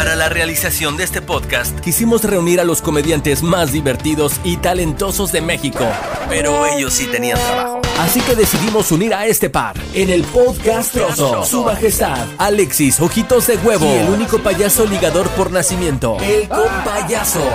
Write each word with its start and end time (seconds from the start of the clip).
Para 0.00 0.16
la 0.16 0.30
realización 0.30 0.96
de 0.96 1.04
este 1.04 1.20
podcast, 1.20 1.78
quisimos 1.80 2.24
reunir 2.24 2.58
a 2.58 2.64
los 2.64 2.80
comediantes 2.80 3.42
más 3.42 3.70
divertidos 3.70 4.40
y 4.44 4.56
talentosos 4.56 5.30
de 5.30 5.42
México. 5.42 5.86
Pero 6.26 6.64
ellos 6.64 6.94
sí 6.94 7.06
tenían 7.06 7.38
trabajo. 7.38 7.82
Así 7.98 8.22
que 8.22 8.34
decidimos 8.34 8.90
unir 8.92 9.12
a 9.12 9.26
este 9.26 9.50
par 9.50 9.76
en 9.92 10.08
el 10.08 10.24
podcast 10.24 10.94
Trozo. 10.94 11.44
Su 11.44 11.64
majestad, 11.64 12.26
Alexis 12.38 12.98
Ojitos 12.98 13.46
de 13.46 13.58
Huevo. 13.58 13.84
Y 13.84 13.98
el 13.98 14.08
único 14.08 14.38
payaso 14.38 14.86
ligador 14.86 15.28
por 15.32 15.50
nacimiento, 15.50 16.16
el 16.22 16.48
compayaso. 16.48 17.46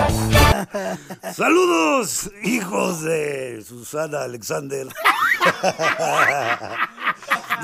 Saludos, 1.34 2.30
hijos 2.44 3.02
de 3.02 3.64
Susana 3.66 4.22
Alexander. 4.22 4.86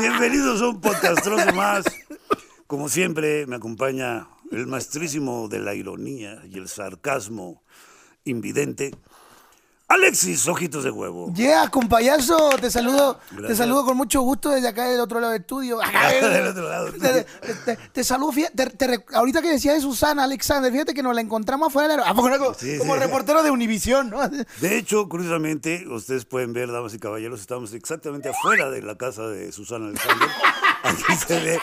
Bienvenidos 0.00 0.60
a 0.60 0.66
un 0.66 0.80
podcastroso 0.80 1.52
más. 1.52 1.84
Como 2.66 2.88
siempre, 2.88 3.46
me 3.46 3.54
acompaña 3.54 4.26
el 4.52 4.66
maestrísimo 4.66 5.48
de 5.48 5.58
la 5.60 5.74
ironía 5.74 6.42
y 6.48 6.58
el 6.58 6.68
sarcasmo 6.68 7.62
invidente, 8.24 8.94
Alexis 9.88 10.48
Ojitos 10.48 10.84
de 10.84 10.90
Huevo. 10.90 11.34
Yeah, 11.34 11.68
compayazo, 11.68 12.50
te 12.58 12.70
saludo, 12.70 13.18
te 13.46 13.54
saludo 13.54 13.84
con 13.84 13.94
mucho 13.98 14.22
gusto 14.22 14.48
desde 14.48 14.68
acá 14.68 14.86
del 14.88 15.00
otro 15.00 15.20
lado 15.20 15.32
del 15.34 15.42
estudio. 15.42 15.78
Del 16.22 16.46
otro 16.46 16.66
lado. 16.66 16.92
Te, 16.92 17.26
te- 17.66 17.76
te 17.92 18.02
saludo, 18.04 18.32
fíjate, 18.32 18.70
te- 18.70 19.04
ahorita 19.12 19.42
que 19.42 19.50
decía 19.50 19.74
de 19.74 19.80
Susana 19.82 20.24
Alexander, 20.24 20.72
fíjate 20.72 20.94
que 20.94 21.02
nos 21.02 21.14
la 21.14 21.20
encontramos 21.20 21.68
afuera 21.68 21.88
del 21.88 21.98
aer- 22.00 22.08
¿A 22.08 22.14
poco 22.14 22.30
no? 22.30 22.38
como, 22.38 22.54
Sí, 22.54 22.78
como 22.78 22.94
sí. 22.94 23.00
reportero 23.00 23.42
de 23.42 23.50
Univisión, 23.50 24.08
¿no? 24.08 24.26
De 24.28 24.78
hecho, 24.78 25.06
curiosamente, 25.10 25.84
ustedes 25.86 26.24
pueden 26.24 26.54
ver, 26.54 26.72
damas 26.72 26.94
y 26.94 26.98
caballeros, 26.98 27.40
estamos 27.42 27.74
exactamente 27.74 28.30
afuera 28.30 28.70
de 28.70 28.80
la 28.80 28.96
casa 28.96 29.26
de 29.28 29.52
Susana 29.52 29.88
Alexander. 29.88 30.28
Aquí 30.82 31.16
se 31.26 31.40
ve, 31.40 31.58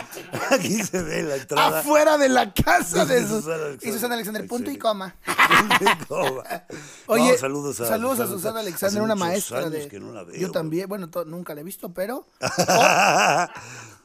aquí 0.51 0.83
se 0.83 1.01
ve 1.01 1.23
la 1.23 1.35
entrada. 1.35 1.79
Afuera 1.79 2.17
de 2.17 2.29
la 2.29 2.53
casa 2.53 3.05
de 3.05 3.21
De 3.21 3.27
Sus- 3.27 3.43
Susana 3.43 3.55
Alexander. 3.65 3.89
y 3.89 3.91
Susana 3.93 4.13
Alexander, 4.15 4.47
punto 4.47 4.71
y 4.71 4.77
coma. 4.77 5.15
Oye, 6.09 7.23
Oye, 7.23 7.37
saludos 7.37 7.79
a 7.81 7.87
saludos 7.87 8.19
a 8.19 8.27
Susana. 8.27 8.59
Alexander, 8.61 9.01
una 9.01 9.15
maestra 9.15 9.59
años 9.59 9.71
de. 9.71 9.87
que 9.87 9.99
no 9.99 10.11
la 10.13 10.23
veo, 10.23 10.35
yo 10.39 10.51
también, 10.51 10.87
bueno, 10.87 11.09
nunca 11.25 11.53
la 11.53 11.61
he 11.61 11.63
visto, 11.63 11.93
pero. 11.93 12.27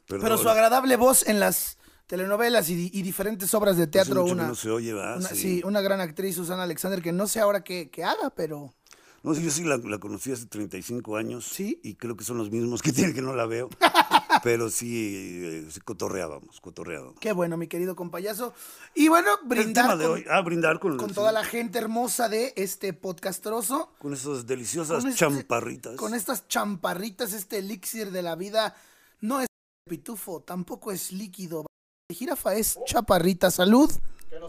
Pero, 0.06 0.20
Pero 0.20 0.36
su 0.36 0.50
agradable 0.50 0.96
voz 0.96 1.26
en 1.26 1.40
las 1.40 1.78
telenovelas 2.06 2.68
y, 2.68 2.90
y 2.92 3.00
diferentes 3.00 3.54
obras 3.54 3.78
de 3.78 3.86
teatro, 3.86 4.16
mucho 4.16 4.26
que 4.26 4.32
una, 4.32 4.48
no 4.48 4.54
se 4.54 4.68
oye, 4.70 4.92
¿verdad? 4.92 5.16
una- 5.16 5.28
Sí. 5.30 5.36
sí, 5.36 5.62
una 5.64 5.80
gran 5.80 5.98
actriz, 6.02 6.36
Susana 6.36 6.64
Alexander, 6.64 7.00
que 7.00 7.10
no 7.12 7.26
sé 7.26 7.40
ahora 7.40 7.64
qué, 7.64 7.88
qué 7.88 8.04
haga, 8.04 8.28
pero 8.36 8.74
No, 9.22 9.34
sí, 9.34 9.42
yo 9.42 9.50
sí 9.50 9.64
la, 9.64 9.78
la 9.78 9.96
conocí 9.98 10.30
hace 10.30 10.44
35 10.44 11.16
años. 11.16 11.46
¿Sí? 11.50 11.80
Y 11.82 11.94
creo 11.94 12.14
que 12.18 12.24
son 12.24 12.36
los 12.36 12.50
mismos 12.50 12.82
que 12.82 12.92
tienen 12.92 13.14
que 13.14 13.22
no 13.22 13.32
la 13.34 13.46
veo. 13.46 13.70
pero 14.44 14.68
sí, 14.70 15.42
eh, 15.42 15.68
sí 15.70 15.80
cotorreábamos, 15.80 16.60
cotorreábamos. 16.60 17.16
qué 17.18 17.32
bueno, 17.32 17.56
mi 17.56 17.66
querido 17.66 17.96
compayazo. 17.96 18.52
Y 18.94 19.08
bueno, 19.08 19.30
El 19.42 19.48
brindar 19.48 19.84
tema 19.86 19.96
de 19.96 20.04
con, 20.04 20.14
hoy, 20.14 20.24
ah, 20.30 20.40
brindar 20.42 20.78
con, 20.78 20.96
con 20.98 21.12
toda 21.14 21.32
la 21.32 21.42
gente 21.44 21.78
hermosa 21.78 22.28
de 22.28 22.52
este 22.56 22.92
podcastroso. 22.92 23.92
con 23.98 24.12
esas 24.12 24.46
deliciosas 24.46 25.00
con 25.00 25.08
este- 25.10 25.18
champarritas. 25.18 25.96
Con 25.96 26.14
estas 26.14 26.46
champarritas, 26.46 27.32
este 27.32 27.58
elixir 27.58 28.10
de 28.12 28.22
la 28.22 28.36
vida. 28.36 28.76
No 29.20 29.40
es 29.40 29.46
pitufo, 29.88 30.42
tampoco 30.42 30.92
es 30.92 31.10
líquido. 31.10 31.64
Jirafa 32.12 32.54
es 32.54 32.78
chaparrita, 32.86 33.50
salud. 33.50 33.90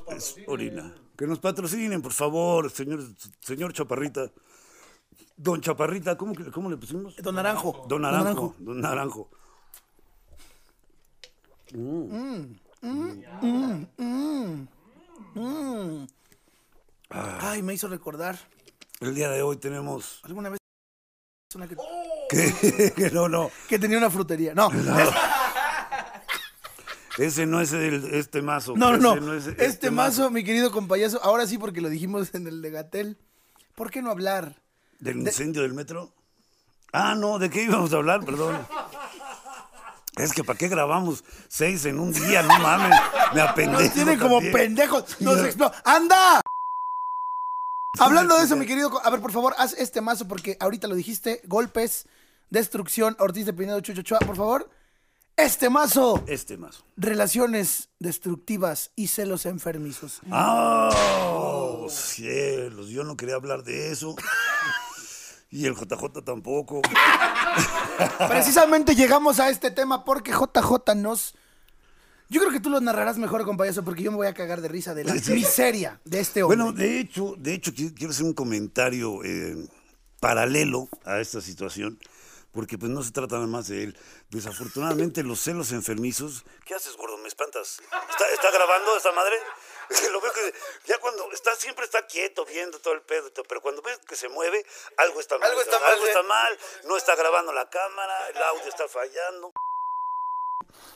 Es 0.09 0.35
orina. 0.47 0.93
Que 1.17 1.25
nos 1.25 1.39
patrocinen, 1.39 2.01
por 2.01 2.11
favor, 2.11 2.69
señor, 2.69 3.01
señor 3.39 3.71
Chaparrita. 3.71 4.29
Don 5.37 5.61
Chaparrita, 5.61 6.17
¿cómo, 6.17 6.33
que- 6.33 6.51
cómo 6.51 6.69
le 6.69 6.75
pusimos? 6.75 7.15
Don 7.17 7.35
Naranjo. 7.35 7.85
Don 7.87 8.01
Naranjo. 8.01 8.55
Don 8.59 8.81
Naranjo. 8.81 9.29
Ay, 17.09 17.61
me 17.63 17.73
hizo 17.73 17.87
recordar. 17.87 18.37
El 18.99 19.15
día 19.15 19.29
de 19.29 19.41
hoy 19.41 19.57
tenemos. 19.57 20.19
Alguna 20.23 20.49
vez 20.49 20.59
una 21.55 21.67
que, 21.67 21.75
no, 23.13 23.29
no. 23.29 23.49
que 23.69 23.79
tenía 23.79 23.97
una 23.97 24.09
frutería. 24.09 24.53
No, 24.53 24.69
Ese 27.17 27.45
no 27.45 27.61
es 27.61 27.71
el, 27.71 28.13
este 28.13 28.41
mazo. 28.41 28.75
no, 28.75 28.97
no. 28.97 29.15
no. 29.15 29.33
es 29.33 29.47
Este, 29.57 29.89
mazo, 29.89 30.29
mi 30.29 30.43
querido 30.43 30.69
compayazo, 30.71 31.23
ahora 31.23 31.47
sí 31.47 31.57
porque 31.57 31.79
lo 31.79 31.87
dijimos 31.87 32.35
en 32.35 32.45
el 32.47 32.61
de 32.61 32.71
Gatel. 32.71 33.17
¿Por 33.73 33.89
qué 33.89 34.01
no 34.01 34.11
hablar? 34.11 34.61
¿Del 34.99 35.19
incendio 35.19 35.61
del 35.61 35.73
metro? 35.73 36.13
Ah, 36.91 37.15
no, 37.15 37.39
¿de 37.39 37.49
qué 37.49 37.63
íbamos 37.63 37.93
a 37.93 37.97
hablar? 37.97 38.25
Perdón. 38.25 38.67
Es 40.17 40.31
que 40.33 40.43
¿para 40.43 40.57
qué 40.57 40.67
grabamos 40.69 41.23
seis 41.49 41.85
en 41.85 41.99
un 41.99 42.13
día? 42.13 42.41
No 42.41 42.57
mames, 42.59 42.97
me 43.33 43.41
apendejo 43.41 43.81
Nos 43.83 43.93
tienen 43.93 44.19
como 44.19 44.35
también. 44.35 44.53
pendejos. 44.53 45.19
Nos 45.19 45.39
explo- 45.39 45.71
¡Anda! 45.83 46.41
Hablando 47.99 48.37
de 48.37 48.43
eso, 48.45 48.55
mi 48.55 48.65
querido. 48.65 48.91
A 49.05 49.09
ver, 49.09 49.21
por 49.21 49.31
favor, 49.31 49.55
haz 49.57 49.73
este 49.73 50.01
mazo 50.01 50.27
porque 50.27 50.57
ahorita 50.59 50.87
lo 50.87 50.95
dijiste. 50.95 51.41
Golpes, 51.45 52.07
destrucción, 52.49 53.15
Ortiz 53.19 53.45
de 53.45 53.53
Pinedo, 53.53 53.79
Chucho 53.81 54.01
Ochoa, 54.01 54.19
por 54.19 54.35
favor. 54.35 54.69
Este 55.37 55.69
mazo. 55.69 56.23
Este 56.27 56.55
mazo. 56.57 56.85
Relaciones 56.95 57.89
destructivas 57.99 58.91
y 58.95 59.07
celos 59.07 59.45
enfermizos. 59.45 60.21
¡Ah! 60.31 60.89
cielos! 61.89 62.87
Yo 62.89 63.03
no 63.03 63.15
quería 63.17 63.35
hablar 63.35 63.63
de 63.63 63.91
eso. 63.91 64.15
Y 65.55 65.65
el 65.65 65.73
JJ 65.73 66.21
tampoco. 66.25 66.81
Precisamente 68.27 68.93
llegamos 68.93 69.39
a 69.39 69.49
este 69.49 69.71
tema 69.71 70.03
porque 70.03 70.31
JJ 70.31 70.95
nos. 70.97 71.33
Yo 72.27 72.41
creo 72.41 72.51
que 72.51 72.59
tú 72.59 72.69
lo 72.69 72.81
narrarás 72.81 73.17
mejor, 73.17 73.45
compañero, 73.45 73.81
porque 73.83 74.03
yo 74.03 74.11
me 74.11 74.17
voy 74.17 74.27
a 74.27 74.33
cagar 74.33 74.59
de 74.59 74.67
risa 74.67 74.93
de 74.93 75.05
la 75.05 75.13
miseria 75.29 76.01
de 76.03 76.19
este 76.19 76.43
hombre. 76.43 76.57
Bueno, 76.57 76.73
de 76.73 76.99
hecho, 76.99 77.35
de 77.37 77.53
hecho, 77.53 77.71
qui- 77.71 77.93
quiero 77.95 78.11
hacer 78.11 78.25
un 78.25 78.33
comentario 78.33 79.23
eh, 79.23 79.55
paralelo 80.19 80.89
a 81.05 81.19
esta 81.19 81.39
situación, 81.39 81.99
porque 82.51 82.77
pues 82.77 82.91
no 82.91 83.01
se 83.03 83.11
trata 83.11 83.35
nada 83.35 83.47
más 83.47 83.67
de 83.69 83.83
él. 83.83 83.97
Desafortunadamente, 84.31 85.23
los 85.23 85.39
celos 85.39 85.71
enfermizos. 85.71 86.43
¿Qué 86.65 86.73
haces, 86.73 86.97
gordo? 86.97 87.17
¿Me 87.19 87.29
espantas? 87.29 87.77
¿Está, 88.09 88.25
está 88.33 88.51
grabando 88.51 88.97
esta 88.97 89.11
madre? 89.13 89.35
Lo 90.11 90.21
veo 90.21 90.31
que 90.33 90.53
ya 90.85 90.97
cuando 90.99 91.31
está, 91.31 91.55
siempre 91.55 91.85
está 91.85 92.05
quieto 92.05 92.45
viendo 92.45 92.79
todo 92.79 92.93
el 92.93 93.01
pedo, 93.01 93.31
pero 93.47 93.61
cuando 93.61 93.81
ves 93.81 93.99
que 94.07 94.15
se 94.15 94.29
mueve, 94.29 94.65
algo 94.97 95.19
está 95.19 95.37
mal. 95.37 95.49
Algo 95.49 95.61
está 95.61 95.79
mal, 95.79 95.91
Algo 95.91 96.05
¿eh? 96.05 96.09
está 96.09 96.23
mal, 96.23 96.59
no 96.85 96.97
está 96.97 97.15
grabando 97.15 97.53
la 97.53 97.69
cámara, 97.69 98.29
el 98.29 98.41
audio 98.43 98.67
está 98.67 98.87
fallando. 98.87 99.51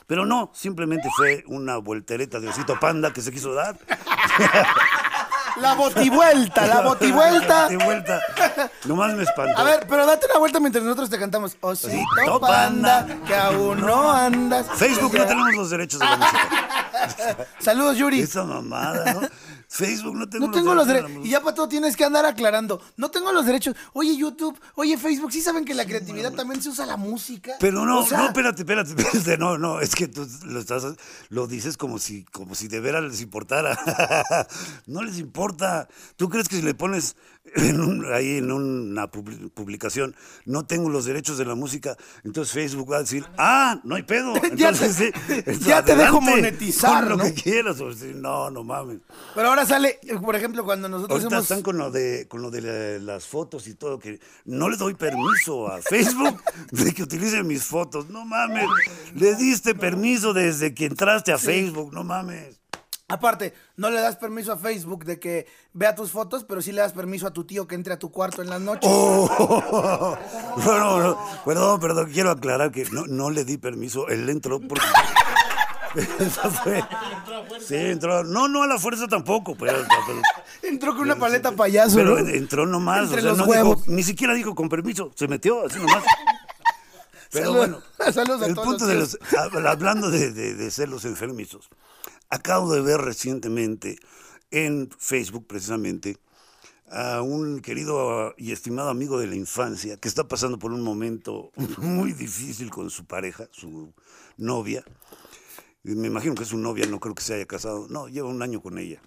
Pero 0.06 0.26
no, 0.26 0.50
simplemente 0.54 1.08
fue 1.16 1.44
una 1.46 1.76
voltereta 1.76 2.40
de 2.40 2.48
osito 2.48 2.78
panda 2.80 3.12
que 3.12 3.20
se 3.20 3.30
quiso 3.30 3.54
dar. 3.54 3.78
La 5.60 5.74
botivuelta, 5.74 6.66
la 6.66 6.80
botivuelta. 6.80 7.68
De 7.68 7.76
vuelta. 7.76 8.20
Nomás 8.84 9.14
me 9.14 9.22
espantó. 9.22 9.58
A 9.58 9.64
ver, 9.64 9.86
pero 9.88 10.06
date 10.06 10.26
una 10.26 10.38
vuelta 10.38 10.60
mientras 10.60 10.84
nosotros 10.84 11.10
te 11.10 11.18
cantamos. 11.18 11.56
Osito 11.60 12.40
panda, 12.40 13.06
panda. 13.06 13.26
que 13.26 13.34
aún 13.34 13.80
no 13.80 14.10
andas. 14.10 14.66
Facebook 14.76 15.14
no 15.16 15.26
tenemos 15.26 15.54
los 15.54 15.70
derechos 15.70 16.00
de 16.00 16.06
la 16.06 16.16
música. 16.16 17.36
Saludos, 17.58 17.96
Yuri. 17.96 18.20
Esa 18.20 18.44
mamada, 18.44 19.14
¿no? 19.14 19.20
Facebook 19.72 20.16
no 20.16 20.28
tengo 20.28 20.48
No 20.48 20.52
tengo 20.52 20.74
los 20.74 20.84
derechos. 20.84 21.12
Y 21.22 21.30
ya 21.30 21.40
para 21.40 21.54
todo 21.54 21.68
tienes 21.68 21.96
que 21.96 22.04
andar 22.04 22.26
aclarando. 22.26 22.82
No 22.96 23.08
tengo 23.12 23.30
los 23.30 23.46
derechos. 23.46 23.76
Oye, 23.92 24.16
YouTube, 24.16 24.60
oye, 24.74 24.98
Facebook, 24.98 25.30
¿sí 25.30 25.40
saben 25.40 25.64
que 25.64 25.74
la 25.74 25.84
creatividad 25.84 26.32
también 26.32 26.60
se 26.60 26.70
usa 26.70 26.86
la 26.86 26.96
música? 26.96 27.52
Pero 27.60 27.86
no, 27.86 28.00
O 28.00 28.06
sea, 28.06 28.18
no, 28.18 28.26
espérate, 28.26 28.62
espérate, 28.62 28.90
espérate, 28.98 29.38
no, 29.38 29.58
no, 29.58 29.80
es 29.80 29.94
que 29.94 30.08
tú 30.08 30.26
lo 30.44 30.58
estás, 30.58 30.84
lo 31.28 31.46
dices 31.46 31.76
como 31.76 32.00
si, 32.00 32.24
como 32.24 32.56
si 32.56 32.66
de 32.66 32.80
veras 32.80 33.04
les 33.04 33.20
importara. 33.20 33.78
no 34.86 35.02
les 35.04 35.18
importa. 35.18 35.86
¿Tú 36.16 36.28
crees 36.28 36.48
que 36.48 36.56
si 36.56 36.62
le 36.62 36.74
pones 36.74 37.14
en 37.56 37.80
un- 37.80 38.12
ahí 38.12 38.36
en 38.38 38.52
una 38.52 39.10
publi- 39.10 39.50
publicación, 39.50 40.14
no 40.44 40.66
tengo 40.66 40.88
los 40.90 41.06
derechos 41.06 41.38
de 41.38 41.44
la 41.46 41.54
música, 41.54 41.96
entonces 42.22 42.52
Facebook 42.52 42.92
va 42.92 42.96
a 42.98 43.00
decir, 43.00 43.24
ah, 43.38 43.80
no 43.82 43.94
hay 43.96 44.02
pedo. 44.02 44.34
Ya 44.54 44.68
Entonces, 44.68 44.96
te- 44.96 45.06
sí, 45.06 45.12
entonces, 45.28 45.64
ya 45.66 45.84
te 45.84 45.96
dejo 45.96 46.20
monetizar, 46.20 47.00
pon 47.00 47.08
lo 47.08 47.16
¿no? 47.16 47.24
que 47.24 47.34
quieras. 47.34 47.80
o 47.80 47.92
sea, 47.92 48.12
no, 48.14 48.50
no 48.50 48.62
mames. 48.62 48.98
Pero 49.34 49.48
ahora 49.48 49.64
sale, 49.64 49.98
eh, 50.02 50.18
por 50.22 50.36
ejemplo, 50.36 50.64
cuando 50.64 50.88
nosotros 50.88 51.16
Ahorita 51.18 51.36
hemos... 51.36 51.44
están 51.44 51.62
con 51.62 51.78
lo 51.78 51.90
de 51.90 52.28
con 52.28 52.42
lo 52.42 52.50
de 52.50 52.60
la- 52.60 53.12
las 53.12 53.26
fotos 53.26 53.66
y 53.68 53.74
todo 53.74 53.98
que 53.98 54.20
no 54.44 54.68
le 54.68 54.76
doy 54.76 54.94
permiso 54.94 55.66
a 55.68 55.80
Facebook 55.80 56.42
de 56.72 56.92
que 56.92 57.02
utilice 57.02 57.42
mis 57.42 57.64
fotos. 57.64 58.08
No 58.10 58.24
mames. 58.26 58.66
Le 59.14 59.34
diste 59.36 59.74
permiso 59.74 60.34
desde 60.34 60.74
que 60.74 60.84
entraste 60.86 61.32
a 61.32 61.38
Facebook, 61.38 61.92
no 61.94 62.04
mames. 62.04 62.59
Aparte, 63.10 63.52
no 63.76 63.90
le 63.90 64.00
das 64.00 64.16
permiso 64.16 64.52
a 64.52 64.56
Facebook 64.56 65.04
de 65.04 65.18
que 65.18 65.46
vea 65.72 65.94
tus 65.94 66.10
fotos, 66.10 66.44
pero 66.44 66.62
sí 66.62 66.72
le 66.72 66.80
das 66.80 66.92
permiso 66.92 67.26
a 67.26 67.32
tu 67.32 67.44
tío 67.44 67.66
que 67.66 67.74
entre 67.74 67.92
a 67.94 67.98
tu 67.98 68.10
cuarto 68.10 68.40
en 68.42 68.48
las 68.50 68.60
noches. 68.60 68.88
Oh. 68.90 70.16
No, 70.64 70.78
no, 70.78 70.98
no. 71.00 71.18
Perdón, 71.44 71.80
perdón, 71.80 72.10
quiero 72.12 72.30
aclarar 72.30 72.70
que 72.72 72.84
no, 72.90 73.06
no 73.06 73.30
le 73.30 73.44
di 73.44 73.56
permiso. 73.58 74.08
Él 74.08 74.28
entró 74.28 74.60
porque 74.60 74.84
fue. 76.62 76.84
Sí, 77.66 77.76
entró. 77.76 78.22
No, 78.24 78.48
no 78.48 78.62
a 78.62 78.66
la 78.66 78.78
fuerza 78.78 79.06
tampoco, 79.08 79.54
pero, 79.56 79.78
pero- 80.06 80.22
Entró 80.62 80.92
con 80.92 81.02
una 81.02 81.16
paleta 81.16 81.52
payaso, 81.52 81.96
pero 81.96 82.18
¿no? 82.20 82.28
entró 82.28 82.66
nomás. 82.66 83.04
Entre 83.04 83.18
o 83.18 83.22
sea, 83.22 83.30
los 83.30 83.38
no 83.38 83.44
huevos. 83.44 83.78
dijo- 83.84 83.90
ni 83.92 84.02
siquiera 84.02 84.34
dijo 84.34 84.54
con 84.54 84.68
permiso. 84.68 85.10
Se 85.14 85.26
metió 85.28 85.66
así 85.66 85.78
nomás. 85.78 86.04
Pero 87.32 87.52
Salud- 87.52 87.56
bueno, 87.96 88.12
saludos 88.12 88.42
a 88.42 88.46
el 88.46 88.54
todos 88.54 88.66
punto 88.68 88.84
los 88.92 89.12
de 89.12 89.18
los, 89.18 89.66
hablando 89.66 90.10
de, 90.10 90.32
de- 90.32 90.54
de 90.54 90.70
celos 90.70 91.04
enfermizos, 91.04 91.68
acabo 92.30 92.72
de 92.72 92.80
ver 92.80 93.00
recientemente 93.00 93.98
en 94.50 94.88
Facebook 94.98 95.46
precisamente 95.46 96.16
a 96.90 97.22
un 97.22 97.60
querido 97.60 98.34
y 98.36 98.50
estimado 98.52 98.88
amigo 98.88 99.18
de 99.18 99.28
la 99.28 99.36
infancia 99.36 99.96
que 99.96 100.08
está 100.08 100.26
pasando 100.26 100.58
por 100.58 100.72
un 100.72 100.82
momento 100.82 101.52
muy 101.78 102.12
difícil 102.12 102.70
con 102.70 102.90
su 102.90 103.04
pareja, 103.04 103.48
su 103.52 103.92
novia. 104.36 104.84
Me 105.82 106.08
imagino 106.08 106.34
que 106.34 106.42
es 106.42 106.48
su 106.48 106.58
novia, 106.58 106.86
no 106.86 107.00
creo 107.00 107.14
que 107.14 107.22
se 107.22 107.34
haya 107.34 107.46
casado. 107.46 107.86
No, 107.88 108.08
lleva 108.08 108.28
un 108.28 108.42
año 108.42 108.60
con 108.60 108.78
ella. 108.78 109.00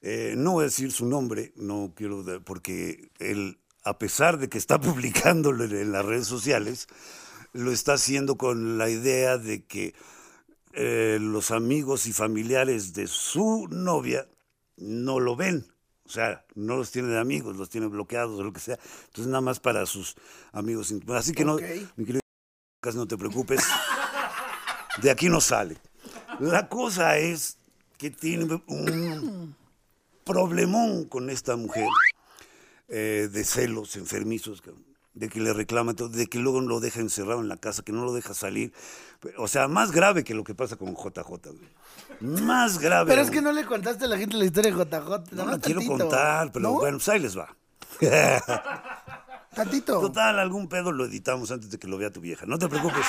Eh, 0.00 0.34
no 0.36 0.52
voy 0.52 0.62
a 0.62 0.64
decir 0.64 0.92
su 0.92 1.06
nombre, 1.06 1.52
no 1.56 1.92
quiero, 1.94 2.24
porque 2.44 3.10
él, 3.18 3.58
a 3.84 3.98
pesar 3.98 4.38
de 4.38 4.48
que 4.48 4.58
está 4.58 4.80
publicándolo 4.80 5.64
en 5.64 5.92
las 5.92 6.04
redes 6.04 6.26
sociales, 6.26 6.88
lo 7.52 7.70
está 7.70 7.94
haciendo 7.94 8.36
con 8.36 8.76
la 8.76 8.88
idea 8.90 9.38
de 9.38 9.64
que 9.64 9.94
eh, 10.74 11.18
los 11.20 11.50
amigos 11.50 12.06
y 12.06 12.12
familiares 12.12 12.92
de 12.94 13.06
su 13.06 13.68
novia 13.70 14.26
no 14.76 15.20
lo 15.20 15.36
ven. 15.36 15.66
O 16.06 16.10
sea, 16.10 16.44
no 16.54 16.76
los 16.76 16.90
tiene 16.90 17.08
de 17.08 17.18
amigos, 17.18 17.56
los 17.56 17.70
tiene 17.70 17.86
bloqueados 17.86 18.38
o 18.38 18.42
lo 18.42 18.52
que 18.52 18.60
sea. 18.60 18.78
Entonces, 19.06 19.26
nada 19.26 19.40
más 19.40 19.60
para 19.60 19.86
sus 19.86 20.16
amigos. 20.52 20.92
Así 21.08 21.32
que 21.32 21.44
no, 21.44 21.56
mi 21.96 22.04
querido, 22.04 22.20
no 22.94 23.06
te 23.06 23.16
preocupes. 23.16 23.60
De 25.00 25.10
aquí 25.10 25.28
no 25.28 25.40
sale. 25.40 25.76
La 26.40 26.68
cosa 26.68 27.16
es 27.18 27.58
que 27.96 28.10
tiene 28.10 28.62
un 28.66 29.56
problemón 30.24 31.04
con 31.04 31.30
esta 31.30 31.56
mujer 31.56 31.88
eh, 32.88 33.28
de 33.32 33.44
celos 33.44 33.96
enfermizos, 33.96 34.62
de 35.14 35.28
que 35.28 35.40
le 35.40 35.52
reclama 35.52 35.94
todo, 35.94 36.08
de 36.08 36.26
que 36.26 36.38
luego 36.38 36.60
lo 36.60 36.80
deja 36.80 37.00
encerrado 37.00 37.40
en 37.40 37.48
la 37.48 37.56
casa, 37.56 37.82
que 37.82 37.92
no 37.92 38.04
lo 38.04 38.12
deja 38.12 38.34
salir. 38.34 38.72
O 39.38 39.48
sea, 39.48 39.68
más 39.68 39.90
grave 39.92 40.24
que 40.24 40.34
lo 40.34 40.44
que 40.44 40.54
pasa 40.54 40.76
con 40.76 40.94
JJ. 40.94 41.22
güey. 41.50 42.42
Más 42.42 42.78
grave. 42.78 43.08
Pero 43.10 43.22
es 43.22 43.30
que 43.30 43.40
no 43.40 43.52
le 43.52 43.64
contaste 43.64 44.04
a 44.04 44.08
la 44.08 44.18
gente 44.18 44.36
la 44.36 44.44
historia 44.44 44.72
de 44.74 44.84
JJ. 44.84 45.32
No 45.32 45.46
la 45.46 45.58
quiero 45.58 45.80
contar, 45.86 46.50
pero 46.52 46.62
¿No? 46.64 46.72
bueno, 46.74 46.98
pues 46.98 47.08
ahí 47.08 47.20
les 47.20 47.38
va. 47.38 47.54
Tantito. 49.54 50.00
Total, 50.00 50.38
algún 50.38 50.68
pedo 50.68 50.90
lo 50.90 51.04
editamos 51.04 51.50
antes 51.52 51.70
de 51.70 51.78
que 51.78 51.86
lo 51.86 51.96
vea 51.96 52.10
tu 52.12 52.20
vieja. 52.20 52.44
No 52.46 52.58
te 52.58 52.68
preocupes. 52.68 53.06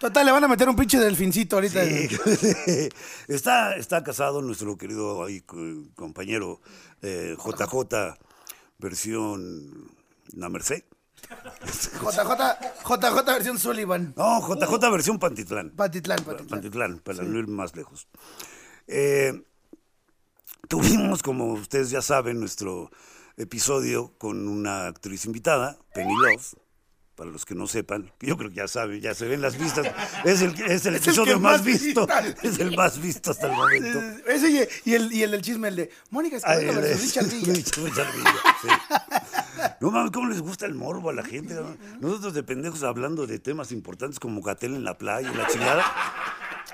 Total, 0.00 0.26
le 0.26 0.32
van 0.32 0.44
a 0.44 0.48
meter 0.48 0.68
un 0.68 0.76
pinche 0.76 0.98
delfincito 0.98 1.56
ahorita. 1.56 1.84
Sí. 1.84 2.08
está, 3.28 3.76
está 3.76 4.02
casado 4.04 4.42
nuestro 4.42 4.76
querido 4.76 5.24
ahí, 5.24 5.40
co- 5.40 5.56
compañero 5.94 6.60
eh, 7.02 7.36
JJ, 7.36 8.16
versión 8.78 9.90
La 10.34 10.48
Merced. 10.48 10.84
JJ, 12.00 12.58
JJ 12.84 13.24
versión 13.26 13.58
Sullivan. 13.58 14.14
No, 14.16 14.40
JJ 14.40 14.90
versión 14.90 15.18
Pantitlán. 15.18 15.70
Patitlán, 15.70 16.18
Patitlán. 16.24 16.48
Pantitlán, 16.48 16.98
para 17.00 17.22
no 17.22 17.38
ir 17.38 17.48
más 17.48 17.74
lejos. 17.74 18.08
Eh, 18.86 19.42
tuvimos, 20.68 21.22
como 21.22 21.52
ustedes 21.52 21.90
ya 21.90 22.02
saben, 22.02 22.40
nuestro 22.40 22.90
episodio 23.36 24.14
con 24.18 24.48
una 24.48 24.86
actriz 24.86 25.24
invitada, 25.24 25.78
Penny 25.94 26.14
Love. 26.14 26.54
Para 27.14 27.30
los 27.30 27.44
que 27.44 27.56
no 27.56 27.66
sepan, 27.66 28.12
yo 28.20 28.36
creo 28.36 28.48
que 28.48 28.54
ya 28.54 28.68
saben, 28.68 29.00
ya 29.00 29.12
se 29.12 29.26
ven 29.26 29.40
las 29.40 29.58
vistas. 29.58 29.92
Es 30.24 30.40
el, 30.40 30.52
es 30.70 30.86
el 30.86 30.94
Es 30.94 31.02
episodio 31.02 31.40
más 31.40 31.54
más 31.58 31.64
visto. 31.64 32.06
Es 32.44 32.60
el 32.60 32.76
más 32.76 33.02
visto 33.02 33.32
hasta 33.32 33.48
el 33.48 33.56
momento. 33.56 34.00
Ese 34.28 34.68
y, 34.84 34.94
el, 34.94 35.12
y 35.12 35.24
el 35.24 35.32
del 35.32 35.42
chisme, 35.42 35.66
el 35.66 35.74
de 35.74 35.90
Mónica 36.10 36.36
Ay, 36.44 36.66
Escobedo 36.66 36.80
versus 36.80 37.02
Richard 37.02 37.26
Villa. 37.26 37.52
Richard 37.54 38.12
Villa, 38.16 38.34
sí. 38.62 38.68
No 39.80 39.90
mames, 39.90 40.10
¿cómo 40.10 40.28
les 40.28 40.40
gusta 40.40 40.66
el 40.66 40.74
morbo 40.74 41.10
a 41.10 41.12
la 41.12 41.22
gente? 41.24 41.54
no? 41.54 41.76
Nosotros 42.00 42.34
de 42.34 42.42
pendejos 42.42 42.82
hablando 42.82 43.26
de 43.26 43.38
temas 43.38 43.70
importantes 43.72 44.18
como 44.18 44.42
Gatel 44.42 44.74
en 44.74 44.84
la 44.84 44.98
playa 44.98 45.32
la 45.32 45.46
chingada. 45.46 45.84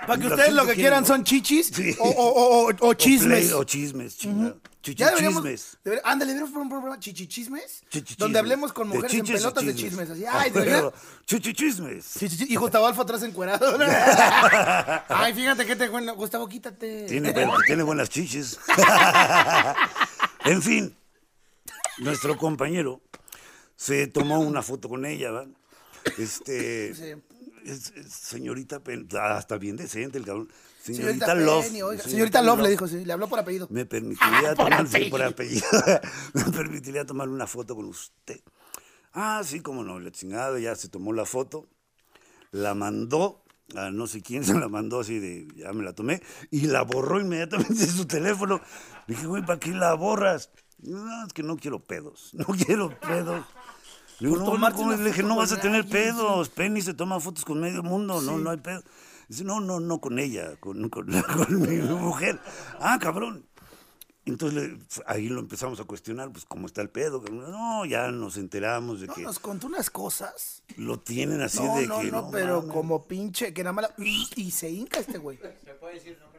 Para 0.06 0.20
que 0.20 0.26
ustedes 0.26 0.52
lo 0.52 0.66
que 0.66 0.74
quieran 0.74 1.06
son 1.06 1.24
chichis 1.24 1.68
Sí. 1.68 1.94
o, 1.98 2.08
o, 2.08 2.28
o, 2.28 2.68
o- 2.70 2.88
o 2.88 2.94
chismes. 2.94 3.44
play- 3.46 3.52
O 3.52 3.64
chismes, 3.64 4.18
chingada. 4.18 4.54
Ya 4.82 5.08
deberíamos. 5.08 5.42
Chichismes. 5.42 5.78
deber- 5.82 6.00
ándale, 6.04 6.32
deberíamos 6.32 6.50
poner 6.52 6.62
un 6.64 6.68
programa 6.68 6.98
chichichismes. 7.00 7.80
Chichichismes. 7.88 8.18
Donde 8.18 8.38
hablemos 8.38 8.72
con 8.74 8.90
De 8.90 8.96
mujeres 8.96 9.16
en 9.18 9.24
pelotas 9.24 9.64
de 9.64 9.74
chismes. 9.74 10.10
Así, 10.10 10.26
Ah, 10.26 10.40
ay, 10.40 10.50
¿te 10.50 10.60
pero, 10.60 10.70
imaginas? 10.78 10.92
Chichichismes. 11.24 12.22
Y 12.50 12.56
Gustavo 12.56 12.86
Alfa 12.86 13.00
atrás 13.02 13.22
encuerado. 13.22 13.78
Ay, 15.08 15.32
fíjate 15.32 15.64
que 15.64 15.76
te 15.76 15.88
bueno. 15.88 16.14
Gustavo, 16.16 16.46
quítate. 16.48 17.06
Tiene, 17.06 17.34
tiene 17.66 17.82
buenas 17.82 18.10
chiches. 18.10 18.58
en 20.44 20.60
fin, 20.62 20.94
nuestro 21.98 22.36
compañero 22.36 23.00
se 23.76 24.06
tomó 24.06 24.40
una 24.40 24.62
foto 24.62 24.88
con 24.88 25.04
ella, 25.06 25.30
¿va? 25.30 25.46
Este. 26.18 26.94
Sí. 26.94 27.14
es- 27.64 27.92
es 27.96 28.12
señorita, 28.12 28.80
Pen- 28.82 29.08
ah, 29.18 29.38
está 29.38 29.56
bien 29.58 29.76
decente 29.76 30.18
el 30.18 30.24
cabrón. 30.24 30.48
Señorita, 30.82 31.26
Señorita, 31.28 31.34
Love. 31.34 31.64
Penny, 31.66 31.82
oiga. 31.82 32.02
Señorita 32.02 32.42
Love 32.42 32.60
le 32.60 32.68
dijo, 32.70 32.86
sí, 32.86 33.04
le 33.06 33.12
habló 33.14 33.26
por 33.26 33.38
apellido. 33.38 33.66
Me 33.70 33.86
permitiría 33.86 34.54
tomar 34.54 34.86
sí, 34.86 35.06
por 35.06 35.22
apellido. 35.22 35.64
me 36.34 36.44
permitiría 36.52 37.06
tomar 37.06 37.28
una 37.28 37.46
foto 37.46 37.74
con 37.74 37.86
usted. 37.86 38.40
Ah, 39.14 39.40
sí, 39.44 39.60
cómo 39.60 39.82
no, 39.82 39.98
la 39.98 40.10
chingada, 40.10 40.58
ya 40.58 40.74
se 40.76 40.88
tomó 40.90 41.12
la 41.14 41.24
foto, 41.24 41.68
la 42.50 42.74
mandó 42.74 43.44
a 43.76 43.90
no 43.90 44.06
sé 44.06 44.20
quién, 44.20 44.44
se 44.44 44.52
la 44.54 44.68
mandó 44.68 45.00
así 45.00 45.18
de, 45.20 45.48
ya 45.56 45.72
me 45.72 45.82
la 45.84 45.94
tomé, 45.94 46.20
y 46.50 46.66
la 46.66 46.82
borró 46.82 47.18
inmediatamente 47.18 47.72
de 47.74 47.86
su 47.86 48.06
teléfono. 48.06 48.60
Le 49.06 49.14
dije, 49.14 49.26
güey, 49.26 49.42
¿para 49.46 49.58
qué 49.58 49.70
la 49.70 49.94
borras? 49.94 50.50
No, 50.78 51.26
es 51.26 51.32
que 51.32 51.42
no 51.42 51.56
quiero 51.56 51.80
pedos, 51.80 52.30
no 52.34 52.44
quiero 52.46 52.90
pedos. 53.00 53.44
Le 54.20 54.28
digo, 54.28 54.40
no, 54.40 54.50
una 54.52 54.96
Le 54.96 55.04
dije, 55.04 55.22
no 55.22 55.36
vas 55.36 55.52
a 55.52 55.60
tener 55.60 55.82
alguien, 55.82 56.14
pedos. 56.14 56.48
Penny 56.50 56.82
se 56.82 56.94
toma 56.94 57.18
fotos 57.20 57.44
con 57.44 57.60
medio 57.60 57.82
mundo, 57.82 58.20
no, 58.20 58.38
no 58.38 58.50
hay 58.50 58.58
pedo. 58.58 58.82
Dice, 59.28 59.42
no, 59.44 59.60
no, 59.60 59.80
no 59.80 60.00
con 60.00 60.18
ella, 60.18 60.56
con, 60.60 60.88
con, 60.90 61.06
con 61.36 61.60
mi 61.62 61.78
mujer. 61.78 62.38
Ah, 62.78 62.98
cabrón. 63.00 63.46
Entonces 64.26 64.62
le- 64.62 64.78
ahí 65.06 65.28
lo 65.28 65.40
empezamos 65.40 65.80
a 65.80 65.84
cuestionar, 65.84 66.30
pues 66.32 66.44
cómo 66.46 66.66
está 66.66 66.80
el 66.80 66.88
pedo. 66.88 67.22
No, 67.30 67.84
ya 67.84 68.10
nos 68.10 68.36
enteramos 68.38 69.00
de 69.00 69.06
No, 69.08 69.14
que 69.14 69.22
nos 69.22 69.38
contó 69.38 69.66
unas 69.66 69.90
cosas. 69.90 70.62
lo 70.76 70.98
tienen 70.98 71.42
así 71.42 71.62
No, 71.62 71.76
de 71.76 71.86
no, 71.86 72.00
que 72.00 72.10
no, 72.10 72.30
pero 72.30 72.60
mames. 72.60 72.72
como 72.74 73.06
pinche, 73.06 73.52
que 73.52 73.62
nada 73.62 73.72
más 73.74 73.90
la- 73.98 74.04
Y 74.04 74.50
se 74.50 74.70
hinca 74.70 75.00
este 75.00 75.18
güey. 75.18 75.38
No 75.38 76.33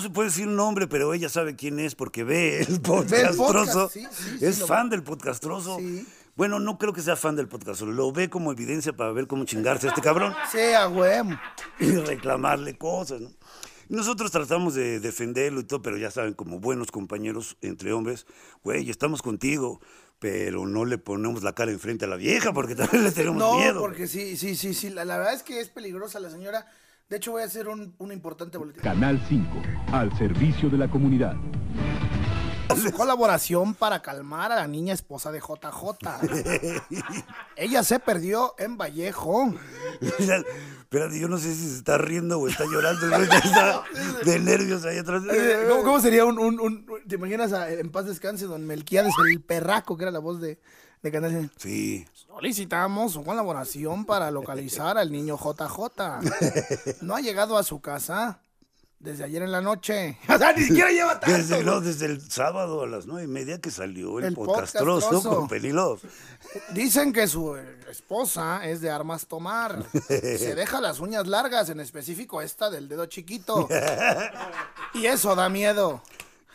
se 0.00 0.10
puede 0.10 0.28
decir 0.30 0.46
nombre, 0.46 0.86
pero 0.86 1.12
ella 1.14 1.28
sabe 1.28 1.56
quién 1.56 1.78
es 1.78 1.94
porque 1.94 2.24
ve 2.24 2.60
el 2.62 2.80
podcast, 2.80 3.36
podcastroso. 3.36 3.88
sí, 3.90 4.06
sí, 4.10 4.38
sí, 4.38 4.44
es 4.46 4.64
fan 4.66 4.88
del 4.88 5.02
podcastroso. 5.02 5.78
Sí. 5.78 6.06
Bueno, 6.36 6.58
no 6.58 6.78
creo 6.78 6.92
que 6.92 7.02
sea 7.02 7.16
fan 7.16 7.36
del 7.36 7.48
podcastroso. 7.48 7.92
Lo 7.92 8.10
ve 8.10 8.28
como 8.30 8.50
evidencia 8.50 8.92
para 8.94 9.12
ver 9.12 9.26
cómo 9.26 9.44
chingarse 9.44 9.86
a 9.86 9.90
este 9.90 10.00
cabrón. 10.00 10.34
Sea, 10.50 10.86
güey. 10.86 11.20
y 11.78 11.90
reclamarle 11.92 12.76
cosas. 12.78 13.20
¿no? 13.20 13.30
Nosotros 13.88 14.30
tratamos 14.32 14.74
de 14.74 14.98
defenderlo 15.00 15.60
y 15.60 15.64
todo, 15.64 15.82
pero 15.82 15.96
ya 15.98 16.10
saben, 16.10 16.32
como 16.34 16.58
buenos 16.58 16.90
compañeros 16.90 17.56
entre 17.60 17.92
hombres, 17.92 18.26
güey, 18.62 18.88
estamos 18.90 19.20
contigo, 19.22 19.80
pero 20.18 20.66
no 20.66 20.86
le 20.86 20.96
ponemos 20.98 21.42
la 21.42 21.52
cara 21.54 21.70
enfrente 21.70 22.06
a 22.06 22.08
la 22.08 22.16
vieja 22.16 22.52
porque 22.54 22.74
también 22.74 23.04
le 23.04 23.12
tenemos 23.12 23.36
No, 23.38 23.56
miedo. 23.58 23.80
porque 23.80 24.06
sí, 24.08 24.36
sí, 24.38 24.56
sí, 24.56 24.72
sí. 24.72 24.88
La, 24.90 25.04
la 25.04 25.18
verdad 25.18 25.34
es 25.34 25.42
que 25.42 25.60
es 25.60 25.68
peligrosa 25.68 26.18
la 26.20 26.30
señora. 26.30 26.66
De 27.08 27.18
hecho, 27.18 27.32
voy 27.32 27.42
a 27.42 27.44
hacer 27.44 27.68
un, 27.68 27.94
un 27.98 28.12
importante 28.12 28.56
boletín. 28.56 28.82
Canal 28.82 29.22
5, 29.28 29.46
al 29.92 30.16
servicio 30.16 30.70
de 30.70 30.78
la 30.78 30.88
comunidad. 30.88 31.34
Su 32.82 32.90
colaboración 32.92 33.74
para 33.74 34.00
calmar 34.00 34.50
a 34.50 34.56
la 34.56 34.66
niña 34.66 34.94
esposa 34.94 35.30
de 35.30 35.38
JJ. 35.38 36.80
Ella 37.56 37.82
se 37.84 38.00
perdió 38.00 38.54
en 38.58 38.78
Vallejo. 38.78 39.52
Mira, 40.18 40.42
espérate, 40.80 41.20
yo 41.20 41.28
no 41.28 41.36
sé 41.36 41.54
si 41.54 41.68
se 41.68 41.76
está 41.76 41.98
riendo 41.98 42.40
o 42.40 42.48
está 42.48 42.64
llorando, 42.64 43.14
está 43.14 43.82
de 44.24 44.38
nervios 44.40 44.86
ahí 44.86 44.96
atrás. 44.96 45.22
Eh, 45.30 45.66
¿Cómo, 45.68 45.82
cómo 45.84 46.00
sería 46.00 46.24
un, 46.24 46.38
un- 46.38 46.58
un- 46.58 46.86
¿Te 47.06 47.16
imaginas 47.16 47.52
a- 47.52 47.70
en 47.70 47.90
paz 47.90 48.06
descanse 48.06 48.46
don 48.46 48.66
Melquiades, 48.66 49.12
el 49.30 49.42
perraco, 49.42 49.98
que 49.98 50.04
era 50.04 50.10
la 50.10 50.20
voz 50.20 50.40
de, 50.40 50.58
de 51.04 51.12
Canal 51.12 51.30
100? 51.30 51.50
Sí, 51.58 52.06
Solicitamos 52.14 53.12
su 53.12 53.22
colaboración 53.22 54.04
para 54.04 54.30
localizar 54.30 54.98
al 54.98 55.12
niño 55.12 55.36
JJ. 55.38 57.02
No 57.02 57.14
ha 57.14 57.20
llegado 57.20 57.56
a 57.56 57.62
su 57.62 57.80
casa 57.80 58.40
desde 58.98 59.22
ayer 59.24 59.42
en 59.42 59.52
la 59.52 59.60
noche. 59.60 60.18
O 60.28 60.38
sea, 60.38 60.52
ni 60.54 60.64
siquiera 60.64 60.90
lleva 60.90 61.20
tanto. 61.20 61.36
desde, 61.36 61.62
no, 61.62 61.80
desde 61.80 62.06
el 62.06 62.20
sábado 62.28 62.82
a 62.82 62.86
las 62.86 63.06
nueve 63.06 63.24
y 63.24 63.28
media 63.28 63.60
que 63.60 63.70
salió 63.70 64.18
el, 64.18 64.24
El 64.24 64.34
podcastroso 64.34 65.06
podcastroso. 65.10 65.36
con 65.40 65.48
Penilov. 65.48 66.00
Dicen 66.72 67.12
que 67.12 67.28
su 67.28 67.54
esposa 67.88 68.66
es 68.66 68.80
de 68.80 68.90
armas 68.90 69.26
tomar. 69.26 69.84
Se 70.08 70.54
deja 70.56 70.80
las 70.80 70.98
uñas 71.00 71.26
largas, 71.28 71.68
en 71.68 71.78
específico 71.80 72.40
esta 72.42 72.68
del 72.70 72.88
dedo 72.88 73.06
chiquito. 73.06 73.68
Y 74.94 75.06
eso 75.06 75.36
da 75.36 75.48
miedo. 75.48 76.02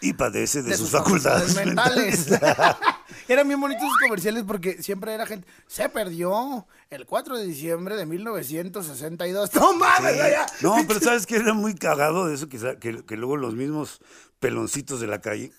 Y 0.02 0.14
padece 0.14 0.64
de, 0.64 0.72
de 0.72 0.78
sus, 0.78 0.92
facultades, 0.92 1.56
mentales. 1.56 2.28
Eran 3.28 3.48
bien 3.48 3.60
bonitos 3.60 3.84
sus 3.84 4.00
comerciales 4.00 4.44
porque 4.46 4.82
siempre 4.82 5.14
era 5.14 5.26
gente. 5.26 5.48
Se 5.68 5.90
perdió 5.90 6.66
el 6.90 7.06
4 7.06 7.38
de 7.38 7.46
diciembre 7.46 7.96
de 7.96 8.06
1962. 8.06 9.54
¡No 9.56 9.74
mames! 9.74 10.18
ya! 10.18 10.46
No, 10.62 10.78
pero 10.88 11.00
¿sabes 11.00 11.26
qué 11.26 11.36
era 11.36 11.54
muy 11.54 11.76
cagado 11.76 12.28
de 12.28 12.36
eso? 12.36 12.50
Que, 12.50 12.78
que, 12.80 13.04
que 13.06 13.18
luego 13.18 13.38
los 13.38 13.56
mismos 13.56 14.00
peloncitos 14.40 15.00
de 15.02 15.08
la 15.08 15.22
calle 15.22 15.52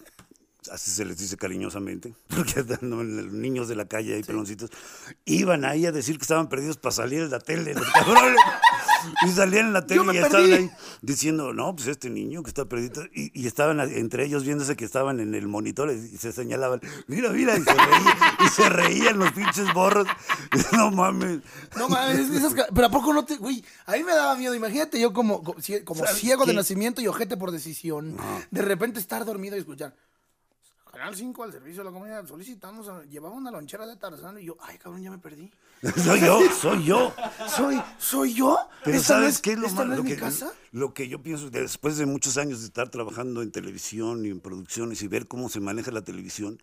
así 0.71 0.91
se 0.91 1.05
les 1.05 1.19
dice 1.19 1.37
cariñosamente, 1.37 2.15
porque 2.29 2.65
no, 2.81 3.03
los 3.03 3.33
niños 3.33 3.69
de 3.69 3.77
la 3.77 3.87
calle 3.87 4.15
ahí, 4.15 4.23
peloncitos, 4.23 4.71
iban 5.25 5.65
ahí 5.65 5.87
a 5.87 5.93
decir 5.93 6.17
que 6.19 6.23
estaban 6.23 6.49
perdidos 6.49 6.77
para 6.77 6.93
salir 6.93 7.23
en 7.23 7.31
la 7.31 7.41
tele, 7.41 7.75
los 7.75 7.91
cabrones. 7.91 8.37
Y 9.27 9.31
salían 9.31 9.69
en 9.69 9.73
la 9.73 9.87
tele 9.87 10.03
y 10.13 10.17
estaban 10.19 10.31
perdí. 10.51 10.53
ahí 10.53 10.71
diciendo, 11.01 11.55
no, 11.55 11.75
pues 11.75 11.89
este 11.89 12.11
niño 12.11 12.43
que 12.43 12.51
está 12.51 12.67
perdido. 12.67 13.03
Y, 13.15 13.31
y 13.33 13.47
estaban 13.47 13.81
entre 13.81 14.27
ellos 14.27 14.45
viéndose 14.45 14.77
que 14.77 14.85
estaban 14.85 15.21
en 15.21 15.35
el 15.35 15.49
monitor 15.49 15.91
y 15.91 16.19
se 16.19 16.33
señalaban, 16.33 16.83
mira, 17.07 17.31
mira, 17.31 17.57
y 17.57 17.63
se 17.63 17.73
reían, 17.73 18.17
y 18.45 18.49
se 18.49 18.69
reían 18.69 19.19
los 19.19 19.33
pinches 19.33 19.73
borros. 19.73 20.07
No 20.73 20.91
mames. 20.91 21.41
No 21.79 21.89
mames, 21.89 22.29
esas 22.29 22.55
pero 22.75 22.89
¿a 22.89 22.91
poco 22.91 23.15
no 23.15 23.25
te, 23.25 23.37
güey? 23.37 23.65
A 23.87 23.93
mí 23.93 24.05
me 24.05 24.13
daba 24.13 24.37
miedo, 24.37 24.55
imagínate 24.55 25.01
yo 25.01 25.15
como, 25.15 25.43
como, 25.43 25.59
cie- 25.61 25.83
como 25.83 26.05
¿Sabes 26.05 26.21
ciego 26.21 26.45
de 26.45 26.53
nacimiento 26.53 27.01
y 27.01 27.07
ojete 27.07 27.39
por 27.39 27.53
decisión, 27.53 28.19
de 28.51 28.61
repente 28.63 29.01
estar 29.01 29.25
dormido 29.25 29.57
y 29.57 29.61
escuchar, 29.61 29.95
Canal 30.91 31.15
5 31.15 31.45
al 31.45 31.53
servicio 31.53 31.81
de 31.83 31.85
la 31.85 31.93
comunidad, 31.93 32.27
solicitamos, 32.27 32.89
a- 32.89 33.05
llevaba 33.05 33.35
una 33.37 33.51
lonchera 33.51 33.87
de 33.87 33.97
Tarzán 33.97 34.39
y 34.39 34.45
yo, 34.47 34.57
ay 34.61 34.77
cabrón, 34.79 35.03
ya 35.03 35.11
me 35.11 35.19
perdí. 35.19 35.51
Soy 35.97 36.21
yo, 36.21 36.41
soy 36.61 36.85
yo. 36.85 37.15
¿Soy, 37.49 37.81
soy 37.99 38.35
yo? 38.35 38.59
Pero 38.85 38.97
¿Esta 38.97 39.15
¿sabes 39.15 39.37
es- 39.37 39.41
qué 39.41 39.53
es 39.53 39.59
lo 39.59 39.67
es 39.69 39.75
lo, 39.75 40.03
que, 40.05 40.17
casa? 40.17 40.53
lo 40.73 40.93
que 40.93 41.09
yo 41.09 41.23
pienso 41.23 41.49
después 41.49 41.97
de 41.97 42.07
muchos 42.07 42.37
años 42.37 42.61
de 42.61 42.67
estar 42.67 42.91
trabajando 42.91 43.41
en 43.43 43.51
televisión 43.53 44.27
y 44.27 44.31
en 44.31 44.41
producciones 44.41 45.01
y 45.03 45.09
ver 45.09 45.27
cómo 45.29 45.49
se 45.49 45.61
maneja 45.61 45.91
la 45.91 46.03
televisión, 46.03 46.61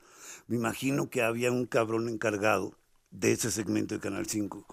me 0.48 0.58
imagino 0.58 1.10
que 1.10 1.24
había 1.24 1.52
un 1.52 1.66
cabrón 1.66 2.10
encargado 2.10 2.76
de 3.12 3.32
ese 3.32 3.50
segmento 3.50 3.96
de 3.96 4.02
Canal 4.02 4.28
5 4.28 4.66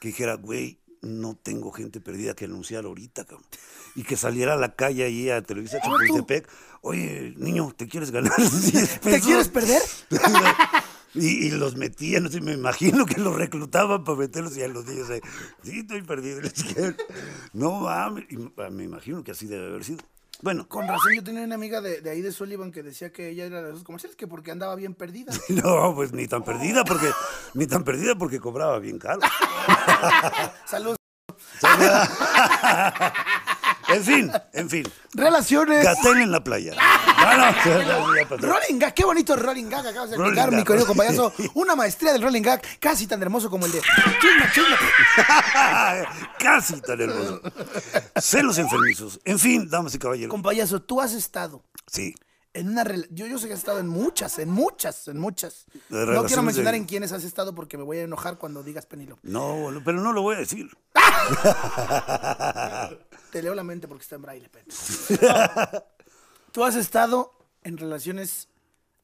que 0.00 0.08
dijera, 0.08 0.34
güey, 0.36 0.78
no 1.02 1.36
tengo 1.36 1.72
gente 1.72 2.00
perdida 2.00 2.34
que 2.34 2.44
anunciar 2.44 2.84
ahorita, 2.84 3.24
cabrón. 3.24 3.46
Y 3.94 4.04
que 4.04 4.16
saliera 4.16 4.54
a 4.54 4.56
la 4.56 4.74
calle 4.74 5.04
ahí 5.04 5.30
a 5.30 5.42
Televisa. 5.42 5.80
Chapultepec, 5.80 6.48
oye, 6.82 7.34
niño, 7.36 7.72
¿te 7.76 7.88
quieres 7.88 8.10
ganar 8.10 8.36
10 8.38 8.72
¿Te 8.72 8.98
pesos?" 8.98 9.26
quieres 9.26 9.48
perder? 9.48 9.82
Y, 11.12 11.46
y 11.46 11.50
los 11.50 11.74
metían, 11.74 12.22
no 12.22 12.30
sé, 12.30 12.40
me 12.40 12.52
imagino 12.52 13.04
que 13.04 13.20
los 13.20 13.34
reclutaban 13.34 14.04
para 14.04 14.16
meterlos 14.16 14.56
y 14.56 14.62
a 14.62 14.68
los 14.68 14.86
niños 14.86 15.10
ahí, 15.10 15.20
sí, 15.62 15.80
estoy 15.80 16.02
perdido. 16.02 16.40
No 17.52 17.80
mames, 17.80 18.26
y 18.30 18.36
me 18.70 18.84
imagino 18.84 19.24
que 19.24 19.32
así 19.32 19.46
debe 19.46 19.66
haber 19.66 19.82
sido. 19.82 20.04
Bueno, 20.42 20.66
Con 20.68 20.88
razón, 20.88 21.12
yo 21.14 21.22
tenía 21.22 21.42
una 21.42 21.54
amiga 21.54 21.80
de, 21.80 22.00
de 22.00 22.10
ahí 22.10 22.22
de 22.22 22.32
Sullivan 22.32 22.72
que 22.72 22.82
decía 22.82 23.12
que 23.12 23.28
ella 23.28 23.44
era 23.44 23.62
de 23.62 23.70
esos 23.70 23.84
comerciales 23.84 24.16
que 24.16 24.26
porque 24.26 24.50
andaba 24.50 24.74
bien 24.74 24.94
perdida. 24.94 25.32
no, 25.48 25.94
pues 25.94 26.12
ni 26.12 26.26
tan 26.26 26.42
perdida 26.42 26.84
porque, 26.84 27.10
ni 27.54 27.66
tan 27.66 27.84
perdida 27.84 28.14
porque 28.14 28.40
cobraba 28.40 28.78
bien 28.78 28.98
caro. 28.98 29.20
Saludos. 30.66 30.96
En 33.88 34.04
fin, 34.04 34.30
en 34.52 34.70
fin. 34.70 34.84
Relaciones. 35.14 35.84
Gatel 35.84 36.18
en 36.18 36.30
la 36.30 36.44
playa. 36.44 36.74
No, 37.30 37.36
no. 37.36 37.52
Rolling 38.36 38.78
gag, 38.78 38.94
qué 38.94 39.04
bonito 39.04 39.36
rolling 39.36 39.68
gag 39.68 39.86
acabas 39.86 40.10
de 40.10 40.16
explicar, 40.16 40.50
mi 40.52 40.64
querido 40.64 40.86
compañero. 40.86 41.32
Una 41.54 41.74
maestría 41.76 42.12
del 42.12 42.22
rolling 42.22 42.42
gag 42.42 42.62
casi 42.78 43.06
tan 43.06 43.20
hermoso 43.22 43.50
como 43.50 43.66
el 43.66 43.72
de 43.72 43.80
chisma, 44.20 44.52
chisma. 44.52 44.76
Casi 46.38 46.80
tan 46.80 47.00
hermoso. 47.00 47.40
Celos 48.20 48.58
enfermizos. 48.58 49.20
En 49.24 49.38
fin, 49.38 49.68
damas 49.68 49.94
y 49.94 49.98
caballeros. 49.98 50.30
Compayazo, 50.30 50.80
tú 50.82 51.00
has 51.00 51.12
estado 51.12 51.62
Sí. 51.86 52.14
en 52.54 52.68
una 52.70 52.84
yo, 53.10 53.26
yo 53.26 53.38
sé 53.38 53.46
que 53.48 53.54
has 53.54 53.58
estado 53.60 53.78
en 53.80 53.88
muchas, 53.88 54.38
en 54.38 54.48
muchas, 54.50 55.08
en 55.08 55.18
muchas. 55.18 55.66
De 55.88 56.06
No 56.06 56.24
quiero 56.24 56.42
mencionar 56.42 56.72
de- 56.72 56.78
en 56.78 56.84
quiénes 56.86 57.12
has 57.12 57.24
estado 57.24 57.54
porque 57.54 57.76
me 57.76 57.84
voy 57.84 57.98
a 57.98 58.02
enojar 58.02 58.38
cuando 58.38 58.62
digas 58.62 58.86
Penilo. 58.86 59.18
No, 59.22 59.70
pero 59.84 60.00
no 60.00 60.12
lo 60.12 60.22
voy 60.22 60.36
a 60.36 60.38
decir. 60.38 60.70
Te 63.32 63.42
leo 63.42 63.54
la 63.54 63.62
mente 63.64 63.86
porque 63.86 64.02
está 64.02 64.16
en 64.16 64.22
braille, 64.22 64.48
Penilo. 64.48 65.84
Tú 66.52 66.64
has 66.64 66.76
estado 66.76 67.32
en 67.62 67.76
relaciones 67.78 68.48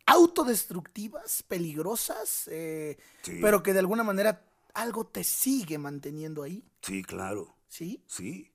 autodestructivas, 0.07 1.43
peligrosas, 1.43 2.49
eh, 2.51 2.97
Sí. 3.23 3.39
pero 3.41 3.63
que 3.63 3.73
de 3.73 3.81
alguna 3.81 4.03
manera 4.05 4.45
algo 4.75 5.07
te 5.07 5.25
sigue 5.25 5.79
manteniendo 5.79 6.43
ahí, 6.43 6.63
Sí, 6.83 7.03
claro. 7.03 7.55
¿sí? 7.69 8.03
Sí. 8.07 8.51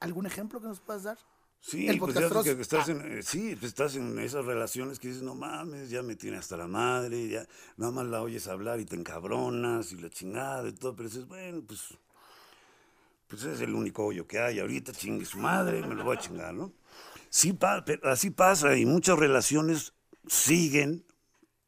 ¿Algún 0.00 0.26
ejemplo 0.26 0.60
que 0.60 0.66
nos 0.68 0.80
puedas 0.80 1.02
dar? 1.04 1.18
Sí, 1.60 1.86
El 1.88 1.98
pues 2.00 2.14
ya 2.14 2.28
que 2.42 2.60
estás 2.60 2.88
en, 2.88 3.18
eh, 3.18 3.22
sí, 3.22 3.54
pues 3.54 3.70
estás 3.70 3.94
en 3.94 4.18
esas 4.18 4.44
relaciones 4.44 4.98
que 4.98 5.08
dices, 5.08 5.22
no 5.22 5.36
mames, 5.36 5.90
ya 5.90 6.02
me 6.02 6.16
tiene 6.16 6.36
hasta 6.36 6.56
la 6.56 6.66
madre, 6.66 7.28
ya 7.28 7.46
nada 7.76 7.92
más 7.92 8.06
la 8.06 8.20
oyes 8.20 8.48
hablar 8.48 8.80
y 8.80 8.84
te 8.84 8.96
encabronas 8.96 9.92
y 9.92 9.96
la 9.96 10.10
chingada 10.10 10.68
y 10.68 10.72
todo, 10.72 10.96
pero 10.96 11.08
dices, 11.08 11.26
bueno, 11.26 11.62
pues, 11.66 11.96
pues 13.28 13.44
es 13.44 13.60
el 13.60 13.74
único 13.74 14.04
hoyo 14.04 14.26
que 14.26 14.40
hay 14.40 14.58
ahorita, 14.58 14.92
chingue 14.92 15.24
su 15.24 15.38
madre, 15.38 15.86
me 15.86 15.94
lo 15.94 16.02
voy 16.04 16.16
a 16.16 16.20
chingar, 16.20 16.52
¿no? 16.52 16.72
Sí, 17.32 17.54
pa- 17.54 17.82
así 18.02 18.30
pasa 18.30 18.76
y 18.76 18.84
muchas 18.84 19.18
relaciones 19.18 19.94
siguen 20.28 21.06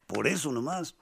por 0.05 0.27
eso 0.27 0.51
nomás 0.51 0.95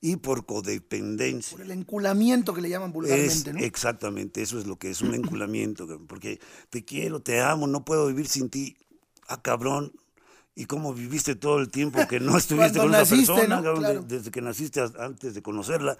y 0.00 0.14
por 0.14 0.46
codependencia. 0.46 1.56
Por 1.56 1.66
el 1.66 1.72
enculamiento 1.72 2.54
que 2.54 2.60
le 2.60 2.68
llaman 2.68 2.90
Es, 2.90 2.94
vulgarmente, 2.94 3.52
¿no? 3.52 3.58
Exactamente, 3.58 4.42
eso 4.42 4.60
es 4.60 4.66
lo 4.66 4.76
que 4.78 4.90
es 4.90 5.00
un 5.02 5.12
enculamiento, 5.14 5.88
porque 6.06 6.38
te 6.70 6.84
quiero, 6.84 7.20
te 7.20 7.40
amo, 7.40 7.66
no 7.66 7.84
puedo 7.84 8.06
vivir 8.06 8.28
sin 8.28 8.48
ti. 8.48 8.76
Ah, 9.26 9.42
cabrón. 9.42 9.92
¿Y 10.58 10.64
cómo 10.64 10.94
viviste 10.94 11.34
todo 11.36 11.58
el 11.58 11.68
tiempo 11.68 12.08
que 12.08 12.18
no 12.18 12.34
estuviste 12.38 12.78
con 12.78 12.88
esa 12.88 13.00
naciste, 13.00 13.30
persona, 13.34 13.60
de- 13.60 13.74
Claro. 13.74 14.02
desde 14.08 14.30
que 14.30 14.40
naciste 14.40 14.82
antes 14.98 15.34
de 15.34 15.42
conocerla? 15.42 15.98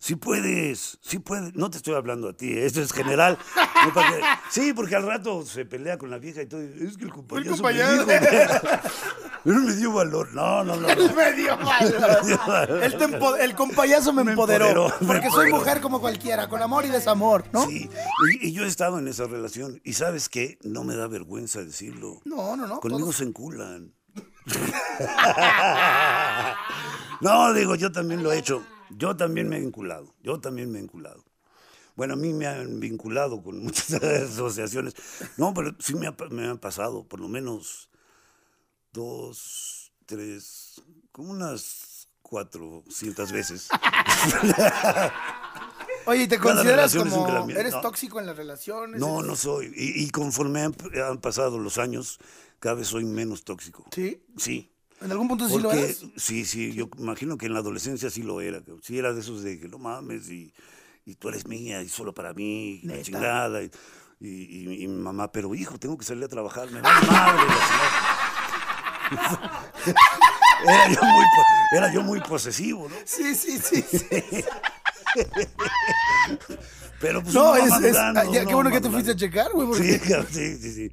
Sí 0.00 0.14
puedes, 0.16 0.98
sí 1.02 1.18
puedes. 1.18 1.54
No 1.54 1.70
te 1.70 1.76
estoy 1.76 1.94
hablando 1.94 2.28
a 2.28 2.32
ti, 2.32 2.48
¿eh? 2.52 2.64
esto 2.66 2.80
es 2.80 2.92
general. 2.92 3.36
No 3.84 3.94
para 3.94 4.10
que- 4.16 4.22
sí, 4.50 4.72
porque 4.72 4.96
al 4.96 5.06
rato 5.06 5.44
se 5.46 5.64
pelea 5.64 5.98
con 5.98 6.10
la 6.10 6.18
vieja 6.18 6.42
y 6.42 6.46
todo. 6.46 6.60
Es 6.62 6.96
que 6.96 7.04
el 7.04 7.12
compañero 7.12 7.50
me 7.52 7.56
compañero. 7.58 7.92
dijo, 7.92 8.10
él 9.44 9.54
me 9.66 9.74
dio 9.76 9.92
valor. 9.92 10.32
No, 10.34 10.64
no, 10.64 10.74
no. 10.76 10.88
no. 10.88 11.14
Me 11.14 11.32
dio 11.34 11.56
valor. 11.58 12.82
El, 12.82 13.40
el 13.40 13.54
compayazo 13.54 14.12
me, 14.12 14.24
Me 14.24 14.32
empoderó, 14.32 14.66
empoderó, 14.68 14.94
me 15.00 15.06
Porque 15.06 15.30
soy 15.30 15.50
mujer 15.50 15.80
como 15.80 16.00
cualquiera, 16.00 16.48
con 16.48 16.60
amor 16.62 16.84
y 16.86 16.88
desamor, 16.88 17.44
¿no? 17.52 17.66
Sí, 17.68 17.88
y, 18.40 18.48
y 18.48 18.52
yo 18.52 18.64
he 18.64 18.68
estado 18.68 18.98
en 18.98 19.06
esa 19.06 19.26
relación. 19.26 19.80
Y 19.84 19.92
sabes 19.92 20.28
qué, 20.28 20.58
no 20.64 20.82
me 20.82 20.96
da 20.96 21.06
vergüenza 21.06 21.62
decirlo. 21.62 22.20
No, 22.24 22.56
no, 22.56 22.66
no. 22.66 22.80
Conmigo 22.80 23.00
todos- 23.04 23.16
se 23.16 23.24
enculan. 23.24 23.94
no, 27.20 27.52
digo, 27.52 27.74
yo 27.74 27.92
también 27.92 28.22
lo 28.22 28.32
he 28.32 28.38
hecho. 28.38 28.64
Yo 28.90 29.16
también 29.16 29.48
me 29.48 29.56
he 29.56 29.60
vinculado. 29.60 30.14
Yo 30.22 30.40
también 30.40 30.70
me 30.70 30.78
he 30.78 30.82
vinculado. 30.82 31.24
Bueno, 31.96 32.14
a 32.14 32.16
mí 32.16 32.32
me 32.32 32.46
han 32.46 32.80
vinculado 32.80 33.42
con 33.42 33.58
muchas 33.64 33.94
asociaciones. 33.94 34.94
No, 35.36 35.52
pero 35.52 35.74
sí 35.78 35.94
me, 35.94 36.06
ha, 36.06 36.14
han 36.50 36.58
pasado 36.58 37.04
por 37.04 37.20
lo 37.20 37.28
menos 37.28 37.90
dos, 38.92 39.92
tres, 40.06 40.82
como 41.12 41.32
unas 41.32 42.08
cuatrocientas 42.22 43.32
veces. 43.32 43.68
Oye, 46.08 46.22
¿y 46.22 46.26
te 46.28 46.38
Cada 46.38 46.54
consideras 46.54 46.94
como. 46.96 47.48
¿Eres 47.50 47.74
No. 47.74 47.80
tóxico 47.82 48.18
en 48.18 48.24
las 48.26 48.36
relaciones? 48.36 48.98
No, 48.98 49.18
¿Eres- 49.18 49.26
no 49.28 49.36
soy. 49.36 49.66
Y, 49.76 50.04
y 50.04 50.10
conforme 50.10 50.62
han, 50.62 50.74
han 51.06 51.18
pasado 51.18 51.58
los 51.58 51.76
años, 51.76 52.18
cada 52.60 52.76
vez 52.76 52.88
soy 52.88 53.04
menos 53.04 53.44
tóxico. 53.44 53.84
¿Sí? 53.94 54.22
Sí. 54.38 54.72
¿En 55.02 55.12
algún 55.12 55.28
punto 55.28 55.46
sí 55.48 55.58
lo 55.58 55.70
eres? 55.70 56.02
sí, 56.16 56.44
sí, 56.46 56.72
yo 56.72 56.88
imagino 56.98 57.36
que 57.36 57.44
en 57.46 57.52
la 57.52 57.58
adolescencia 57.60 58.08
sí 58.10 58.22
lo 58.22 58.40
era. 58.40 58.62
Sí 58.82 58.98
era 58.98 59.12
de 59.12 59.20
esos 59.20 59.42
de 59.42 59.60
que 59.60 59.68
no 59.68 59.78
mames 59.78 60.28
y, 60.30 60.52
y 61.04 61.14
tú 61.14 61.28
eres 61.28 61.46
mía 61.46 61.82
y 61.82 61.88
solo 61.90 62.14
para 62.14 62.32
mí, 62.32 62.80
y 62.82 62.86
la 62.86 63.02
chingada. 63.02 63.62
Y, 63.62 63.70
mi 64.66 64.88
mamá, 64.88 65.30
pero 65.30 65.54
hijo, 65.54 65.78
tengo 65.78 65.96
que 65.98 66.04
salir 66.06 66.24
a 66.24 66.28
trabajar, 66.28 66.70
me 66.70 66.80
vale 66.80 67.06
madre. 67.06 67.42
la 67.46 67.54
chingada". 69.10 69.72
era, 70.66 70.88
yo 70.88 71.00
muy, 71.02 71.24
era 71.76 71.92
yo 71.92 72.02
muy 72.02 72.20
posesivo, 72.20 72.88
¿no? 72.88 72.96
Sí, 73.04 73.34
sí, 73.34 73.58
sí. 73.58 73.82
sí. 73.82 74.06
Pero 77.00 77.22
pues 77.22 77.34
No, 77.34 77.42
uno 77.42 77.50
va 77.52 77.58
es, 77.64 77.70
madurando, 77.70 78.20
ah, 78.20 78.24
ya, 78.24 78.30
uno 78.40 78.48
qué 78.48 78.54
bueno 78.54 78.70
va 78.70 78.76
que 78.76 78.80
te 78.80 78.90
fuiste 78.90 79.10
a 79.12 79.14
madurando. 79.14 79.18
checar, 79.18 79.52
güey. 79.52 79.68
porque- 79.68 79.98
Sí, 79.98 80.14
sí, 80.32 80.56
sí, 80.58 80.72
sí. 80.74 80.92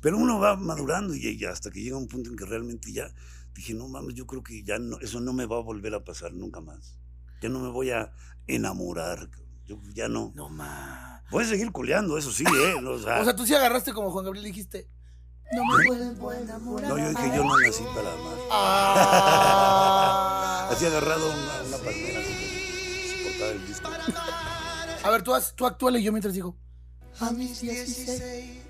Pero 0.00 0.16
uno 0.18 0.38
va 0.40 0.56
madurando 0.56 1.14
y 1.14 1.38
ya 1.38 1.50
hasta 1.50 1.70
que 1.70 1.80
llega 1.82 1.96
un 1.96 2.08
punto 2.08 2.30
en 2.30 2.36
que 2.36 2.44
realmente 2.44 2.92
ya 2.92 3.08
dije, 3.54 3.74
no 3.74 3.86
mames, 3.88 4.14
yo 4.14 4.26
creo 4.26 4.42
que 4.42 4.62
ya 4.64 4.78
no, 4.78 4.98
eso 5.00 5.20
no 5.20 5.32
me 5.32 5.46
va 5.46 5.58
a 5.58 5.60
volver 5.60 5.94
a 5.94 6.04
pasar 6.04 6.32
nunca 6.32 6.60
más. 6.60 6.96
Ya 7.40 7.48
no 7.48 7.60
me 7.60 7.68
voy 7.68 7.90
a 7.90 8.10
enamorar. 8.46 9.28
Yo 9.66 9.78
ya 9.94 10.08
no. 10.08 10.32
No, 10.34 10.48
ma. 10.48 11.22
Voy 11.30 11.44
a 11.44 11.46
seguir 11.46 11.70
culeando, 11.70 12.18
eso 12.18 12.32
sí, 12.32 12.44
¿eh? 12.44 12.74
O 12.84 12.98
sea, 12.98 13.20
O 13.20 13.24
sea, 13.24 13.36
tú 13.36 13.46
sí 13.46 13.54
agarraste 13.54 13.92
como 13.92 14.10
Juan 14.10 14.24
Gabriel 14.24 14.46
y 14.46 14.50
dijiste. 14.50 14.88
No 15.52 15.64
me 15.66 15.86
vuelvo 15.86 16.30
a 16.30 16.38
enamorar. 16.40 16.88
no, 16.88 16.98
yo 16.98 17.08
dije, 17.10 17.30
yo 17.36 17.44
no 17.44 17.58
nací 17.58 17.84
para 17.94 18.12
amar. 18.12 18.36
Ah. 18.50 20.68
Así 20.72 20.86
agarrado 20.86 21.26
una, 21.30 21.62
una 21.68 21.78
A 25.04 25.10
ver, 25.10 25.22
tú, 25.22 25.32
tú 25.56 25.66
actúale 25.66 25.98
y 25.98 26.02
yo 26.04 26.12
mientras 26.12 26.34
digo. 26.34 26.56
A 27.20 27.30
mis 27.32 27.60
16 27.60 28.60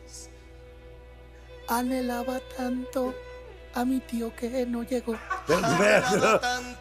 anhelaba 1.69 2.41
tanto 2.57 3.15
a 3.75 3.85
mi 3.85 4.01
tío 4.01 4.35
que 4.35 4.67
no 4.67 4.83
llegó. 4.83 5.17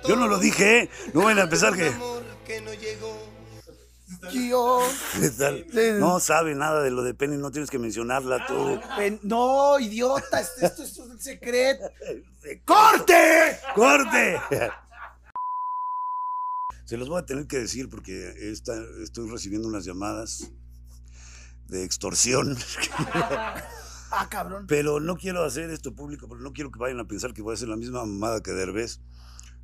Yo 0.07 0.15
no 0.15 0.27
lo 0.27 0.39
dije, 0.39 0.79
¿eh? 0.83 0.89
No 1.13 1.21
vayan 1.23 1.39
a 1.39 1.43
empezar 1.43 1.75
que. 1.75 1.91
¿Qué 4.31 5.29
tal? 5.37 5.65
Sí. 5.71 5.79
No 5.99 6.19
sabe 6.19 6.53
nada 6.53 6.81
de 6.83 6.91
lo 6.91 7.01
de 7.03 7.13
Penny, 7.13 7.37
no 7.37 7.51
tienes 7.51 7.69
que 7.69 7.79
mencionarla 7.79 8.45
tú. 8.45 8.79
No, 9.23 9.79
idiota, 9.79 10.39
esto, 10.41 10.65
esto- 10.65 10.83
esto 10.83 11.03
es 11.03 11.09
un 11.09 11.19
secreto. 11.19 11.85
¡Corte! 12.65 13.57
¡Corte! 13.75 14.39
Se 16.91 16.97
los 16.97 17.07
voy 17.07 17.21
a 17.21 17.25
tener 17.25 17.47
que 17.47 17.57
decir 17.57 17.87
porque 17.87 18.33
esta- 18.51 18.83
estoy 19.01 19.29
recibiendo 19.29 19.65
unas 19.65 19.85
llamadas 19.85 20.51
de 21.69 21.85
extorsión, 21.85 22.57
Ah, 24.11 24.27
cabrón. 24.29 24.65
pero 24.67 24.99
no 24.99 25.15
quiero 25.15 25.45
hacer 25.45 25.69
esto 25.69 25.95
público, 25.95 26.27
porque 26.27 26.43
no 26.43 26.51
quiero 26.51 26.69
que 26.69 26.79
vayan 26.79 26.99
a 26.99 27.07
pensar 27.07 27.33
que 27.33 27.41
voy 27.41 27.51
a 27.51 27.53
hacer 27.53 27.69
la 27.69 27.77
misma 27.77 27.99
mamada 28.05 28.43
que 28.43 28.51
Derbez. 28.51 28.99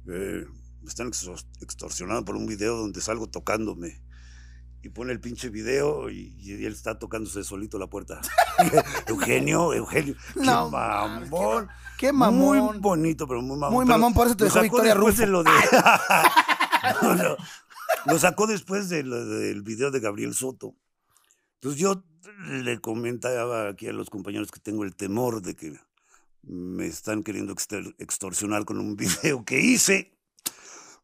Eh, 0.07 0.45
me 0.81 0.87
están 0.87 1.07
extor- 1.09 1.43
extorsionando 1.59 2.23
por 2.23 2.37
un 2.37 2.45
video 2.45 2.77
donde 2.77 3.01
salgo 3.01 3.27
tocándome. 3.27 4.01
Y 4.81 4.87
pone 4.87 5.11
el 5.11 5.19
pinche 5.19 5.49
video 5.49 6.09
y, 6.09 6.33
y 6.37 6.63
él 6.63 6.71
está 6.71 6.97
tocándose 6.97 7.43
solito 7.43 7.77
la 7.77 7.87
puerta. 7.87 8.21
Eugenio, 9.07 9.73
Eugenio. 9.73 10.15
Qué 10.33 10.39
No, 10.45 10.69
mamón. 10.69 11.67
Qué 11.97 12.13
mamón. 12.13 12.57
Muy 12.57 12.79
bonito, 12.79 13.27
pero 13.27 13.41
muy 13.41 13.57
mamón. 13.57 13.73
Muy 13.73 13.85
Pero 13.85 13.97
mamón, 13.97 14.13
por 14.13 14.27
eso 14.27 14.37
te 14.37 14.45
dejó 14.45 14.61
Victoria 14.61 14.93
Rufo. 14.93 15.11
de 15.19 15.27
lo 15.27 15.43
de... 15.43 15.51
No, 17.01 17.15
no. 17.15 17.37
Lo 18.05 18.19
sacó 18.19 18.47
después 18.47 18.89
del 18.89 19.61
video 19.63 19.91
de 19.91 19.99
Gabriel 19.99 20.33
Soto. 20.33 20.75
Entonces 21.55 21.79
yo 21.79 22.03
le 22.49 22.79
comentaba 22.79 23.69
aquí 23.69 23.87
a 23.87 23.93
los 23.93 24.09
compañeros 24.09 24.51
que 24.51 24.59
tengo 24.59 24.83
el 24.83 24.95
temor 24.95 25.41
de 25.41 25.55
que 25.55 25.79
me 26.43 26.85
están 26.85 27.23
queriendo 27.23 27.53
extorsionar 27.97 28.65
con 28.65 28.79
un 28.79 28.95
video 28.97 29.43
que 29.43 29.59
hice, 29.59 30.13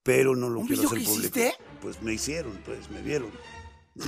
pero 0.03 0.35
no 0.35 0.49
lo 0.49 0.59
¿Un 0.59 0.67
quiero 0.67 0.83
video 0.83 0.89
hacer 0.89 0.99
que 0.99 1.05
público. 1.05 1.39
hiciste? 1.39 1.63
Pues 1.81 2.01
me 2.01 2.13
hicieron, 2.13 2.61
pues 2.65 2.89
me 2.91 3.01
vieron, 3.01 3.31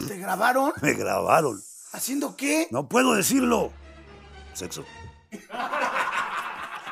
¿Te 0.08 0.18
grabaron? 0.18 0.74
me 0.82 0.94
grabaron. 0.94 1.62
¿Haciendo 1.94 2.36
qué? 2.36 2.68
No 2.72 2.90
puedo 2.90 3.14
decirlo. 3.14 3.72
Sexo. 4.54 4.86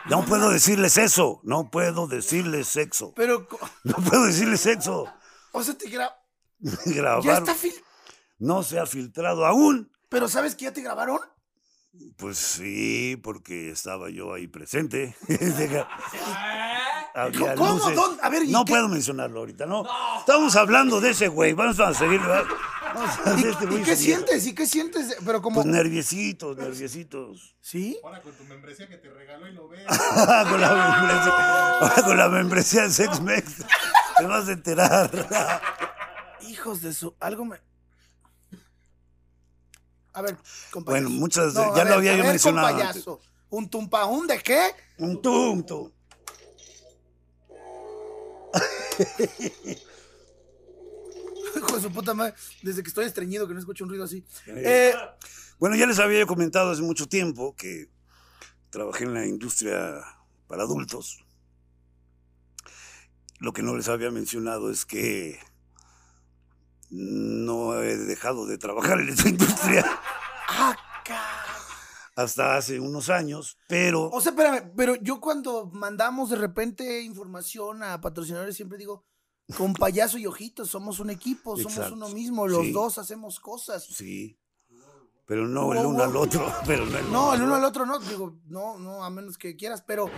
No 0.09 0.25
puedo 0.25 0.49
decirles 0.49 0.97
eso. 0.97 1.39
No 1.43 1.69
puedo 1.71 2.07
decirles 2.07 2.67
sexo. 2.67 3.13
Pero, 3.15 3.47
No 3.83 3.95
puedo 3.95 4.25
decirles 4.25 4.61
sexo. 4.61 5.07
o 5.51 5.63
sea, 5.63 5.77
te 5.77 5.85
gra- 5.89 6.13
Me 6.59 6.71
Ya 6.85 6.93
grabaron. 7.01 7.33
está 7.37 7.55
fil... 7.55 7.73
No 8.39 8.63
se 8.63 8.79
ha 8.79 8.85
filtrado 8.85 9.45
aún. 9.45 9.91
Pero 10.09 10.27
¿sabes 10.27 10.55
que 10.55 10.65
ya 10.65 10.73
te 10.73 10.81
grabaron? 10.81 11.19
Pues 12.17 12.37
sí, 12.37 13.19
porque 13.23 13.69
estaba 13.71 14.09
yo 14.09 14.33
ahí 14.33 14.47
presente. 14.47 15.15
Había 17.15 17.55
¿Cómo? 17.55 17.73
luces. 17.75 17.95
¿Dónde? 17.95 18.21
A 18.23 18.29
ver, 18.29 18.43
¿y 18.43 18.51
no 18.51 18.65
qué? 18.65 18.71
puedo 18.73 18.87
mencionarlo 18.89 19.39
ahorita, 19.41 19.65
¿no? 19.67 19.85
Estamos 20.19 20.55
hablando 20.55 20.99
de 20.99 21.11
ese 21.11 21.27
güey. 21.27 21.53
Vamos 21.53 21.79
a 21.79 21.93
seguir. 21.93 22.19
¿verdad? 22.19 22.43
¿Y, 23.37 23.47
este 23.47 23.67
qué 23.83 23.95
sientes? 23.95 24.47
¿Y 24.47 24.55
qué 24.55 24.65
sientes? 24.65 25.17
Pero 25.25 25.41
como... 25.41 25.55
Pues 25.61 25.65
nerviositos, 25.67 26.57
nerviositos. 26.57 27.55
¿Sí? 27.61 27.99
Ahora 28.03 28.21
con 28.21 28.33
tu 28.33 28.43
membresía 28.45 28.87
que 28.87 28.97
te 28.97 29.09
regaló 29.09 29.47
y 29.47 29.53
lo 29.53 29.67
ves. 29.67 29.85
con 30.49 30.61
la 30.61 30.99
membresía, 30.99 31.79
ahora 31.79 32.03
con 32.03 32.17
la 32.17 32.29
membresía 32.29 32.83
de 32.83 32.89
SexMex. 32.91 33.65
Te 34.17 34.25
vas 34.25 34.47
a 34.47 34.51
enterar. 34.51 35.61
Hijos 36.41 36.81
de 36.81 36.93
su... 36.93 37.15
Algo 37.19 37.45
me... 37.45 37.57
A 40.13 40.21
ver, 40.21 40.37
compañero. 40.71 41.07
Bueno, 41.07 41.19
muchas- 41.19 41.53
No, 41.55 41.75
ya 41.75 41.85
lo 41.85 41.95
había 41.95 42.15
yo 42.15 42.23
mencionado 42.23 42.67
compayazo. 42.67 43.19
¿Un 43.49 43.69
tumpaún 43.69 44.27
de 44.27 44.39
qué? 44.39 44.71
Un 44.97 45.21
tumto. 45.21 45.91
Hijo 51.57 51.75
de 51.75 51.81
su 51.81 51.91
puta 51.91 52.13
madre. 52.13 52.33
Desde 52.61 52.83
que 52.83 52.89
estoy 52.89 53.05
estreñido 53.05 53.47
que 53.47 53.53
no 53.53 53.59
escucho 53.59 53.83
un 53.83 53.89
ruido 53.89 54.03
así. 54.05 54.25
Eh, 54.47 54.93
Bueno, 55.59 55.75
ya 55.75 55.85
les 55.85 55.99
había 55.99 56.19
yo 56.19 56.27
comentado 56.27 56.71
hace 56.71 56.81
mucho 56.81 57.07
tiempo 57.07 57.55
que 57.55 57.89
trabajé 58.69 59.03
en 59.05 59.13
la 59.13 59.25
industria 59.25 60.03
para 60.47 60.63
adultos. 60.63 61.23
Lo 63.39 63.53
que 63.53 63.61
no 63.61 63.75
les 63.75 63.89
había 63.89 64.09
mencionado 64.11 64.71
es 64.71 64.85
que 64.85 65.39
no 66.89 67.81
he 67.81 67.97
dejado 67.97 68.45
de 68.45 68.57
trabajar 68.57 68.99
en 68.99 69.09
esa 69.09 69.29
industria 69.29 69.83
ah, 70.47 70.75
hasta 72.15 72.55
hace 72.55 72.79
unos 72.79 73.09
años, 73.09 73.57
pero 73.67 74.09
O 74.09 74.21
sea, 74.21 74.31
espérame, 74.31 74.71
pero 74.75 74.95
yo 74.95 75.19
cuando 75.19 75.65
mandamos 75.73 76.29
de 76.29 76.35
repente 76.35 77.01
información 77.01 77.81
a 77.81 77.99
patrocinadores 77.99 78.55
siempre 78.55 78.77
digo, 78.77 79.03
con 79.57 79.73
payaso 79.73 80.17
y 80.17 80.25
ojitos, 80.25 80.69
somos 80.69 80.99
un 80.99 81.09
equipo, 81.09 81.55
somos 81.57 81.73
Exacto. 81.73 81.95
uno 81.95 82.09
mismo, 82.09 82.47
los 82.47 82.61
Sí. 82.61 82.71
dos 82.71 82.97
hacemos 82.97 83.39
cosas. 83.39 83.83
sí. 83.85 84.37
Pero 85.25 85.47
no 85.47 85.71
el 85.71 85.79
Wow, 85.79 85.89
uno 85.91 86.03
al 86.03 86.15
otro. 86.17 86.45
Pero 86.67 86.85
no 86.85 86.97
el 86.97 87.11
No, 87.11 87.33
el 87.33 87.41
uno 87.43 87.55
al 87.55 87.63
otro. 87.63 87.83
otro 87.83 87.99
no, 87.99 87.99
digo, 87.99 88.35
no, 88.47 88.77
no, 88.77 89.05
a 89.05 89.09
menos 89.09 89.37
que 89.37 89.55
quieras, 89.55 89.81
pero 89.81 90.09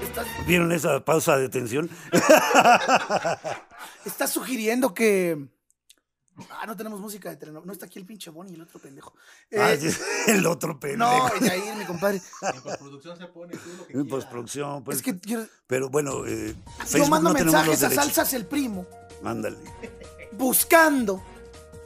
estás, 0.00 0.26
¿Vieron 0.46 0.70
esa 0.70 1.04
pausa 1.04 1.36
de 1.36 1.48
tensión? 1.48 1.90
estás 4.04 4.30
sugiriendo 4.30 4.94
que... 4.94 5.48
Ah, 6.50 6.66
no 6.66 6.76
tenemos 6.76 7.00
música 7.00 7.30
de 7.30 7.36
telenovela. 7.36 7.66
No 7.66 7.72
está 7.72 7.86
aquí 7.86 7.98
el 7.98 8.04
pinche 8.06 8.30
Bonnie 8.30 8.52
y 8.52 8.54
el 8.56 8.62
otro 8.62 8.78
pendejo. 8.80 9.12
Eh, 9.50 9.58
Ah, 9.60 9.74
sí, 9.78 9.88
el 10.28 10.46
otro 10.46 10.78
pendejo. 10.78 11.10
no, 11.10 11.40
Yair, 11.46 11.74
mi 11.76 11.84
compadre. 11.84 12.20
En 12.42 12.62
postproducción 12.62 13.18
se 13.18 13.26
pone 13.26 13.56
tú 13.56 13.68
lo 13.78 13.86
que 13.86 13.92
En 13.94 14.08
postproducción, 14.08 14.84
pues. 14.84 14.98
es 14.98 15.02
que 15.02 15.18
quiero- 15.18 15.46
Pero 15.66 15.88
bueno, 15.88 16.24
eh, 16.26 16.54
yo 16.94 17.08
mando 17.08 17.32
no 17.32 17.34
mensajes 17.34 17.82
a. 17.82 17.90
Salsas 17.90 18.32
el 18.34 18.46
Primo. 18.46 18.86
Ándale. 19.24 19.58
buscando 20.32 21.22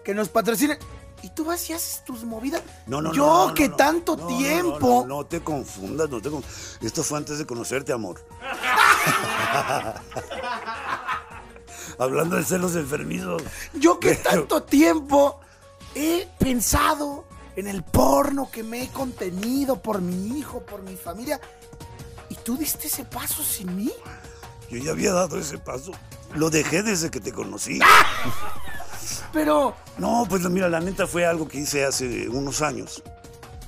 que 0.05 0.15
nos 0.15 0.29
patrocinen. 0.29 0.79
Y 1.25 1.31
tú 1.31 1.45
vas 1.45 1.71
y 1.71 1.73
haces 1.73 2.05
tus 2.05 2.25
movidas. 2.25 2.61
No, 2.89 3.01
no, 3.01 3.13
Yo 3.15 3.25
no, 3.25 3.49
no, 3.51 3.55
que 3.55 3.69
no. 3.69 3.77
tanto 3.77 4.17
No, 4.17 4.25
no, 4.25 4.31
no, 4.31 4.37
tiempo. 4.39 5.05
No, 5.07 5.17
no 5.19 5.27
te 5.27 5.41
confundas, 5.41 6.11
no 6.11 6.21
te 6.21 6.29
conf- 6.31 6.79
Esto 6.81 7.05
fue 7.05 7.17
antes 7.19 7.39
de 7.39 7.47
conocerte, 7.47 7.93
amor. 7.93 8.27
Hablando 12.03 12.37
de 12.37 12.45
celos 12.45 12.75
enfermizos. 12.77 13.43
Yo 13.75 13.99
que 14.01 14.15
Pero- 14.15 14.23
tanto 14.31 14.63
tiempo 14.63 15.41
he 15.95 16.27
pensado 16.39 17.25
en 17.57 17.67
el 17.69 17.83
porno 17.83 18.51
que 18.51 18.63
me 18.63 18.83
he 18.83 18.89
contenido 18.89 19.81
por 19.83 20.01
mi 20.01 20.39
hijo, 20.39 20.61
por 20.65 20.83
mi 20.83 20.97
familia. 20.97 21.41
¿Y 22.29 22.35
tú 22.37 22.57
diste 22.57 22.87
ese 22.87 23.05
paso 23.05 23.43
sin 23.43 23.77
mí? 23.77 23.93
Yo 24.71 24.79
ya 24.79 24.93
había 24.93 25.13
dado 25.13 25.39
ese 25.39 25.59
paso. 25.59 25.93
Lo 26.35 26.49
dejé 26.49 26.83
desde 26.83 27.11
que 27.11 27.21
te 27.21 27.31
conocí. 27.33 27.79
Pero. 29.33 29.75
No, 29.99 30.25
pues 30.29 30.43
mira, 30.49 30.69
la 30.69 30.81
neta 30.81 31.07
fue 31.07 31.27
algo 31.27 31.47
que 31.47 31.59
hice 31.59 31.85
hace 31.85 32.29
unos 32.29 32.63
años. 32.63 33.03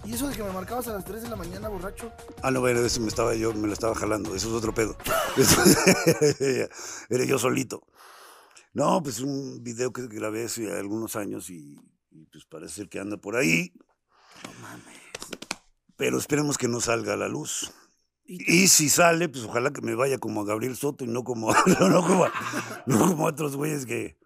¿Y 0.06 0.14
eso 0.14 0.28
de 0.28 0.36
que 0.36 0.42
me 0.42 0.50
marcabas 0.52 0.86
a 0.88 0.92
las 0.92 1.04
3 1.04 1.22
de 1.22 1.28
la 1.30 1.36
mañana, 1.36 1.68
borracho? 1.68 2.10
Ah, 2.42 2.50
no, 2.50 2.60
bueno, 2.60 2.80
eso 2.80 3.00
me 3.00 3.08
estaba 3.08 3.34
yo, 3.34 3.54
me 3.54 3.66
lo 3.66 3.72
estaba 3.72 3.94
jalando. 3.94 4.34
Eso 4.34 4.48
es 4.48 4.54
otro 4.54 4.74
pedo. 4.74 4.96
Era 7.08 7.24
yo 7.24 7.38
solito. 7.38 7.82
No, 8.74 9.00
pues 9.02 9.20
un 9.20 9.62
video 9.62 9.92
que 9.92 10.08
grabé 10.08 10.44
hace 10.44 10.70
algunos 10.76 11.14
años 11.14 11.48
y, 11.48 11.80
y, 12.10 12.26
pues 12.26 12.44
parece 12.44 12.74
ser 12.74 12.88
que 12.88 12.98
anda 12.98 13.16
por 13.16 13.36
ahí. 13.36 13.72
Pero 15.96 16.18
esperemos 16.18 16.58
que 16.58 16.66
no 16.66 16.80
salga 16.80 17.14
a 17.14 17.16
la 17.16 17.28
luz. 17.28 17.72
Y 18.24 18.66
si 18.66 18.88
sale, 18.88 19.28
pues 19.28 19.44
ojalá 19.44 19.72
que 19.72 19.80
me 19.80 19.94
vaya 19.94 20.18
como 20.18 20.40
a 20.40 20.44
Gabriel 20.44 20.76
Soto 20.76 21.04
y 21.04 21.08
no 21.08 21.22
como, 21.22 21.52
no, 21.80 22.06
como, 22.06 22.24
a, 22.24 22.32
no 22.86 22.98
como 22.98 23.26
a 23.26 23.30
otros 23.30 23.56
güeyes 23.56 23.86
que. 23.86 24.18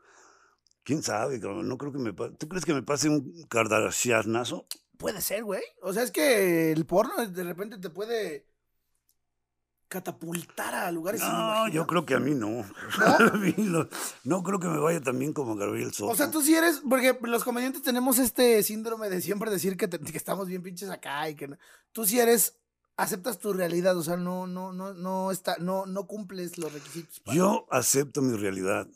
¿Quién 0.83 1.03
sabe? 1.03 1.39
No 1.39 1.77
creo 1.77 1.93
que 1.93 1.99
me 1.99 2.15
pase. 2.15 2.35
¿Tú 2.37 2.49
crees 2.49 2.65
que 2.65 2.73
me 2.73 2.83
pase 2.83 3.11
un 3.11 3.45
Kardashianazo? 3.49 4.67
Puede 4.97 5.21
ser, 5.21 5.45
güey. 5.45 5.63
O 5.83 5.93
sea, 5.93 6.03
es 6.03 6.11
que 6.11 6.73
el 6.73 6.87
porno 6.87 7.27
de 7.27 7.45
repente 7.45 7.77
te 7.77 7.91
puede 7.91 8.47
catapultar 9.89 10.75
a 10.75 10.93
lugares 10.93 11.21
No, 11.23 11.67
yo 11.69 11.87
creo 11.87 12.05
que 12.05 12.15
a 12.15 12.19
mí 12.21 12.35
no. 12.35 12.65
Mí 13.41 13.55
no. 13.59 13.89
No 14.25 14.43
creo 14.43 14.61
que 14.61 14.69
me 14.69 14.79
vaya 14.79 15.01
tan 15.01 15.19
bien 15.19 15.33
como 15.33 15.57
Gabriel 15.57 15.93
Soto. 15.93 16.13
O 16.13 16.15
sea, 16.17 16.31
tú 16.31 16.43
sí 16.43 16.55
eres, 16.55 16.83
porque 16.89 17.19
los 17.23 17.43
comediantes 17.45 17.83
tenemos 17.83 18.19
este 18.19 18.63
síndrome 18.63 19.09
de 19.09 19.21
siempre 19.23 19.51
decir 19.51 19.77
que, 19.77 19.89
te- 19.89 19.99
que 19.99 20.17
estamos 20.19 20.47
bien 20.49 20.63
pinches 20.63 20.91
acá 20.91 21.29
y 21.31 21.35
que 21.35 21.49
no. 21.49 21.57
Tú 21.93 22.05
sí 22.05 22.21
eres, 22.21 22.59
aceptas 22.97 23.39
tu 23.39 23.53
realidad, 23.55 23.97
o 23.97 24.03
sea, 24.03 24.17
no, 24.17 24.47
no, 24.47 24.73
no, 24.73 24.93
no 24.93 25.31
está, 25.31 25.57
no, 25.59 25.87
no 25.87 26.07
cumples 26.07 26.59
los 26.59 26.73
requisitos. 26.73 27.21
para- 27.21 27.37
Yo 27.37 27.67
acepto 27.71 28.21
mi 28.21 28.37
realidad. 28.37 28.87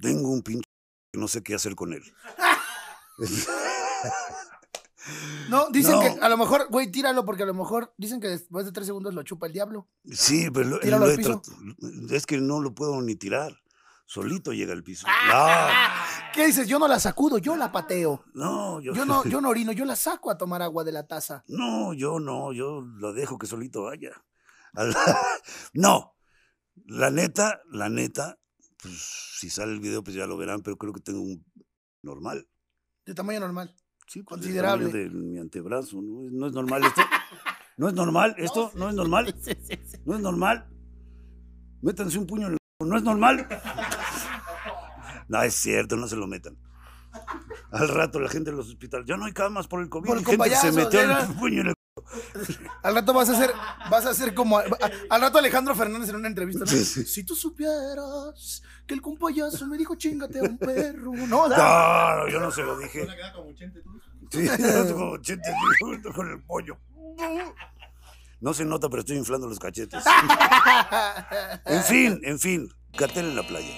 Tengo 0.00 0.30
un 0.30 0.42
pinche 0.42 0.68
que 1.12 1.20
no 1.20 1.28
sé 1.28 1.42
qué 1.42 1.54
hacer 1.54 1.74
con 1.74 1.92
él. 1.92 2.02
No, 5.48 5.68
dicen 5.70 5.92
No. 5.92 6.00
que 6.00 6.08
a 6.20 6.28
lo 6.28 6.36
mejor, 6.36 6.68
güey, 6.70 6.90
tíralo 6.90 7.24
porque 7.24 7.42
a 7.42 7.46
lo 7.46 7.54
mejor 7.54 7.94
dicen 7.96 8.20
que 8.20 8.28
después 8.28 8.66
de 8.66 8.72
tres 8.72 8.86
segundos 8.86 9.14
lo 9.14 9.22
chupa 9.22 9.46
el 9.46 9.52
diablo. 9.52 9.88
Sí, 10.10 10.50
pero 10.52 10.68
lo- 10.68 10.78
lo 10.80 11.16
piso. 11.16 11.42
es 12.10 12.26
que 12.26 12.38
no 12.38 12.60
lo 12.60 12.74
puedo 12.74 13.00
ni 13.00 13.16
tirar. 13.16 13.56
Solito 14.06 14.52
llega 14.54 14.72
al 14.72 14.82
piso. 14.82 15.06
¿Qué 16.34 16.46
dices? 16.46 16.66
Yo 16.68 16.78
no 16.78 16.88
la 16.88 16.98
sacudo, 16.98 17.36
yo 17.38 17.56
la 17.56 17.70
pateo. 17.72 18.24
No, 18.34 18.80
yo, 18.80 18.94
Yo 18.94 19.04
no, 19.04 19.22
yo 19.24 19.40
no 19.40 19.50
orino, 19.50 19.72
yo 19.72 19.84
la 19.84 19.96
saco 19.96 20.30
a 20.30 20.38
tomar 20.38 20.62
agua 20.62 20.82
de 20.84 20.92
la 20.92 21.06
taza. 21.06 21.44
no, 21.48 21.92
yo 21.92 22.18
no, 22.20 22.52
yo 22.52 22.80
lo 22.80 23.12
dejo 23.12 23.38
que 23.38 23.46
solito 23.46 23.82
vaya. 23.84 24.12
No, 25.72 26.14
la 26.86 27.10
neta, 27.10 27.60
la 27.70 27.88
neta, 27.88 28.38
pues 28.82 28.94
si 29.38 29.50
sale 29.50 29.72
el 29.72 29.80
video, 29.80 30.02
pues 30.02 30.14
ya 30.16 30.26
lo 30.26 30.36
verán, 30.36 30.62
pero 30.62 30.76
creo 30.76 30.92
que 30.92 31.00
tengo 31.00 31.20
un 31.20 31.44
normal. 32.02 32.48
De 33.04 33.14
tamaño 33.14 33.40
normal. 33.40 33.74
Sí, 34.08 34.22
pues, 34.22 34.40
Considerable. 34.40 34.88
de 34.90 35.10
mi 35.10 35.38
antebrazo, 35.38 36.00
¿no? 36.00 36.30
No 36.30 36.46
es 36.46 36.52
normal 36.54 36.82
esto. 36.82 37.02
No 37.76 37.88
es 37.88 37.94
normal 37.94 38.34
esto, 38.38 38.72
no 38.74 38.88
es 38.88 38.94
normal. 38.94 39.34
No 40.06 40.14
es 40.16 40.20
normal. 40.20 40.66
Métanse 41.82 42.18
un 42.18 42.26
puño 42.26 42.46
en 42.46 42.52
el... 42.54 42.58
No 42.80 42.96
es 42.96 43.02
normal. 43.02 43.46
No, 45.28 45.42
es 45.42 45.54
cierto, 45.54 45.96
no 45.96 46.08
se 46.08 46.16
lo 46.16 46.26
metan. 46.26 46.56
Al 47.70 47.88
rato 47.88 48.18
la 48.18 48.30
gente 48.30 48.48
en 48.48 48.56
los 48.56 48.68
hospitales, 48.68 49.06
ya 49.06 49.18
no 49.18 49.26
hay 49.26 49.32
camas 49.32 49.68
por 49.68 49.82
el 49.82 49.90
COVID. 49.90 50.06
Por 50.06 50.18
el 50.18 50.24
gente 50.24 50.56
se 50.56 50.72
metió 50.72 51.00
el 51.02 51.34
puño 51.34 51.60
en 51.60 51.66
el... 51.68 51.74
Al 52.82 52.94
rato 52.94 53.12
vas 53.12 53.28
a 53.28 53.32
hacer, 53.32 53.52
vas 53.90 54.06
a 54.06 54.10
hacer 54.10 54.34
como. 54.34 54.58
a- 54.58 54.64
al 55.10 55.20
rato 55.20 55.38
Alejandro 55.38 55.74
Fernández 55.74 56.08
en 56.10 56.16
una 56.16 56.28
entrevista. 56.28 56.60
¿no? 56.64 56.66
Sí, 56.70 56.84
sí. 56.84 57.04
Si 57.04 57.24
tú 57.24 57.34
supieras 57.36 58.62
que 58.86 58.94
el 58.94 59.02
compayazo 59.02 59.66
me 59.66 59.76
dijo 59.78 59.94
chingate 59.94 60.38
a 60.38 60.42
un 60.42 60.58
perro. 60.58 61.12
No, 61.14 61.48
yo 62.28 62.40
no 62.40 62.50
se 62.50 62.62
lo 62.62 62.78
dije. 62.78 63.06
Como 63.34 63.52
Chente 63.54 63.80
tú. 63.82 64.00
Sí, 64.30 64.46
como 64.92 65.10
80 65.12 65.42
junto 65.80 66.12
con 66.12 66.30
el 66.30 66.42
pollo. 66.42 66.78
No 68.40 68.54
se 68.54 68.64
nota, 68.64 68.88
pero 68.88 69.00
estoy 69.00 69.16
inflando 69.16 69.46
los 69.48 69.58
cachetes. 69.58 70.04
En 71.64 71.82
fin, 71.84 72.20
en 72.24 72.38
fin. 72.38 72.68
Catel 72.96 73.26
en 73.26 73.36
la 73.36 73.46
playa. 73.46 73.76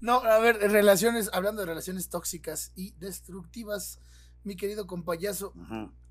No, 0.00 0.16
a 0.22 0.38
ver, 0.38 0.56
relaciones, 0.70 1.30
hablando 1.32 1.60
de 1.62 1.66
relaciones 1.66 2.08
tóxicas 2.08 2.72
y 2.76 2.92
destructivas, 2.98 3.98
mi 4.42 4.56
querido 4.56 4.86
compayazo. 4.86 5.52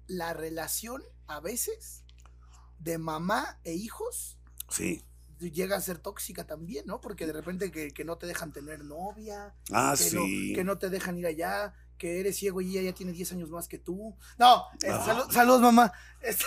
La 0.07 0.33
relación 0.33 1.01
a 1.27 1.39
veces 1.39 2.03
de 2.79 2.97
mamá 2.97 3.59
e 3.63 3.73
hijos 3.73 4.37
Sí. 4.69 5.03
llega 5.39 5.75
a 5.77 5.81
ser 5.81 5.97
tóxica 5.99 6.45
también, 6.45 6.85
¿no? 6.85 6.99
Porque 7.01 7.25
de 7.25 7.33
repente 7.33 7.71
que, 7.71 7.91
que 7.91 8.03
no 8.05 8.17
te 8.17 8.25
dejan 8.27 8.51
tener 8.53 8.83
novia, 8.85 9.53
Ah, 9.71 9.93
que, 9.97 10.03
sí. 10.03 10.15
no, 10.51 10.55
que 10.55 10.63
no 10.63 10.77
te 10.77 10.89
dejan 10.89 11.17
ir 11.17 11.27
allá, 11.27 11.73
que 11.97 12.19
eres 12.19 12.37
ciego 12.37 12.59
y 12.61 12.69
ella 12.77 12.89
ya 12.91 12.95
tiene 12.95 13.11
10 13.13 13.31
años 13.33 13.49
más 13.49 13.67
que 13.67 13.77
tú. 13.77 14.15
No, 14.37 14.63
eh, 14.81 14.89
Ah. 14.89 15.05
salu- 15.05 15.31
saludos, 15.31 15.61
mamá. 15.61 15.91
Este, 16.21 16.45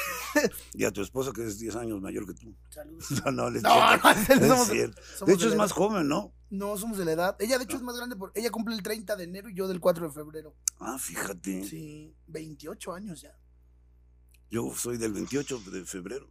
Y 0.74 0.84
a 0.84 0.90
tu 0.90 1.02
esposa 1.02 1.32
que 1.34 1.46
es 1.46 1.58
10 1.58 1.76
años 1.76 2.00
mayor 2.00 2.26
que 2.26 2.34
tú. 2.34 2.54
saludos. 2.70 3.06
No, 3.26 3.30
no, 3.32 3.50
les 3.50 3.62
No, 3.62 3.70
cierto. 3.74 4.04
no, 4.06 4.10
Es 4.10 4.48
somos- 4.50 4.68
cierto. 4.68 5.02
somos 5.16 5.26
De 5.28 5.32
hecho, 5.34 5.46
de 5.46 5.50
es 5.52 5.56
más 5.56 5.72
joven, 5.72 6.08
¿no? 6.08 6.32
No, 6.50 6.76
somos 6.76 6.96
de 6.98 7.04
la 7.04 7.12
edad. 7.12 7.36
Ella, 7.40 7.58
de 7.58 7.64
hecho, 7.64 7.76
es 7.76 7.82
más 7.82 7.96
grande. 7.96 8.16
Por... 8.16 8.32
Ella 8.34 8.50
cumple 8.50 8.74
el 8.74 8.82
30 8.82 9.16
de 9.16 9.24
enero 9.24 9.48
y 9.48 9.54
yo 9.54 9.66
del 9.68 9.80
4 9.80 10.06
de 10.08 10.12
febrero. 10.12 10.54
Ah, 10.78 10.96
fíjate. 10.98 11.64
Sí, 11.64 12.14
28 12.28 12.92
años 12.92 13.20
ya. 13.22 13.36
Yo 14.56 14.72
soy 14.74 14.96
del 14.96 15.12
28 15.12 15.60
de 15.70 15.84
febrero. 15.84 16.30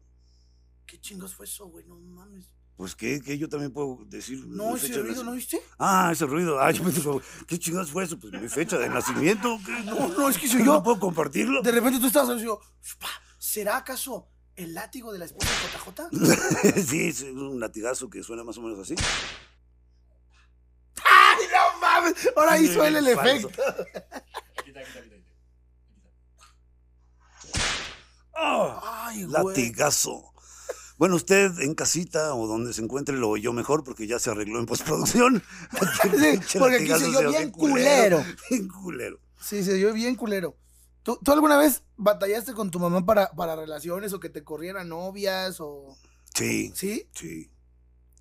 ¿Qué 0.87 0.99
chingos 0.99 1.35
fue 1.35 1.45
eso, 1.45 1.67
güey? 1.67 1.85
No 1.85 1.95
mames. 1.99 2.49
Pues 2.75 2.95
que, 2.95 3.21
que 3.21 3.37
yo 3.37 3.47
también 3.47 3.71
puedo 3.71 3.99
decir. 4.07 4.43
No, 4.47 4.75
ese 4.75 4.99
ruido, 4.99 5.23
¿no 5.23 5.33
viste? 5.33 5.61
Ah, 5.77 6.09
ese 6.11 6.25
ruido. 6.25 6.59
Ah, 6.59 6.71
yo 6.71 6.83
me 6.83 6.91
digo, 6.91 7.21
¿qué 7.47 7.59
chingados 7.59 7.91
fue 7.91 8.03
eso? 8.03 8.17
Pues 8.19 8.33
mi 8.33 8.49
fecha 8.49 8.79
de 8.79 8.89
nacimiento. 8.89 9.59
¿qué? 9.63 9.73
No, 9.85 10.07
no, 10.07 10.27
es 10.27 10.39
que 10.39 10.47
soy 10.47 10.63
¿No 10.63 10.77
yo. 10.77 10.83
puedo 10.83 10.99
compartirlo? 10.99 11.61
De 11.61 11.69
repente 11.71 11.99
tú 11.99 12.07
estabas 12.07 12.29
así, 12.31 12.45
yo, 12.45 12.59
"Pa, 12.99 13.09
¿será 13.37 13.77
acaso 13.77 14.27
el 14.55 14.73
látigo 14.73 15.13
de 15.13 15.19
la 15.19 15.25
esposa 15.25 15.51
de 15.51 16.17
JJ? 16.17 16.81
sí, 16.89 17.07
es 17.09 17.21
un 17.21 17.59
latigazo 17.59 18.09
que 18.09 18.23
suena 18.23 18.43
más 18.43 18.57
o 18.57 18.63
menos 18.63 18.79
así. 18.79 18.95
¡Ay, 20.95 21.45
no 21.53 21.79
mames! 21.79 22.29
Ahora 22.35 22.57
hizo 22.59 22.83
él 22.83 22.95
el 22.95 23.07
efecto. 23.07 23.51
Ay. 29.23 29.27
Latigazo. 29.27 30.33
Bueno, 30.97 31.15
usted 31.15 31.59
en 31.59 31.75
casita 31.75 32.33
o 32.35 32.47
donde 32.47 32.73
se 32.73 32.81
encuentre 32.81 33.17
lo 33.17 33.29
oyó 33.29 33.51
mejor 33.51 33.83
porque 33.83 34.07
ya 34.07 34.17
se 34.17 34.29
arregló 34.29 34.59
en 34.59 34.65
postproducción. 34.65 35.43
Sí, 36.47 36.57
porque 36.57 36.75
aquí 36.75 36.87
se 36.87 37.05
oyó 37.05 37.19
oyó 37.19 37.29
bien 37.29 37.51
culero. 37.51 38.23
Bien 38.49 38.67
culero. 38.69 39.19
Sí, 39.41 39.63
se 39.63 39.73
dio 39.73 39.93
bien 39.93 40.15
culero. 40.15 40.55
¿Tú, 41.03 41.19
tú 41.23 41.31
alguna 41.31 41.57
vez 41.57 41.83
batallaste 41.97 42.53
con 42.53 42.71
tu 42.71 42.79
mamá 42.79 43.05
para, 43.05 43.29
para 43.31 43.55
relaciones 43.55 44.13
o 44.13 44.19
que 44.19 44.29
te 44.29 44.43
corrieran 44.43 44.89
novias 44.89 45.57
o... 45.59 45.95
Sí, 46.33 46.71
¿Sí? 46.75 47.07
sí. 47.13 47.51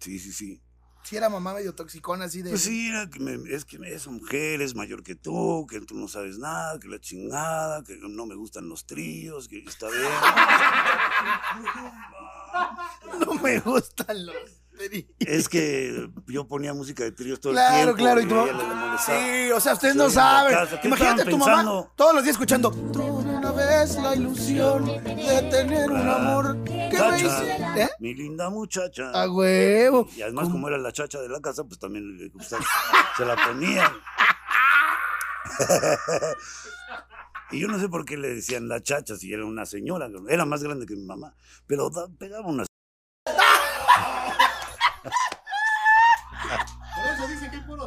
Sí, 0.00 0.18
sí, 0.18 0.32
sí. 0.32 0.63
Sí 1.04 1.16
era 1.16 1.28
mamá 1.28 1.52
medio 1.54 1.74
toxicona 1.74 2.24
así 2.24 2.40
de... 2.42 2.50
Pues 2.50 2.62
sí, 2.62 2.88
era 2.88 3.08
que 3.10 3.20
me- 3.20 3.54
es 3.54 3.64
que 3.66 3.76
esa 3.94 4.10
mujer 4.10 4.62
es 4.62 4.74
mayor 4.74 5.02
que 5.02 5.14
tú, 5.14 5.66
que 5.68 5.80
tú 5.82 5.94
no 5.96 6.08
sabes 6.08 6.38
nada, 6.38 6.78
que 6.80 6.88
la 6.88 6.98
chingada, 6.98 7.84
que 7.84 7.98
no 7.98 8.24
me 8.26 8.34
gustan 8.34 8.68
los 8.70 8.86
tríos, 8.86 9.46
que 9.46 9.58
está 9.58 9.88
bien. 9.90 10.02
No 13.18 13.34
me 13.34 13.58
gustan 13.60 14.26
los... 14.26 14.34
tríos. 14.78 15.04
Es 15.20 15.48
que 15.48 16.10
yo 16.26 16.46
ponía 16.48 16.74
música 16.74 17.04
de 17.04 17.12
tríos 17.12 17.40
todo 17.40 17.52
Claro, 17.52 17.90
el 17.90 17.96
tiempo. 17.96 17.98
claro, 18.02 18.20
y 18.20 18.24
ella 18.24 18.52
le 18.68 18.74
molestaba. 18.74 19.20
Sí, 19.20 19.50
o 19.52 19.60
sea, 19.60 19.72
ustedes 19.74 19.94
no 19.96 20.10
saben. 20.10 20.52
casa, 20.54 20.80
¿qué 20.80 20.88
Imagínate 20.88 21.24
tu 21.26 21.38
mamá 21.38 21.88
todos 21.96 22.14
los 22.14 22.24
días 22.24 22.34
escuchando. 22.34 22.70
Vez 23.56 23.96
la 23.96 24.14
ilusión 24.16 24.86
de 24.86 25.48
tener 25.50 25.90
un 25.90 26.08
amor 26.08 26.62
que 26.64 26.72
me 26.72 26.90
Chacha, 26.90 27.16
hice. 27.16 27.82
¿Eh? 27.82 27.88
mi 28.00 28.14
linda 28.14 28.50
muchacha. 28.50 29.10
A 29.10 29.30
huevo. 29.30 30.08
Y 30.16 30.22
además, 30.22 30.48
como 30.48 30.68
era 30.68 30.78
la 30.78 30.92
chacha 30.92 31.20
de 31.20 31.28
la 31.28 31.40
casa, 31.40 31.62
pues 31.64 31.78
también 31.78 32.16
le 32.18 32.28
gustaba. 32.30 32.64
Se 33.16 33.24
la 33.24 33.36
ponía. 33.36 33.92
Y 37.52 37.60
yo 37.60 37.68
no 37.68 37.78
sé 37.78 37.88
por 37.88 38.04
qué 38.04 38.16
le 38.16 38.34
decían 38.34 38.66
la 38.68 38.82
chacha 38.82 39.16
si 39.16 39.32
era 39.32 39.44
una 39.44 39.66
señora. 39.66 40.08
Era 40.28 40.44
más 40.44 40.62
grande 40.62 40.86
que 40.86 40.96
mi 40.96 41.04
mamá. 41.04 41.34
Pero 41.66 41.90
da- 41.90 42.08
pegaba 42.18 42.48
una. 42.48 42.64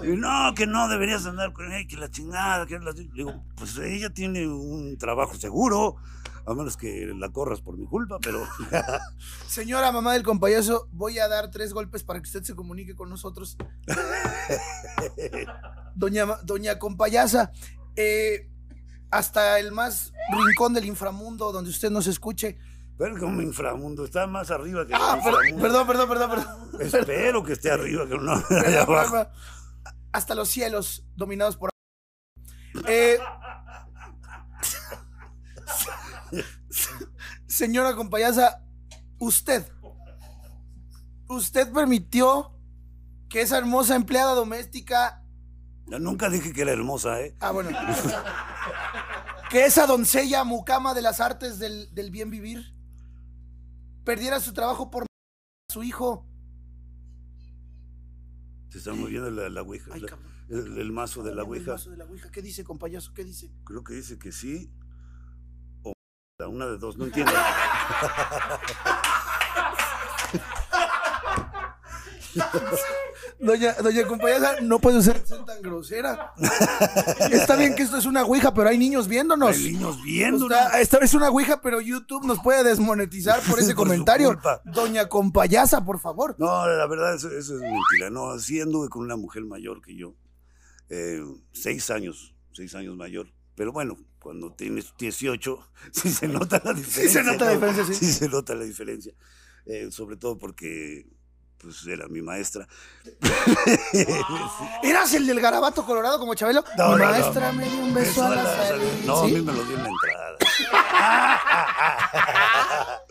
No, 0.02 0.54
que 0.56 0.68
no 0.68 0.88
deberías 0.88 1.26
andar 1.26 1.54
con 1.54 1.72
ella, 1.72 1.88
que 1.88 1.98
la 1.98 2.10
chingada, 2.10 2.66
que 2.66 2.80
la... 2.80 2.92
Le 2.92 3.04
digo, 3.14 3.44
pues 3.56 3.78
ella 3.78 4.10
tiene 4.12 4.48
un 4.48 4.98
trabajo 4.98 5.36
seguro, 5.36 5.98
a 6.46 6.54
menos 6.54 6.78
que 6.78 7.12
la 7.18 7.30
corras 7.30 7.62
por 7.62 7.78
mi 7.78 7.86
culpa, 7.86 8.18
pero 8.22 8.46
Señora 9.48 9.92
mamá 9.92 10.14
del 10.14 10.24
compayazo, 10.24 10.88
voy 10.92 11.20
a 11.20 11.28
dar 11.28 11.52
tres 11.52 11.74
golpes 11.74 12.04
para 12.04 12.20
que 12.22 12.28
usted 12.28 12.44
se 12.44 12.56
comunique 12.56 12.96
con 12.96 13.10
nosotros. 13.10 13.58
Doña, 15.96 16.26
doña 16.44 16.78
compayasa, 16.78 17.52
eh, 17.96 18.48
hasta 19.10 19.60
el 19.60 19.72
más 19.72 20.14
rincón 20.32 20.74
del 20.74 20.86
inframundo 20.86 21.52
donde 21.52 21.70
usted 21.72 21.90
nos 21.90 22.06
escuche. 22.08 22.58
pero 22.98 23.18
como 23.18 23.42
inframundo, 23.42 24.06
está 24.06 24.28
más 24.28 24.52
arriba 24.52 24.86
que 24.86 24.94
el 24.94 25.00
Ah, 25.02 25.20
per- 25.24 25.34
inframundo. 25.34 25.62
perdón, 25.62 25.88
perdón, 25.88 26.10
perdón, 26.10 26.30
perdón. 26.30 26.82
Espero 26.82 27.44
que 27.44 27.54
esté 27.54 27.72
arriba, 27.72 28.08
que 28.08 28.18
no 28.18 28.34
allá 28.34 28.82
abajo. 28.84 29.28
Hasta 30.18 30.34
los 30.34 30.50
cielos 30.50 31.06
dominados 31.16 31.58
por. 31.58 31.70
Eh, 32.88 33.20
señora 37.48 37.96
compayasa, 37.96 38.64
usted. 39.20 39.64
Usted 41.28 41.72
permitió 41.72 42.56
que 43.30 43.42
esa 43.42 43.60
hermosa 43.60 43.96
empleada 43.96 44.34
doméstica. 44.34 45.24
Yo 45.86 46.00
nunca 46.00 46.30
dije 46.30 46.52
que 46.52 46.62
era 46.62 46.72
hermosa, 46.72 47.22
¿eh? 47.22 47.36
Ah, 47.40 47.52
bueno. 47.52 47.70
que 49.52 49.66
esa 49.66 49.86
doncella 49.86 50.44
mucama 50.44 50.96
de 50.96 51.02
las 51.04 51.20
artes 51.20 51.60
del, 51.60 51.94
del 51.94 52.10
bien 52.10 52.32
vivir 52.32 52.76
perdiera 54.04 54.40
su 54.40 54.54
trabajo 54.54 54.90
por 54.90 55.06
su 55.72 55.84
hijo. 55.84 56.26
Se 58.78 58.90
está 58.90 58.94
moviendo 58.94 59.32
la, 59.32 59.50
la 59.50 59.62
ouija, 59.64 59.90
Ay, 59.94 60.02
la- 60.02 60.08
cabrón. 60.10 60.32
el, 60.50 60.78
el 60.78 60.92
mazo 60.92 61.24
de 61.24 61.34
la 61.34 61.42
El 61.42 61.48
ouija. 61.50 61.72
mazo 61.72 61.90
de 61.90 61.98
la 61.98 62.06
ouija. 62.06 62.30
¿Qué 62.32 62.42
dice, 62.44 62.64
compayazo? 62.64 63.12
¿Qué 63.14 63.24
dice? 63.24 63.52
Creo 63.66 63.84
que 63.84 63.94
dice 63.96 64.20
que 64.20 64.32
sí 64.32 64.72
o 65.84 65.94
una 66.48 66.68
de 66.68 66.78
dos, 66.78 66.96
no 66.98 67.06
entiendo. 67.10 67.32
Doña, 73.48 73.74
doña 73.82 74.06
compañera, 74.06 74.58
no 74.62 74.80
puede 74.80 75.02
ser, 75.02 75.24
tan 75.24 75.62
grosera. 75.62 76.34
Está 77.32 77.56
bien 77.56 77.76
que 77.76 77.84
esto 77.84 77.98
es 77.98 78.06
una 78.06 78.24
ouija, 78.24 78.54
pero 78.54 78.68
hay 78.68 78.78
niños 78.78 79.08
viéndonos. 79.08 79.56
Hay 79.56 79.72
niños 79.74 79.98
O 80.42 80.48
sea, 80.50 80.82
esta 80.82 80.98
es 80.98 81.14
una 81.14 81.30
ouija, 81.30 81.62
pero 81.62 81.80
YouTube 81.80 82.26
nos 82.26 82.40
puede 82.40 82.64
desmonetizar 82.64 83.42
por 83.42 83.60
ese 83.60 83.68
Por 83.76 83.88
comentario. 83.88 84.38
Doña 84.66 85.08
compayasa, 85.08 85.86
por 85.86 86.00
favor. 86.00 86.36
No, 86.38 86.68
la 86.68 86.86
verdad, 86.88 87.16
eso, 87.16 87.30
eso 87.30 87.56
es 87.56 87.62
mentira. 87.62 88.10
No, 88.12 88.38
sí 88.38 88.60
anduve 88.60 88.90
con 88.90 89.04
una 89.04 89.16
mujer 89.16 89.46
mayor 89.46 89.82
que 89.82 89.96
yo. 89.96 90.16
Eh, 90.90 91.24
seis 91.54 91.90
años, 91.90 92.36
seis 92.52 92.76
años 92.76 92.96
mayor. 92.98 93.28
Pero 93.56 93.72
bueno, 93.72 93.98
cuando 94.20 94.54
tienes 94.54 94.94
18, 95.00 95.60
sí 95.92 96.10
se 96.10 96.28
nota 96.28 96.62
la 96.64 96.74
diferencia. 96.74 97.24
se 97.24 97.32
nota 97.32 97.46
la 97.46 97.52
diferencia, 97.52 97.86
sí. 97.86 97.94
Sí 97.94 98.12
se 98.12 98.30
nota 98.30 98.56
la 98.56 98.64
diferencia. 98.66 99.14
Eh, 99.66 99.90
sobre 99.92 100.16
todo 100.16 100.38
porque 100.38 101.06
pues 101.58 101.86
era 101.88 102.08
mi 102.08 102.22
maestra. 102.22 102.68
¿Eras 104.84 105.14
el 105.14 105.26
del 105.26 105.40
garabato 105.42 105.86
colorado 105.86 106.20
como 106.20 106.36
Chabelo? 106.36 106.64
No, 106.78 106.86
Mi 106.90 106.92
no, 106.92 106.98
no. 106.98 107.06
maestra 107.06 107.52
me 107.52 107.68
dio 107.70 107.80
un 107.80 107.94
beso 107.94 108.12
Eso 108.12 108.24
a 108.26 108.36
la 108.36 108.68
salida. 108.68 108.92
No, 109.06 109.18
a 109.20 109.28
mí 109.28 109.42
me 109.42 109.54
lo 109.54 109.64
dio 109.64 109.78
en 109.78 109.84
la 109.84 109.90
entrada. 109.90 110.38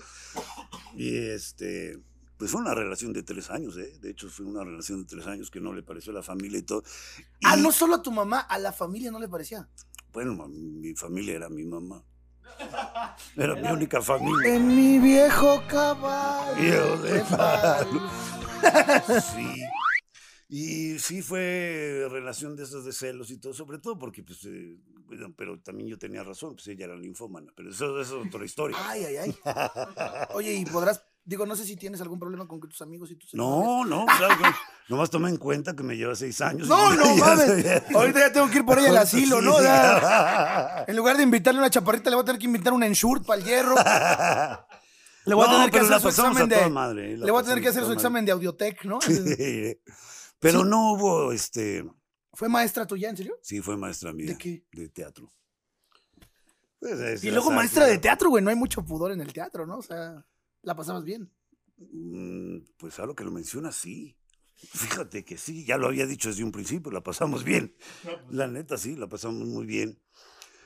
y 0.95 1.17
este, 1.17 1.99
pues 2.37 2.51
fue 2.51 2.61
una 2.61 2.75
relación 2.75 3.13
de 3.13 3.23
tres 3.23 3.51
años, 3.51 3.77
¿eh? 3.77 3.99
De 4.01 4.11
hecho, 4.11 4.29
fue 4.29 4.47
una 4.47 4.65
relación 4.65 5.03
de 5.03 5.09
tres 5.09 5.27
años 5.27 5.51
que 5.51 5.61
no 5.61 5.73
le 5.73 5.83
pareció 5.83 6.13
a 6.13 6.17
la 6.17 6.23
familia 6.23 6.59
y 6.59 6.63
todo. 6.63 6.83
Ah, 7.45 7.57
no 7.57 7.73
solo 7.73 7.97
a 7.97 8.03
tu 8.03 8.13
mamá, 8.13 8.41
a 8.41 8.59
la 8.59 8.73
familia 8.73 9.11
no 9.11 9.19
le 9.19 9.29
parecía. 9.29 9.69
Bueno, 10.13 10.49
mi 10.49 10.95
familia 10.95 11.35
era 11.35 11.49
mi 11.49 11.65
mamá. 11.65 12.03
Era 13.37 13.55
mi 13.55 13.69
única 13.69 14.01
familia. 14.03 14.55
En 14.55 14.69
mi 14.69 14.99
viejo 14.99 15.63
caballo. 15.69 16.97
De 16.99 17.13
de 17.13 17.21
palo. 17.25 18.11
Sí. 19.35 19.63
Y 20.49 20.99
sí 21.01 21.23
fue 21.23 22.07
relación 22.11 22.55
de 22.57 22.63
esas 22.63 22.85
de 22.85 22.93
celos 22.93 23.31
y 23.31 23.39
todo, 23.39 23.53
sobre 23.53 23.79
todo 23.79 23.99
porque, 23.99 24.23
pues, 24.23 24.45
eh, 24.47 24.77
bueno, 25.07 25.35
pero 25.37 25.61
también 25.61 25.89
yo 25.89 25.99
tenía 25.99 26.23
razón, 26.23 26.55
pues 26.55 26.69
ella 26.69 26.85
era 26.87 26.97
linfómana, 26.97 27.53
pero 27.55 27.71
eso, 27.71 28.01
eso 28.01 28.21
es 28.23 28.27
otra 28.29 28.45
historia. 28.45 28.77
Ay, 28.89 29.05
ay, 29.05 29.17
ay. 29.17 29.37
Oye, 30.35 30.55
y 30.55 30.65
podrás, 30.65 31.05
digo, 31.25 31.47
no 31.47 31.57
sé 31.57 31.65
si 31.65 31.77
tienes 31.77 32.01
algún 32.01 32.19
problema 32.21 32.47
con 32.47 32.61
que 32.61 32.69
tus 32.69 32.81
amigos 32.81 33.11
y 33.11 33.17
tus 33.17 33.35
No, 33.35 33.85
no, 33.85 34.07
claro, 34.07 34.37
que- 34.39 34.45
nomás 34.89 35.11
toma 35.11 35.29
en 35.29 35.37
cuenta 35.37 35.75
que 35.75 35.83
me 35.83 35.97
lleva 35.97 36.15
seis 36.15 36.41
años. 36.41 36.69
No, 36.69 36.95
no 36.95 37.17
mames. 37.17 37.47
sabía- 37.47 37.85
Ahorita 37.95 38.19
ya 38.21 38.33
tengo 38.33 38.49
que 38.51 38.59
ir 38.59 38.65
por 38.65 38.79
ella 38.79 38.91
al 38.91 38.97
asilo, 38.99 39.41
¿no? 39.43 39.61
Ya. 39.63 40.85
En 40.89 40.97
lugar 40.97 41.17
de 41.17 41.23
invitarle 41.25 41.61
una 41.61 41.71
chaparrita, 41.71 42.11
le 42.11 42.17
voy 42.17 42.23
a 42.23 42.27
tener 42.27 42.39
que 42.39 42.47
invitar 42.47 42.73
un 42.73 42.83
ensure 42.83 43.23
para 43.25 43.41
el 43.41 43.47
hierro. 43.47 43.75
Le 45.25 45.35
voy 45.35 45.47
a 45.47 45.51
tener 45.51 45.71
que 45.71 45.79
hacer 45.81 46.01
su 46.01 46.09
examen 46.09 46.49
de. 46.49 47.17
le 47.19 47.31
voy 47.31 47.41
a 47.41 47.45
tener 47.45 47.61
que 47.63 47.69
hacer 47.69 47.85
su 47.85 47.93
examen 47.93 48.25
de 48.25 48.33
audiotech, 48.33 48.85
¿no? 48.85 49.01
Sí. 49.01 49.81
Pero 50.39 50.65
no 50.65 50.93
hubo, 50.93 51.33
este, 51.33 51.85
¿Fue 52.35 52.49
maestra 52.51 52.87
tuya, 52.87 53.09
en 53.09 53.17
serio? 53.17 53.39
sí 53.43 53.61
fue 53.63 53.77
maestra 53.79 54.13
mía. 54.13 54.27
¿De 54.27 54.37
qué? 54.39 54.65
De 54.71 54.89
teatro. 54.91 55.33
Pues, 56.79 57.01
es 57.01 57.25
Y 57.25 57.31
luego 57.31 57.51
maestra 57.51 57.87
de 57.87 57.97
teatro, 57.99 58.29
güey. 58.29 58.45
No 58.45 58.51
hay 58.51 58.57
mucho 58.57 58.85
pudor 58.85 59.11
en 59.13 59.21
el 59.23 59.33
teatro, 59.33 59.67
¿no? 59.67 59.79
O 59.79 59.83
sea, 59.83 60.23
la 60.63 60.77
pasabas 60.77 61.03
bien. 61.05 61.33
Mm, 61.79 62.59
Pues 62.77 62.99
ahora 62.99 63.15
que 63.17 63.25
lo 63.25 63.31
mencionas, 63.31 63.75
sí. 63.77 64.15
Fíjate 64.57 65.25
que 65.25 65.37
sí, 65.39 65.65
ya 65.65 65.77
lo 65.79 65.87
había 65.87 66.07
dicho 66.07 66.29
desde 66.29 66.45
un 66.45 66.53
principio, 66.53 66.91
la 66.91 67.03
pasamos 67.03 67.45
bien. 67.45 67.77
La 68.31 68.47
neta, 68.47 68.77
sí, 68.79 68.97
la 68.97 69.07
pasamos 69.09 69.47
muy 69.47 69.67
bien. 69.67 70.01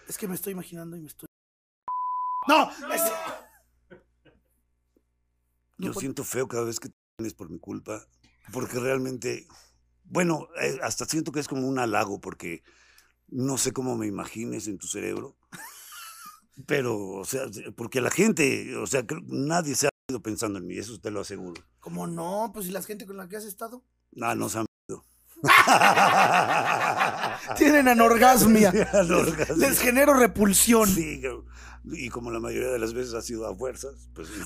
Es 0.09 0.17
que 0.17 0.29
me 0.29 0.35
estoy 0.35 0.53
imaginando 0.53 0.97
y 0.97 1.01
me 1.01 1.09
estoy. 1.09 1.27
¡No! 2.49 2.71
es- 2.93 3.03
No 5.79 5.87
Yo 5.87 5.95
siento 5.95 6.25
feo 6.25 6.47
cada 6.47 6.65
vez 6.65 6.79
que 6.79 6.91
tienes 7.17 7.35
por 7.35 7.49
mi 7.51 7.59
culpa, 7.59 8.07
porque 8.53 8.79
realmente, 8.79 9.47
bueno, 10.05 10.49
eh, 10.61 10.79
hasta 10.83 11.05
siento 11.07 11.33
que 11.33 11.41
es 11.41 11.49
como 11.49 11.67
un 11.67 11.79
halago, 11.79 12.21
porque 12.21 12.63
no 13.29 13.57
sé 13.59 13.73
cómo 13.73 13.97
me 13.97 14.07
imagines 14.07 14.67
en 14.69 14.79
tu 14.79 14.87
cerebro, 14.87 15.37
pero, 16.67 16.99
o 17.13 17.25
sea, 17.25 17.45
porque 17.77 18.01
la 18.01 18.11
gente, 18.11 18.77
o 18.77 18.87
sea, 18.87 19.05
nadie 19.27 19.75
se 19.75 19.89
pensando 20.19 20.59
en 20.59 20.67
mí, 20.67 20.77
eso 20.77 21.01
te 21.01 21.13
lo 21.13 21.21
aseguro. 21.21 21.63
¿Cómo 21.79 22.09
no? 22.09 22.51
Pues 22.53 22.67
si 22.67 22.73
la 22.73 22.83
gente 22.83 23.07
con 23.07 23.17
la 23.17 23.29
que 23.29 23.37
has 23.37 23.45
estado. 23.45 23.85
Ah, 24.21 24.35
no 24.35 24.49
se 24.49 24.59
han 24.59 24.67
ido. 24.89 25.05
Tienen 27.57 27.87
anorgasmia. 27.87 28.71
Anorgasmia. 28.93 29.69
Les 29.69 29.79
genero 29.79 30.15
repulsión. 30.15 30.89
Sí, 30.89 31.23
y 31.85 32.09
como 32.09 32.31
la 32.31 32.41
mayoría 32.41 32.71
de 32.71 32.79
las 32.79 32.93
veces 32.93 33.15
ha 33.15 33.23
sido 33.23 33.47
a 33.47 33.55
fuerzas, 33.55 34.09
pues... 34.15 34.29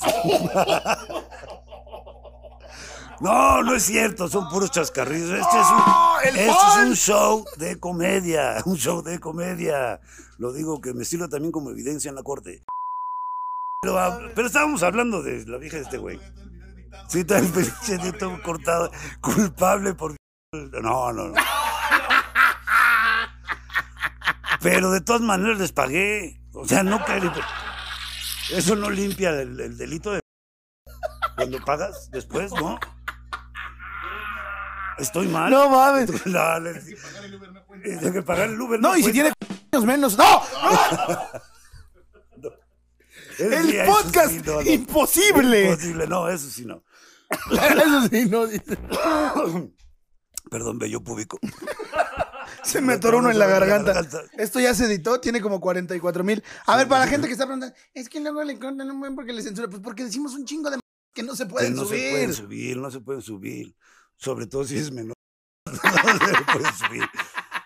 No, 3.21 3.63
no 3.63 3.75
es 3.75 3.85
cierto, 3.85 4.29
son 4.29 4.49
puros 4.49 4.73
chascarrillos. 4.73 5.31
Este 5.31 5.61
es 5.61 5.67
un, 5.67 5.83
¡El 6.25 6.37
este 6.37 6.51
es 6.51 6.89
un 6.89 6.95
show 6.95 7.45
de 7.57 7.79
comedia, 7.79 8.57
un 8.65 8.77
show 8.77 9.03
de 9.03 9.21
comedia. 9.21 10.01
Lo 10.39 10.53
digo 10.53 10.81
que 10.81 10.95
me 10.95 11.05
sirve 11.05 11.29
también 11.29 11.53
como 11.53 11.71
evidencia 11.71 12.09
en 12.09 12.17
la 12.17 12.23
corte. 12.23 12.65
Pero, 13.93 14.33
pero 14.35 14.47
estábamos 14.47 14.83
hablando 14.83 15.23
de 15.23 15.45
la 15.47 15.59
vieja 15.59 15.77
de 15.77 15.83
este 15.83 15.99
güey. 15.99 16.19
Sí, 17.09 17.21
está 17.21 17.39
el 17.39 17.49
pinche 17.49 17.99
todo 18.13 18.41
cortado, 18.43 18.91
culpable 19.21 19.95
por... 19.95 20.17
No, 20.53 21.13
no, 21.13 21.29
no. 21.29 21.35
Pero 24.63 24.91
de 24.91 25.01
todas 25.01 25.21
maneras 25.21 25.59
les 25.59 25.73
pagué. 25.73 26.41
O 26.55 26.67
sea, 26.67 26.83
no 26.83 27.05
que... 27.33 27.41
Eso 28.57 28.77
no 28.77 28.89
limpia 28.91 29.31
el, 29.31 29.61
el 29.61 29.77
delito 29.77 30.13
de... 30.13 30.21
Cuando 31.37 31.63
pagas 31.65 32.11
después, 32.11 32.53
¿no? 32.53 32.79
Estoy 34.99 35.29
mal. 35.29 35.51
No 35.51 35.69
mames. 35.69 36.25
No, 36.27 36.61
les- 36.61 36.87
Tengo 37.83 38.13
que 38.13 38.23
pagar 38.23 38.49
el 38.49 38.61
Uber. 38.61 38.81
No, 38.81 38.97
y 38.97 39.03
si 39.03 39.13
tiene 39.13 39.33
menos. 39.85 40.17
¡No! 40.17 40.43
Eso 40.43 41.43
¡El 43.39 43.67
sí, 43.71 43.77
podcast! 43.87 44.31
sí, 44.33 44.41
no, 44.45 44.63
no. 44.63 44.71
¡Imposible! 44.71 45.65
Imposible, 45.71 46.07
no, 46.07 46.29
eso 46.29 46.49
sí 46.51 46.65
no. 46.65 46.83
Eso 47.51 48.09
sí, 48.11 48.27
no. 48.27 48.47
dice. 48.47 48.77
Perdón, 50.51 50.79
bello 50.79 51.03
público. 51.03 51.39
Se 52.63 52.81
me 52.81 52.95
atoró 52.95 53.19
uno 53.19 53.31
en 53.31 53.39
la 53.39 53.47
garganta. 53.47 54.01
Esto 54.39 54.61
ya 54.61 54.75
se 54.75 54.85
editó, 54.85 55.21
tiene 55.21 55.41
como 55.41 55.61
44 55.61 56.23
mil. 56.25 56.43
A 56.67 56.77
ver, 56.77 56.87
para 56.89 57.05
la 57.05 57.11
gente 57.11 57.27
que 57.27 57.33
está 57.33 57.45
preguntando, 57.47 57.75
es 57.93 58.09
que 58.09 58.21
luego 58.21 58.43
le 58.45 58.59
cortan 58.59 58.91
un 58.91 59.01
buen 59.01 59.15
porque 59.15 59.33
le 59.33 59.43
censura. 59.43 59.69
Pues 59.69 59.81
porque 59.83 60.05
decimos 60.05 60.35
un 60.35 60.45
chingo 60.45 60.71
de 60.71 60.75
m- 60.77 60.81
que 61.15 61.23
no 61.23 61.35
se 61.35 61.45
Que 61.45 61.51
pueden 61.51 61.75
no 61.75 61.85
subir. 61.85 62.01
se 62.01 62.11
pueden 62.11 62.35
subir, 62.35 62.77
no 62.77 62.91
se 62.91 63.01
pueden 63.01 63.23
subir. 63.23 63.77
Sobre 64.17 64.47
todo 64.47 64.65
si 64.65 64.77
es 64.77 64.91
menor. 64.93 65.15
No 65.67 65.73
se 65.73 66.45
pueden 66.53 66.75
subir. 66.75 67.03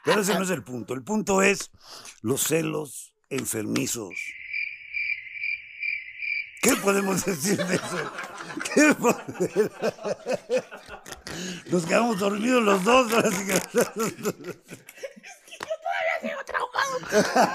Pero 0.04 0.20
ese 0.22 0.34
no 0.34 0.42
es 0.44 0.50
el 0.50 0.62
punto. 0.62 0.94
El 0.94 1.02
punto 1.02 1.42
es 1.42 1.70
los 2.22 2.42
celos 2.42 3.14
enfermizos. 3.28 4.14
¿Qué 6.62 6.74
podemos 6.76 7.24
decir 7.24 7.56
de 7.64 7.74
eso? 7.76 8.12
¿Qué 8.74 8.96
Nos 11.70 11.86
quedamos 11.86 12.18
dormidos 12.18 12.62
los 12.62 12.82
dos. 12.84 13.12
ahora 13.12 13.30
sí 13.30 13.46
que- 13.46 13.60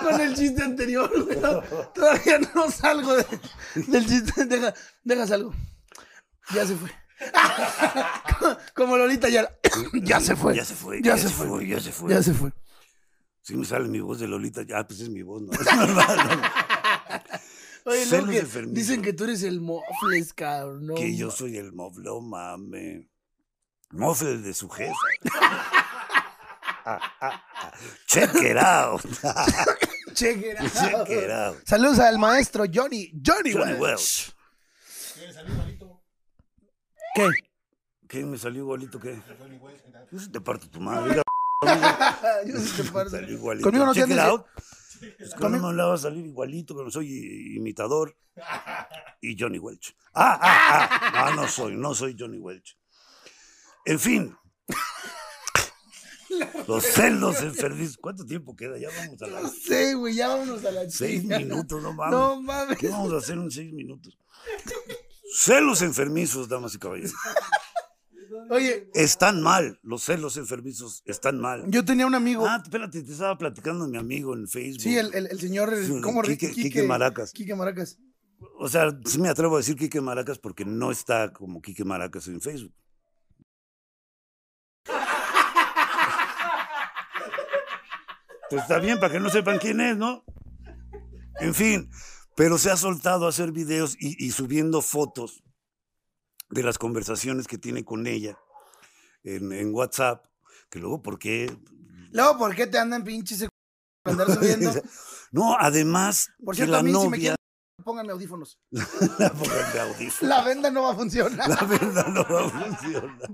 Con 0.01 0.21
el 0.21 0.35
chiste 0.35 0.63
anterior, 0.63 1.11
güey. 1.25 1.37
No, 1.39 1.61
todavía 1.93 2.39
no 2.55 2.71
salgo 2.71 3.13
de- 3.15 3.25
del 3.75 4.05
chiste. 4.07 4.45
Deja, 4.45 4.73
deja 5.03 5.27
salgo. 5.27 5.53
Ya 6.53 6.65
se 6.65 6.75
fue. 6.75 6.89
Como 8.75 8.97
Lolita 8.97 9.29
ya. 9.29 9.49
Ya 9.93 10.19
se 10.19 10.35
fue. 10.35 10.55
Ya 10.55 10.65
se 10.65 10.75
fue, 10.75 11.01
Ya 11.01 11.17
se 11.17 11.29
fue. 11.29 11.67
ya 11.67 11.79
se 11.79 11.91
fue. 11.91 12.13
Ya 12.13 12.23
se 12.23 12.33
fue. 12.33 12.51
Si 13.41 13.55
me 13.55 13.65
sale 13.65 13.89
mi 13.89 13.99
voz 13.99 14.19
de 14.19 14.27
Lolita, 14.27 14.61
ya, 14.63 14.87
pues 14.87 15.01
es 15.01 15.09
mi 15.09 15.21
voz, 15.21 15.41
¿no? 15.41 15.51
Es 15.51 15.65
normal, 15.75 16.17
¿no? 16.17 16.72
Oye, 17.85 18.05
Celos 18.05 18.11
luego 18.11 18.31
que 18.31 18.39
enfermizos. 18.39 18.75
dicen 18.75 19.01
que 19.01 19.13
tú 19.13 19.25
eres 19.25 19.43
el 19.43 19.59
mofles, 19.61 20.33
cabrón. 20.33 20.87
no 20.87 20.95
que 20.95 21.15
yo 21.15 21.31
soy 21.31 21.57
el 21.57 21.73
mofle, 21.73 22.09
oh, 22.09 22.21
mame. 22.21 23.09
Mofle 23.91 24.37
de 24.37 24.53
su 24.53 24.69
jefa. 24.69 24.93
Check 28.07 28.35
it 28.35 28.57
out. 28.57 29.01
Check 30.13 30.37
it 30.37 30.59
out. 30.59 30.71
Check 30.73 31.09
it 31.09 31.29
out. 31.29 31.57
Saludos 31.65 31.99
al 31.99 32.17
maestro 32.19 32.65
Johnny. 32.73 33.11
Johnny, 33.25 33.51
Johnny 33.53 33.73
Welch. 33.73 33.79
Welch. 33.79 34.35
¿Qué? 37.15 37.29
¿Qué 38.07 38.25
me 38.25 38.37
salió 38.37 38.61
igualito 38.61 38.99
qué? 38.99 39.21
Yo 40.11 40.19
sí 40.19 40.29
te 40.29 40.41
parto 40.41 40.69
tu 40.69 40.79
madre. 40.79 41.21
Yo 42.45 42.59
sí 42.59 42.83
te 42.83 42.91
parto. 42.91 43.17
Conmigo 43.61 43.85
no 43.85 43.93
Check 43.93 44.09
it 44.09 44.19
out. 44.19 44.45
Es 45.19 45.33
que 45.33 45.43
no 45.43 45.49
me 45.49 45.67
hablaba 45.67 45.95
a 45.95 45.97
salir 45.97 46.25
igualito, 46.25 46.75
pero 46.75 46.89
soy 46.89 47.55
imitador. 47.55 48.17
Y 49.21 49.39
Johnny 49.39 49.59
Welch. 49.59 49.95
Ah, 50.15 50.37
ah, 50.39 50.89
ah. 50.91 51.31
No, 51.31 51.41
no 51.41 51.47
soy, 51.47 51.75
no 51.75 51.95
soy 51.95 52.15
Johnny 52.17 52.37
Welch. 52.37 52.77
En 53.85 53.99
fin. 53.99 54.37
Los 56.67 56.83
celos 56.83 57.41
enfermizos. 57.41 57.97
¿Cuánto 57.97 58.23
tiempo 58.23 58.55
queda? 58.55 58.77
Ya 58.77 58.89
vamos 58.95 59.19
a 59.23 59.27
No 59.27 59.41
las 59.41 59.57
sé, 59.57 59.95
güey, 59.95 60.13
ya 60.13 60.27
vámonos 60.27 60.63
a 60.65 60.71
la 60.71 60.87
seis 60.87 61.23
minutos, 61.23 61.81
no 61.81 61.93
mames. 61.93 62.11
No 62.11 62.41
mames. 62.41 62.77
¿Qué 62.77 62.89
vamos 62.89 63.11
a 63.11 63.17
hacer 63.17 63.37
en 63.37 63.49
seis 63.49 63.73
minutos? 63.73 64.15
Celos 65.35 65.81
enfermizos, 65.81 66.47
damas 66.47 66.75
y 66.75 66.77
caballeros. 66.77 67.13
Oye, 68.49 68.89
Están 68.93 69.41
mal, 69.41 69.79
los 69.83 70.03
celos 70.03 70.37
enfermizos 70.37 71.01
están 71.05 71.39
mal. 71.39 71.63
yo 71.67 71.83
tenía 71.85 72.05
un 72.05 72.15
amigo. 72.15 72.45
Ah, 72.47 72.59
espérate, 72.63 73.01
te 73.03 73.11
estaba 73.11 73.37
platicando 73.37 73.87
mi 73.87 73.97
amigo 73.97 74.33
en 74.35 74.47
Facebook. 74.47 74.81
sí, 74.81 74.97
el, 74.97 75.13
el, 75.13 75.27
el 75.27 75.39
señor. 75.39 75.73
¿Cómo 76.01 76.21
Quique- 76.21 76.49
Quique, 76.49 76.61
Quique 76.63 76.83
Maracas. 76.83 77.31
Quique 77.31 77.55
Maracas. 77.55 77.97
O 78.59 78.67
sea, 78.67 78.89
sí 79.05 79.19
me 79.19 79.29
atrevo 79.29 79.55
a 79.55 79.59
decir 79.59 79.75
Quique 79.75 80.01
Maracas 80.01 80.37
porque 80.39 80.65
no 80.65 80.91
está 80.91 81.31
como 81.33 81.61
Quique 81.61 81.85
Maracas 81.85 82.27
en 82.27 82.41
Facebook. 82.41 82.73
Pues 88.49 88.61
está 88.63 88.79
bien, 88.79 88.99
para 88.99 89.11
que 89.11 89.19
no 89.19 89.29
sepan 89.29 89.57
quién 89.57 89.81
es, 89.81 89.97
¿no? 89.97 90.23
En 91.39 91.55
fin, 91.55 91.89
pero 92.35 92.57
se 92.57 92.69
ha 92.69 92.77
soltado 92.77 93.25
a 93.25 93.29
hacer 93.29 93.51
videos 93.51 93.95
y, 93.99 94.23
y 94.23 94.31
subiendo 94.31 94.81
fotos 94.81 95.42
de 96.53 96.63
las 96.63 96.77
conversaciones 96.77 97.47
que 97.47 97.57
tiene 97.57 97.83
con 97.83 98.07
ella 98.07 98.37
en, 99.23 99.51
en 99.51 99.73
WhatsApp, 99.73 100.25
que 100.69 100.79
luego, 100.79 101.01
¿por 101.01 101.17
qué? 101.19 101.55
Luego, 102.11 102.37
¿por 102.37 102.55
qué 102.55 102.67
te 102.67 102.77
andan 102.77 103.03
pinches 103.03 103.47
andar 104.05 104.31
subiendo? 104.31 104.71
No, 105.31 105.57
además, 105.57 106.29
Por 106.43 106.53
que 106.53 106.57
cierto, 106.57 106.73
la 106.73 106.79
a 106.79 106.83
mí, 106.83 106.91
si 106.91 106.97
me 106.97 107.03
novia... 107.03 107.19
quieren 107.19 107.35
pónganme 107.83 108.13
audífonos. 108.13 108.59
Pónganme 108.71 109.79
audífonos. 109.79 110.21
La 110.21 110.43
venda 110.43 110.71
no 110.71 110.83
va 110.83 110.91
a 110.91 110.95
funcionar. 110.95 111.49
La 111.49 111.63
verdad 111.65 112.07
no 112.07 112.23
va 112.23 112.45
a 112.45 112.49
funcionar. 112.49 113.31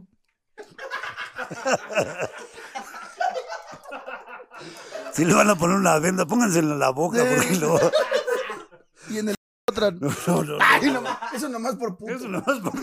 Si 5.14 5.26
le 5.26 5.34
van 5.34 5.50
a 5.50 5.56
poner 5.56 5.78
una 5.78 6.00
venda, 6.00 6.26
póngansela 6.26 6.74
en 6.74 6.80
la 6.80 6.90
boca, 6.90 7.24
porque 7.36 7.56
lo. 7.58 7.80
Y 9.10 9.18
en 9.18 9.30
el 9.30 9.36
otra. 9.68 9.92
No, 9.92 10.10
no, 10.28 10.44
no. 10.44 10.58
Ay, 10.62 10.92
no, 10.92 11.02
eso 11.34 11.50
nomás 11.50 11.76
por 11.76 11.98
puto. 11.98 12.14
Eso 12.14 12.28
nomás 12.28 12.60
por. 12.60 12.74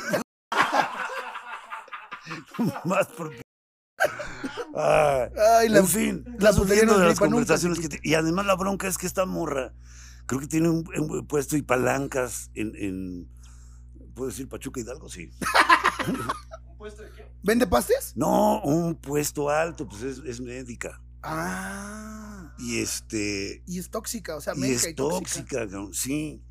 Más 2.84 3.06
por. 3.08 3.32
Ay, 4.74 5.30
Ay, 5.58 5.68
la- 5.70 5.78
en 5.78 5.86
fin, 5.88 6.24
la 6.38 6.52
no 6.52 6.64
de 6.98 7.06
las 7.06 7.20
nunca, 7.20 7.26
conversaciones 7.26 7.80
que 7.80 7.88
te- 7.88 8.00
y 8.02 8.14
además 8.14 8.46
la 8.46 8.54
bronca 8.56 8.88
es 8.88 8.98
que 8.98 9.06
esta 9.06 9.24
morra 9.24 9.72
creo 10.26 10.40
que 10.40 10.46
tiene 10.46 10.68
un, 10.68 10.84
un 10.98 11.26
puesto 11.26 11.56
y 11.56 11.62
palancas 11.62 12.50
en, 12.54 12.72
en 12.76 13.28
¿puedo 14.14 14.28
decir 14.28 14.48
Pachuca 14.48 14.80
Hidalgo? 14.80 15.08
Sí. 15.08 15.30
¿Vende 17.42 17.66
pastes? 17.66 18.12
No, 18.16 18.60
un 18.62 18.96
puesto 18.96 19.48
alto, 19.48 19.88
pues 19.88 20.02
es, 20.02 20.18
es 20.18 20.40
médica. 20.40 21.00
Ah. 21.22 22.54
Y 22.58 22.80
este 22.80 23.62
Y 23.66 23.78
es 23.78 23.90
tóxica, 23.90 24.36
o 24.36 24.40
sea, 24.40 24.54
y 24.54 24.58
médica 24.60 24.88
y, 24.88 24.90
es 24.90 24.96
tóxica. 24.96 25.60
tóxica, 25.66 25.88
sí. 25.92 26.42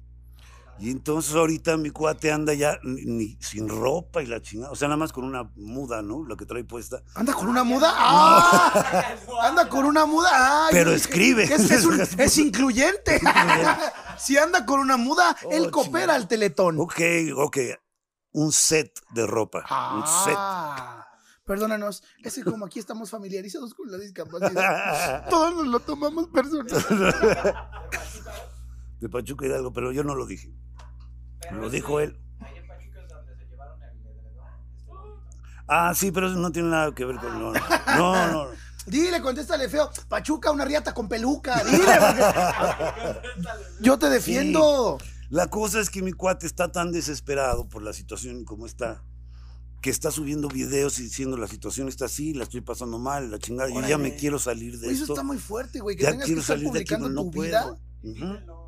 Y 0.78 0.92
entonces 0.92 1.34
ahorita 1.34 1.78
mi 1.78 1.90
cuate 1.90 2.32
anda 2.34 2.54
ya 2.54 2.78
ni, 2.84 3.06
ni 3.06 3.38
sin 3.40 3.70
ropa 3.70 4.22
y 4.22 4.26
la 4.26 4.42
chingada, 4.42 4.72
o 4.72 4.76
sea, 4.76 4.90
nada 4.90 4.98
más 4.98 5.14
con 5.14 5.24
una 5.24 5.50
muda, 5.56 6.02
¿no? 6.02 6.26
La 6.28 6.36
que 6.36 6.46
trae 6.46 6.66
puesta. 6.66 7.02
¿Anda 7.14 7.34
con 7.34 7.48
una 7.48 7.64
muda? 7.64 7.94
¡Ah! 7.96 9.16
Anda 9.44 9.70
con 9.70 9.86
una 9.86 10.06
muda. 10.06 10.30
¡Ay! 10.68 10.70
Pero 10.74 10.92
escribe. 10.92 11.44
Es, 11.46 11.72
es 11.72 11.86
un- 11.86 12.00
es 12.18 12.38
incluyente. 12.38 13.22
si 14.18 14.38
anda 14.38 14.66
con 14.66 14.80
una 14.82 14.98
muda, 14.98 15.36
él 15.50 15.66
Oh, 15.68 15.72
coopera 15.72 16.00
chingada. 16.02 16.16
al 16.16 16.28
teletón. 16.28 16.78
Ok, 16.80 17.00
ok. 17.38 17.58
Un 18.34 18.52
set 18.52 19.00
de 19.12 19.26
ropa. 19.26 19.60
Un 19.96 20.06
set. 20.26 20.36
Ah, 20.38 21.08
perdónanos, 21.46 22.04
es 22.22 22.36
que 22.36 22.44
como 22.44 22.66
aquí 22.66 22.80
estamos 22.80 23.10
familiarizados 23.10 23.74
con 23.74 23.90
la 23.90 23.98
discapacidad, 23.98 25.30
todos 25.30 25.56
nos 25.56 25.68
lo 25.68 25.80
tomamos 25.80 26.28
personal. 26.28 26.68
de 29.00 29.08
Pachuca 29.10 29.46
Hidalgo, 29.46 29.72
pero 29.72 29.92
yo 29.94 30.04
no 30.04 30.16
lo 30.16 30.26
dije. 30.26 30.52
Lo 31.52 31.70
dijo 31.70 32.00
él. 32.00 32.18
Ah, 35.68 35.94
sí, 35.96 36.12
pero 36.12 36.28
eso 36.28 36.36
no 36.38 36.52
tiene 36.52 36.70
nada 36.70 36.94
que 36.94 37.06
ver 37.06 37.18
con. 37.18 37.40
No, 37.40 37.52
no, 37.98 38.28
no. 38.32 38.48
Dile, 38.86 39.20
contéstale 39.20 39.68
feo. 39.68 39.90
Pachuca, 40.08 40.52
una 40.52 40.64
riata 40.64 40.94
con 40.94 41.10
peluca. 41.10 41.64
Dile. 41.64 41.84
porque- 42.00 43.28
Yo 43.82 43.98
te 43.98 44.10
defiendo. 44.10 44.98
La 45.32 45.48
cosa 45.48 45.80
es 45.80 45.90
que 45.90 46.04
mi 46.04 46.12
cuate 46.14 46.46
está 46.46 46.72
tan 46.72 46.92
desesperado 46.92 47.68
por 47.68 47.82
la 47.82 47.94
situación 47.94 48.46
como 48.46 48.68
está, 48.68 49.04
que 49.82 49.90
está 49.90 50.12
subiendo 50.12 50.48
videos 50.50 51.00
y 51.00 51.04
diciendo 51.04 51.36
la 51.36 51.48
situación 51.48 51.88
está 51.88 52.06
así, 52.06 52.36
la 52.36 52.44
estoy 52.44 52.62
pasando 52.62 53.00
mal, 53.00 53.32
la 53.32 53.40
chingada. 53.40 53.70
Yo 53.72 53.82
ya 53.82 53.98
me 53.98 54.16
quiero 54.16 54.38
salir 54.38 54.78
de 54.80 54.86
Oye, 54.88 54.94
Eso 54.96 55.04
esto. 55.06 55.14
está 55.14 55.24
muy 55.24 55.40
fuerte, 55.40 55.80
güey. 55.80 55.96
Que 55.96 56.04
Ya 56.04 56.12
tengas 56.12 56.26
que 56.26 56.30
quiero 56.30 56.42
estar 56.42 56.58
salir 56.58 56.72
de 56.72 56.80
aquí, 56.82 56.94
publicando 56.96 57.10
no 57.10 57.24
tu 57.24 57.32
puedo. 57.32 57.48
vida. 57.48 57.76
Ujú. 58.04 58.65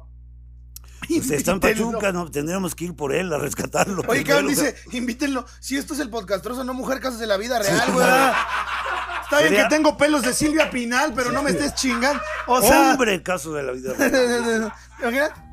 Pues 1.08 1.32
está 1.32 1.52
en. 1.52 1.60
Pachuca, 1.60 2.12
no, 2.12 2.30
tendríamos 2.30 2.76
que 2.76 2.86
ir 2.86 2.96
por 2.96 3.14
él 3.14 3.32
a 3.34 3.38
rescatarlo. 3.38 4.04
Oye, 4.08 4.24
cabrón, 4.24 4.48
dice, 4.48 4.76
invítenlo. 4.92 5.46
Si 5.60 5.78
esto 5.78 5.94
es 5.94 6.00
el 6.00 6.10
podcastroso, 6.10 6.64
no 6.64 6.74
mujer, 6.74 7.00
casos 7.00 7.20
de 7.20 7.28
la 7.28 7.38
vida 7.38 7.60
real, 7.60 7.92
güey. 7.94 8.06
Está 8.08 9.40
bien 9.40 9.50
Sería- 9.50 9.64
que 9.64 9.70
tengo 9.76 9.98
pelos 9.98 10.22
de 10.24 10.34
Silvia 10.34 10.70
Pinal, 10.70 11.14
pero 11.14 11.32
no 11.32 11.44
me 11.44 11.50
estés 11.52 11.76
chingando. 11.76 12.22
O 12.48 12.62
sea, 12.62 12.92
Hombre, 12.92 13.22
caso 13.24 13.52
de 13.54 13.64
la 13.64 13.72
vida. 13.74 13.94
real. 13.94 14.74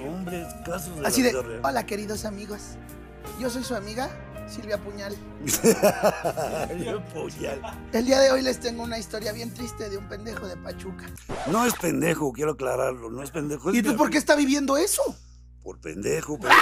Hombre, 0.00 0.46
caso 0.64 0.94
de 0.96 1.06
Así 1.06 1.22
la 1.22 1.28
de, 1.28 1.32
vida 1.34 1.42
real. 1.42 1.60
hola 1.62 1.84
queridos 1.86 2.24
amigos, 2.24 2.60
yo 3.38 3.50
soy 3.50 3.62
su 3.64 3.74
amiga 3.74 4.10
Silvia 4.50 4.78
Puñal. 4.78 5.16
Yo, 6.84 7.02
puñal. 7.06 7.60
El 7.92 8.04
día 8.04 8.18
de 8.18 8.30
hoy 8.32 8.42
les 8.42 8.58
tengo 8.60 8.82
una 8.82 8.98
historia 8.98 9.32
bien 9.32 9.54
triste 9.54 9.88
de 9.88 9.96
un 9.96 10.08
pendejo 10.08 10.46
de 10.46 10.56
Pachuca. 10.56 11.06
No 11.46 11.64
es 11.64 11.74
pendejo, 11.74 12.32
quiero 12.32 12.52
aclararlo, 12.52 13.10
no 13.10 13.22
es 13.22 13.30
pendejo. 13.30 13.70
es 13.70 13.76
¿Y 13.76 13.78
entonces 13.78 13.98
por 13.98 14.10
qué 14.10 14.18
está 14.18 14.34
viviendo 14.36 14.76
eso? 14.76 15.02
Por 15.62 15.78
pendejo, 15.80 16.38
pero... 16.40 16.54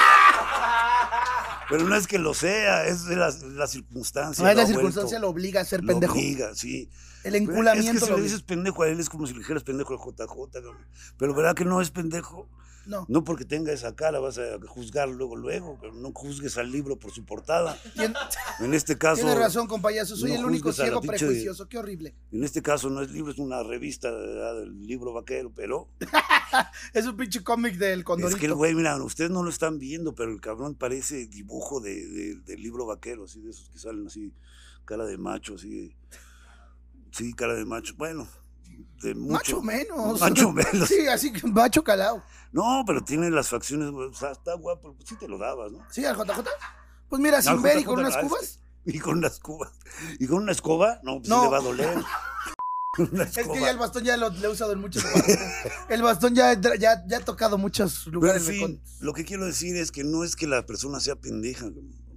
pero 1.70 1.85
no 1.85 1.94
es 1.96 2.07
que 2.07 2.18
lo 2.18 2.35
sea, 2.35 2.87
es 2.87 3.05
de 3.07 3.16
la, 3.16 3.31
la 3.55 3.66
circunstancia. 3.66 4.44
No, 4.44 4.51
lo 4.53 4.61
la 4.61 4.66
circunstancia 4.66 5.18
lo 5.18 5.29
obliga 5.29 5.61
a 5.61 5.64
ser 5.64 5.83
Lo 5.83 5.88
pendejo. 5.88 6.12
obliga, 6.14 6.55
sí. 6.55 6.90
El 7.24 7.33
Pero 7.33 7.44
enculamiento 7.44 7.92
Es 7.92 8.01
que 8.01 8.05
si 8.07 8.11
lo 8.11 8.16
le 8.18 8.22
dices 8.22 8.42
pendejo 8.42 8.83
a 8.83 8.88
él 8.88 9.01
es 9.01 9.09
como 9.09 9.27
si 9.27 9.33
le 9.33 9.40
dijeras 9.40 9.64
pendejo 9.64 9.92
al 9.94 9.98
JJ, 9.98 10.53
cabrón. 10.53 10.77
Pero 11.16 11.35
verdad 11.35 11.55
que 11.55 11.64
no 11.64 11.81
es 11.81 11.90
pendejo. 11.90 12.48
No. 12.88 13.05
No 13.09 13.22
porque 13.22 13.44
tenga 13.44 13.70
esa 13.72 13.94
cara 13.94 14.18
vas 14.18 14.38
a 14.38 14.59
juzgar 14.66 15.09
luego, 15.09 15.37
luego. 15.37 15.77
pero 15.81 15.92
No 15.92 16.11
juzgues 16.12 16.57
al 16.57 16.72
libro 16.72 16.98
por 16.98 17.12
su 17.12 17.24
portada. 17.24 17.79
Tien- 17.94 18.16
En 18.61 18.72
este 18.74 18.96
caso... 18.96 19.22
Tiene 19.22 19.35
razón, 19.35 19.66
compayazo. 19.66 20.16
Soy 20.16 20.33
no 20.33 20.38
el 20.38 20.44
único 20.46 20.72
ciego 20.72 21.01
prejuicioso. 21.03 21.68
Qué 21.68 21.77
horrible. 21.79 22.14
En 22.33 22.42
este 22.44 22.62
caso 22.62 22.88
no 22.90 23.03
es 23.03 23.11
libro, 23.12 23.31
es 23.31 23.38
una 23.38 23.62
revista 23.62 24.11
¿verdad? 24.11 24.61
del 24.61 24.83
libro 24.87 25.12
vaquero, 25.12 25.53
pero 25.55 25.88
Es 26.94 27.05
un 27.07 27.14
pinche 27.16 27.44
cómic 27.44 27.77
del 27.77 28.05
condorito. 28.05 28.37
es 28.37 28.40
que 28.40 28.46
el 28.46 28.55
güey, 28.55 28.74
mira, 28.74 28.96
ustedes 29.03 29.31
no 29.31 29.42
lo 29.42 29.51
están 29.51 29.79
viendo, 29.79 30.14
pero 30.14 30.31
el 30.33 30.40
cabrón 30.40 30.74
parece 30.74 31.27
dibujo 31.27 31.81
de, 31.81 32.07
de- 32.07 32.35
del 32.37 32.62
libro 32.62 32.87
vaquero, 32.87 33.24
así 33.24 33.42
de 33.42 33.51
esos 33.51 33.68
que 33.68 33.79
salen 33.79 34.07
así, 34.07 34.33
cara 34.87 35.05
de 35.05 35.18
macho, 35.18 35.57
así, 35.57 35.94
sí, 37.12 37.35
cara 37.35 37.55
de 37.55 37.66
macho, 37.66 37.94
bueno, 37.98 38.27
de 39.03 39.14
mucho. 39.14 39.33
Macho 39.33 39.62
menos. 39.62 40.21
Macho 40.21 40.53
menos. 40.73 40.88
Sí, 40.88 41.07
así 41.09 41.33
que 41.33 41.47
macho 41.47 41.83
calado. 41.85 42.23
No, 42.53 42.83
pero 42.87 43.03
tiene 43.05 43.31
las 43.31 43.49
facciones, 43.49 43.91
o 43.93 44.12
sea, 44.14 44.33
está 44.33 44.55
guapo, 44.55 44.95
pues 44.95 45.09
sí 45.09 45.17
te 45.17 45.29
lo 45.29 45.38
dabas, 45.38 45.71
¿no? 45.73 45.85
Sí, 45.91 46.05
al 46.05 46.17
JJ. 46.17 46.41
Pues 47.09 47.21
mira, 47.23 47.41
sin 47.43 47.61
ver 47.62 47.79
y 47.79 47.85
con 47.85 47.99
unas 48.01 48.17
cubas. 48.17 48.61
Y 48.85 48.99
con 49.01 49.19
unas 49.19 49.38
cubas. 49.38 49.73
Y 50.19 50.27
con 50.27 50.38
una 50.43 50.53
escoba, 50.53 51.01
no, 51.03 51.19
pues 51.19 51.29
No. 51.29 51.38
sí 51.41 51.45
le 51.45 51.51
va 51.51 51.59
a 51.59 51.61
doler. 51.61 51.99
Es 52.99 53.37
que 53.47 53.61
ya 53.61 53.71
el 53.71 53.79
bastón 53.79 54.03
ya 54.03 54.17
lo, 54.17 54.29
lo 54.31 54.49
he 54.49 54.49
usado 54.49 54.73
en 54.73 54.81
muchos 54.81 55.05
lugares. 55.05 55.38
El 55.88 56.03
bastón 56.03 56.35
ya, 56.35 56.55
ya, 56.61 56.77
ya 57.07 57.17
ha 57.19 57.21
tocado 57.21 57.57
muchos 57.57 58.03
Pero, 58.07 58.09
en 58.09 58.14
lugares. 58.14 58.43
fin, 58.49 58.83
lo 58.99 59.12
que 59.12 59.25
quiero 59.25 59.45
decir 59.47 59.77
es 59.77 59.93
que 59.93 60.03
no 60.03 60.25
es 60.25 60.35
que 60.35 60.49
la 60.49 60.67
persona 60.67 60.99
sea 60.99 61.14
pendeja. 61.14 61.67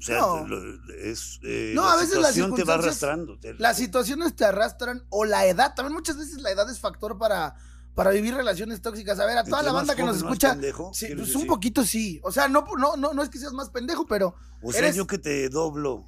O 0.02 0.04
sea, 0.04 0.20
No. 0.20 0.48
lo- 0.48 0.94
es, 0.96 1.40
eh, 1.44 1.74
No, 1.76 1.84
la 1.84 1.94
a 1.94 1.96
veces 1.98 2.18
las 2.20 2.34
situación 2.34 2.56
te 2.56 2.64
va 2.64 2.74
arrastrando. 2.74 3.38
te- 3.40 3.54
Las 3.54 3.78
situaciones 3.78 4.36
te 4.36 4.46
arrastran 4.46 5.06
o 5.10 5.26
la 5.26 5.46
edad. 5.46 5.76
También 5.76 5.94
muchas 5.94 6.18
veces 6.18 6.42
la 6.42 6.50
edad 6.50 6.68
es 6.72 6.80
factor 6.80 7.20
para, 7.20 7.56
para 7.94 8.10
vivir 8.10 8.34
relaciones 8.34 8.82
tóxicas. 8.82 9.20
A 9.20 9.26
ver, 9.28 9.38
a 9.38 9.44
toda 9.44 9.62
la 9.62 9.72
banda 9.72 9.96
que 9.96 10.02
nos 10.04 10.18
escucha. 10.18 10.52
pendejo, 10.54 10.92
sí, 10.94 11.06
¿quieres 11.08 11.26
pues 11.26 11.36
un 11.36 11.46
poquito 11.46 11.86
sí. 11.86 12.20
O 12.24 12.32
sea, 12.32 12.48
no, 12.48 12.66
no, 12.80 12.96
no, 12.98 13.14
no 13.14 13.22
es 13.22 13.30
que 13.30 13.38
seas 13.38 13.54
más 13.54 13.70
pendejo, 13.70 14.06
pero. 14.08 14.34
o 14.64 14.72
sea, 14.72 14.80
eres- 14.82 14.96
yo 14.96 15.06
que 15.06 15.20
te 15.20 15.48
doblo. 15.50 16.04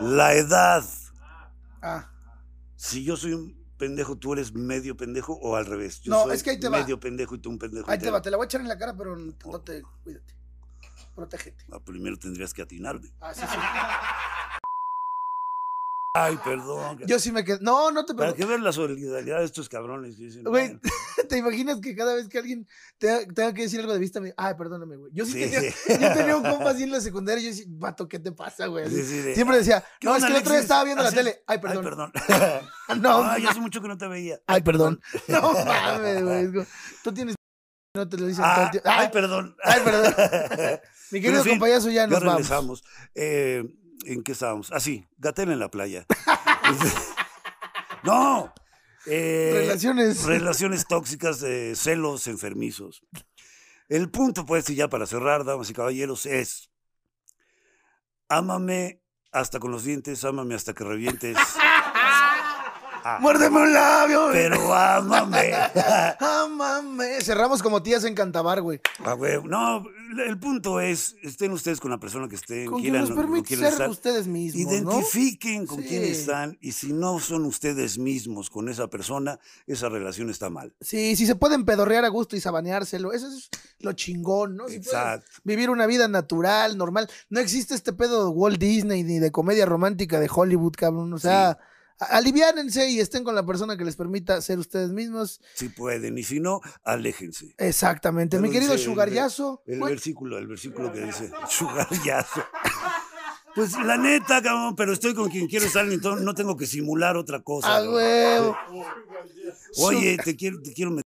La 0.00 0.34
edad. 0.34 0.84
Ah, 1.82 2.10
Si 2.76 3.04
yo 3.04 3.16
soy 3.16 3.32
un 3.32 3.56
pendejo, 3.78 4.16
tú 4.16 4.32
eres 4.32 4.52
medio 4.54 4.96
pendejo 4.96 5.34
o 5.34 5.56
al 5.56 5.66
revés. 5.66 6.00
Yo 6.00 6.10
No, 6.10 6.24
soy 6.24 6.34
es 6.36 6.42
que 6.42 6.50
ahí 6.50 6.60
te 6.60 6.68
va. 6.68 6.78
medio 6.80 6.98
pendejo 7.00 7.34
y 7.34 7.38
tú 7.38 7.50
un 7.50 7.58
pendejo. 7.58 7.86
ahí 7.90 7.98
te 7.98 8.04
entero. 8.04 8.12
va, 8.14 8.22
te 8.22 8.30
la 8.30 8.36
voy 8.38 8.44
a 8.44 8.46
echar 8.46 8.60
en 8.60 8.68
la 8.68 8.78
cara, 8.78 8.94
pero 8.96 9.16
no 9.16 9.32
no 9.44 9.60
te. 9.60 9.82
Cuídate. 10.04 10.34
Protégete. 11.16 11.64
Ah, 11.72 11.80
primero 11.84 12.16
tendrías 12.18 12.54
que 12.54 12.62
atinarme. 12.62 13.10
Ah, 13.20 13.34
sí, 13.34 13.40
sí. 13.40 13.46
Ay, 16.18 16.38
perdón. 16.42 16.98
Yo 17.06 17.18
sí 17.18 17.30
me 17.30 17.44
quedé. 17.44 17.58
No, 17.60 17.90
no 17.90 18.06
te 18.06 18.14
Para 18.14 18.28
preocupes. 18.32 18.46
que 18.46 18.50
ver 18.50 18.60
la 18.60 18.72
solidaridad 18.72 19.38
de 19.40 19.44
estos 19.44 19.68
cabrones. 19.68 20.16
Dicen, 20.16 20.44
Güey, 20.44 20.80
¿te 21.28 21.36
imaginas 21.36 21.78
que 21.78 21.94
cada 21.94 22.14
vez 22.14 22.26
que 22.28 22.38
alguien 22.38 22.66
te- 22.96 23.26
tenga 23.34 23.52
que 23.52 23.62
decir 23.62 23.80
algo 23.80 23.92
de 23.92 23.98
vista, 23.98 24.18
me 24.18 24.32
ay, 24.38 24.54
perdóname, 24.54 24.96
güey? 24.96 25.12
Yo 25.14 25.26
sí, 25.26 25.32
Sí. 25.32 25.50
tenía, 25.50 25.70
yo 26.10 26.14
tenía 26.16 26.36
un 26.38 26.42
compa 26.42 26.70
así 26.70 26.84
en 26.84 26.90
la 26.92 27.00
secundaria, 27.02 27.42
yo 27.44 27.50
decía, 27.50 27.66
vato, 27.68 28.08
¿qué 28.08 28.18
te 28.18 28.32
pasa, 28.32 28.64
güey? 28.66 28.88
Sí, 28.88 29.02
sí, 29.02 29.34
Siempre 29.34 29.58
decía, 29.58 29.84
¿Qué 30.00 30.06
no, 30.06 30.16
es 30.16 30.24
que 30.24 30.30
el 30.30 30.36
otro 30.38 30.52
día 30.52 30.60
estaba 30.62 30.84
viendo 30.84 31.02
la 31.02 31.08
Así- 31.10 31.18
tele. 31.18 31.42
Ay, 31.46 31.56
Ay, 31.56 31.58
perdón. 31.58 31.84
perdón. 31.84 32.12
No, 33.02 33.22
Ay, 33.22 33.44
hace 33.44 33.60
mucho 33.60 33.82
que 33.82 33.88
no 33.88 33.98
te 33.98 34.08
veía. 34.08 34.40
ay, 34.46 34.62
perdón. 34.62 34.98
No 35.28 35.52
mames, 35.52 36.22
güey. 36.52 36.66
Tú 37.04 37.12
tienes 37.12 37.34
no 37.94 38.06
te 38.08 38.16
lo 38.18 38.26
dicen 38.26 38.44
Ah, 38.46 38.70
Ay, 38.84 39.08
perdón. 39.10 39.56
ay, 39.64 39.80
perdón. 39.84 40.14
Mi 41.10 41.20
querido 41.20 41.42
fin, 41.42 41.52
compayazo, 41.52 41.88
ya 41.88 42.02
Ya 42.02 42.06
nos 42.06 42.20
vamos. 42.20 42.34
regresamos. 42.34 42.84
Eh, 43.14 43.64
¿En 44.04 44.22
qué 44.22 44.32
estábamos? 44.32 44.70
Ah, 44.72 44.80
sí, 44.80 45.04
Gatel 45.18 45.50
en 45.50 45.58
la 45.58 45.70
playa. 45.70 46.06
no. 48.04 48.52
eh, 49.06 49.50
Relaciones. 49.54 50.24
Relaciones 50.24 50.86
tóxicas, 50.86 51.40
de 51.40 51.74
celos 51.76 52.26
enfermizos. 52.26 53.02
El 53.88 54.10
punto, 54.10 54.44
pues, 54.46 54.68
y 54.70 54.74
ya 54.74 54.88
para 54.88 55.06
cerrar, 55.06 55.44
damas 55.44 55.70
y 55.70 55.74
caballeros, 55.74 56.26
es: 56.26 56.70
ámame 58.28 59.00
hasta 59.32 59.58
con 59.60 59.70
los 59.70 59.84
dientes, 59.84 60.24
ámame 60.24 60.54
hasta 60.54 60.72
que 60.74 60.84
revientes. 60.84 61.36
Muérdeme 63.20 63.60
un 63.62 63.72
labio. 63.72 64.28
Pero 64.32 64.74
ámame. 64.74 65.52
Ámame. 66.20 67.20
Cerramos 67.22 67.62
como 67.62 67.82
tías 67.82 68.04
en 68.04 68.14
Cantabar, 68.14 68.60
güey. 68.62 68.80
Ah, 69.04 69.12
güey, 69.14 69.42
No, 69.44 69.84
el 70.26 70.38
punto 70.38 70.80
es, 70.80 71.16
estén 71.22 71.52
ustedes 71.52 71.80
con 71.80 71.90
la 71.90 71.98
persona 71.98 72.28
que 72.28 72.36
estén, 72.36 72.66
Con 72.66 72.80
quien 72.80 72.94
quieran, 72.94 73.14
permite 73.16 73.48
quieran 73.48 73.64
ser 73.64 73.72
estar. 73.72 73.88
ustedes 73.90 74.26
mismos, 74.26 74.64
¿no? 74.64 74.72
Identifiquen 74.92 75.66
con 75.66 75.82
Sí. 75.82 75.88
quién 75.88 76.04
están 76.04 76.58
y 76.60 76.72
si 76.72 76.92
no 76.92 77.18
son 77.20 77.44
ustedes 77.44 77.98
mismos 77.98 78.50
con 78.50 78.68
esa 78.68 78.88
persona, 78.88 79.38
esa 79.66 79.88
relación 79.88 80.30
está 80.30 80.50
mal. 80.50 80.74
Sí, 80.80 81.16
si 81.16 81.26
se 81.26 81.34
pueden 81.36 81.64
pedorrear 81.64 82.04
a 82.04 82.08
gusto 82.08 82.36
y 82.36 82.40
sabaneárselo, 82.40 83.12
eso 83.12 83.26
es 83.28 83.48
lo 83.80 83.92
chingón, 83.92 84.56
¿no? 84.56 84.68
Si 84.68 84.76
Exacto. 84.76 85.26
vivir 85.44 85.70
una 85.70 85.86
vida 85.86 86.08
natural, 86.08 86.76
normal. 86.78 87.08
No 87.30 87.40
existe 87.40 87.74
este 87.74 87.92
pedo 87.92 88.24
de 88.24 88.30
Walt 88.30 88.58
Disney 88.58 89.02
ni 89.02 89.18
de 89.18 89.30
comedia 89.32 89.66
romántica 89.66 90.20
de 90.20 90.30
Hollywood, 90.32 90.74
cabrón. 90.76 91.12
O 91.12 91.18
sea, 91.18 91.58
aliviánense 91.98 92.88
y 92.90 93.00
estén 93.00 93.24
con 93.24 93.34
la 93.34 93.44
persona 93.46 93.76
que 93.76 93.84
les 93.84 93.96
permita 93.96 94.40
ser 94.42 94.58
ustedes 94.58 94.90
mismos. 94.90 95.40
Si 95.54 95.68
pueden 95.68 96.18
y 96.18 96.22
si 96.22 96.40
no, 96.40 96.60
aléjense. 96.84 97.54
Exactamente. 97.58 98.38
Mi 98.38 98.50
querido 98.50 98.74
el- 98.74 98.78
Sugaryazo. 98.78 99.62
El, 99.66 99.78
güey, 99.78 99.92
versículo, 99.94 100.38
el 100.38 100.46
versículo 100.46 100.92
que 100.92 101.00
dice, 101.00 101.30
Sugaryazo. 101.48 102.44
Pues 103.54 103.72
la 103.72 103.96
neta, 103.96 104.42
cabrón, 104.42 104.76
pero 104.76 104.92
estoy 104.92 105.14
con 105.14 105.30
quien 105.30 105.46
quiero 105.46 105.64
estar, 105.64 105.86
to- 106.02 106.16
no 106.16 106.34
tengo 106.34 106.58
que 106.58 106.66
simular 106.66 107.16
otra 107.16 107.42
cosa. 107.42 107.74
a 107.74 107.78
cabrón. 107.78 107.94
huevo. 107.94 108.56
Oye, 109.78 110.18
te 110.22 110.36
quiero, 110.36 110.60
te 110.60 110.74
quiero 110.74 110.90
meter. 110.90 111.04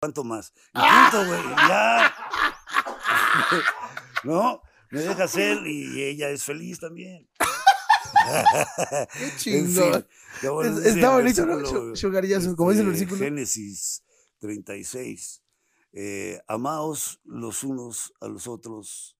¿Cuánto 0.00 0.24
más? 0.24 0.50
Y 0.72 0.78
punto, 0.78 1.26
güey, 1.28 1.42
ya. 1.68 2.14
¿No? 4.24 4.62
Me 4.90 5.00
deja 5.02 5.28
ser 5.28 5.58
y 5.66 6.02
ella 6.02 6.30
es 6.30 6.42
feliz 6.42 6.80
también. 6.80 7.28
Qué 9.18 9.32
chingón. 9.36 10.06
bueno, 10.42 10.78
Es- 10.78 10.86
está 10.86 11.10
bonito, 11.10 11.46
¿no? 11.46 11.96
Sugaryazo, 11.96 12.56
como 12.56 12.70
dice 12.70 12.82
el 12.82 12.88
este, 12.88 13.00
versículo. 13.04 13.24
Génesis 13.24 14.02
36. 14.40 15.42
Eh, 15.92 16.40
amaos 16.46 17.20
los 17.24 17.64
unos 17.64 18.12
a 18.20 18.28
los 18.28 18.46
otros. 18.46 19.16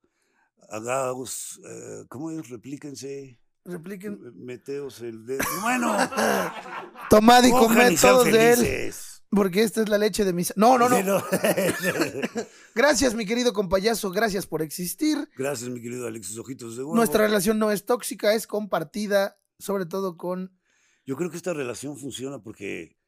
Hagaos, 0.69 1.61
eh, 1.69 2.05
¿cómo 2.09 2.31
es? 2.31 2.49
Replíquense. 2.49 3.39
Repliquen. 3.65 4.19
Meteos 4.37 5.01
el 5.01 5.27
dedo. 5.27 5.45
Bueno, 5.63 5.97
Tomad 7.11 7.45
y 7.45 7.51
comed 7.51 7.99
todos 8.01 8.25
de 8.27 8.53
él. 8.53 8.95
Porque 9.31 9.63
esta 9.63 9.81
es 9.83 9.89
la 9.89 9.97
leche 9.97 10.25
de 10.25 10.33
mis. 10.33 10.53
No, 10.57 10.77
no, 10.77 10.89
no. 10.89 10.97
Sí, 10.97 11.03
no. 11.05 11.23
Gracias, 12.75 13.15
mi 13.15 13.25
querido 13.25 13.53
compayazo. 13.53 14.11
Gracias 14.11 14.47
por 14.47 14.61
existir. 14.61 15.29
Gracias, 15.37 15.71
mi 15.71 15.81
querido 15.81 16.09
Alexis 16.09 16.37
Ojitos 16.37 16.77
de 16.77 16.83
Huevo. 16.83 16.97
Nuestra 16.97 17.27
relación 17.27 17.59
no 17.59 17.71
es 17.71 17.85
tóxica, 17.85 18.35
es 18.35 18.49
compartida, 18.49 19.39
sobre 19.59 19.87
todo 19.87 20.17
con. 20.17 20.59
Yo 21.07 21.17
creo 21.17 21.31
que 21.31 21.37
esta 21.37 21.55
relación 21.55 21.97
funciona 21.97 22.43
porque 22.43 23.00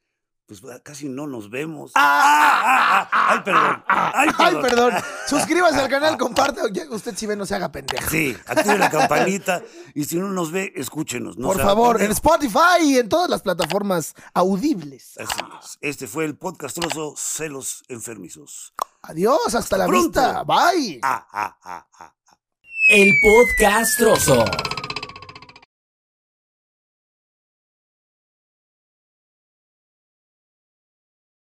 pues 0.46 0.60
casi 0.82 1.08
no 1.08 1.26
nos 1.26 1.50
vemos. 1.50 1.92
¡Ah! 1.94 2.62
ah, 2.64 3.08
ah, 3.12 3.28
¡Ay, 3.32 3.40
perdón! 3.44 3.84
¡Ay, 3.86 4.28
Ay, 4.38 4.54
perdón! 4.54 4.62
perdón. 4.62 5.02
Suscríbase 5.28 5.80
al 5.80 5.88
canal, 5.88 6.18
comparte. 6.18 6.60
Ya, 6.72 6.84
Usted 6.90 7.16
si 7.16 7.26
ve, 7.26 7.36
no 7.36 7.46
se 7.46 7.54
haga 7.54 7.70
pendejo. 7.72 8.10
Sí, 8.10 8.36
active 8.46 8.78
la 8.78 8.90
campanita 8.90 9.62
y 9.94 10.04
si 10.04 10.16
no 10.16 10.28
nos 10.28 10.52
ve, 10.52 10.72
escúchenos. 10.76 11.38
no 11.38 11.48
Por 11.48 11.60
favor, 11.60 12.02
en. 12.02 12.10
Spotify 12.10 12.82
y 12.82 12.98
en 12.98 13.08
todas 13.08 13.30
las 13.30 13.42
plataformas 13.42 14.14
audibles. 14.34 15.18
Así 15.18 15.40
es. 15.60 15.78
Este 15.80 16.06
fue 16.06 16.24
el 16.24 16.36
podcastroso 16.36 17.14
Celos 17.16 17.84
Enfermizos. 17.88 18.74
Adiós, 19.02 19.54
hasta 19.54 19.78
la 19.78 19.86
pronto. 19.86 20.20
vista. 20.20 20.44
Bye. 20.44 21.00
Ah, 21.02 21.26
ah, 21.32 21.58
ah, 21.62 21.86
ah. 21.98 22.12
El 22.88 23.14
podcast 23.22 23.96
trozo. 23.96 24.44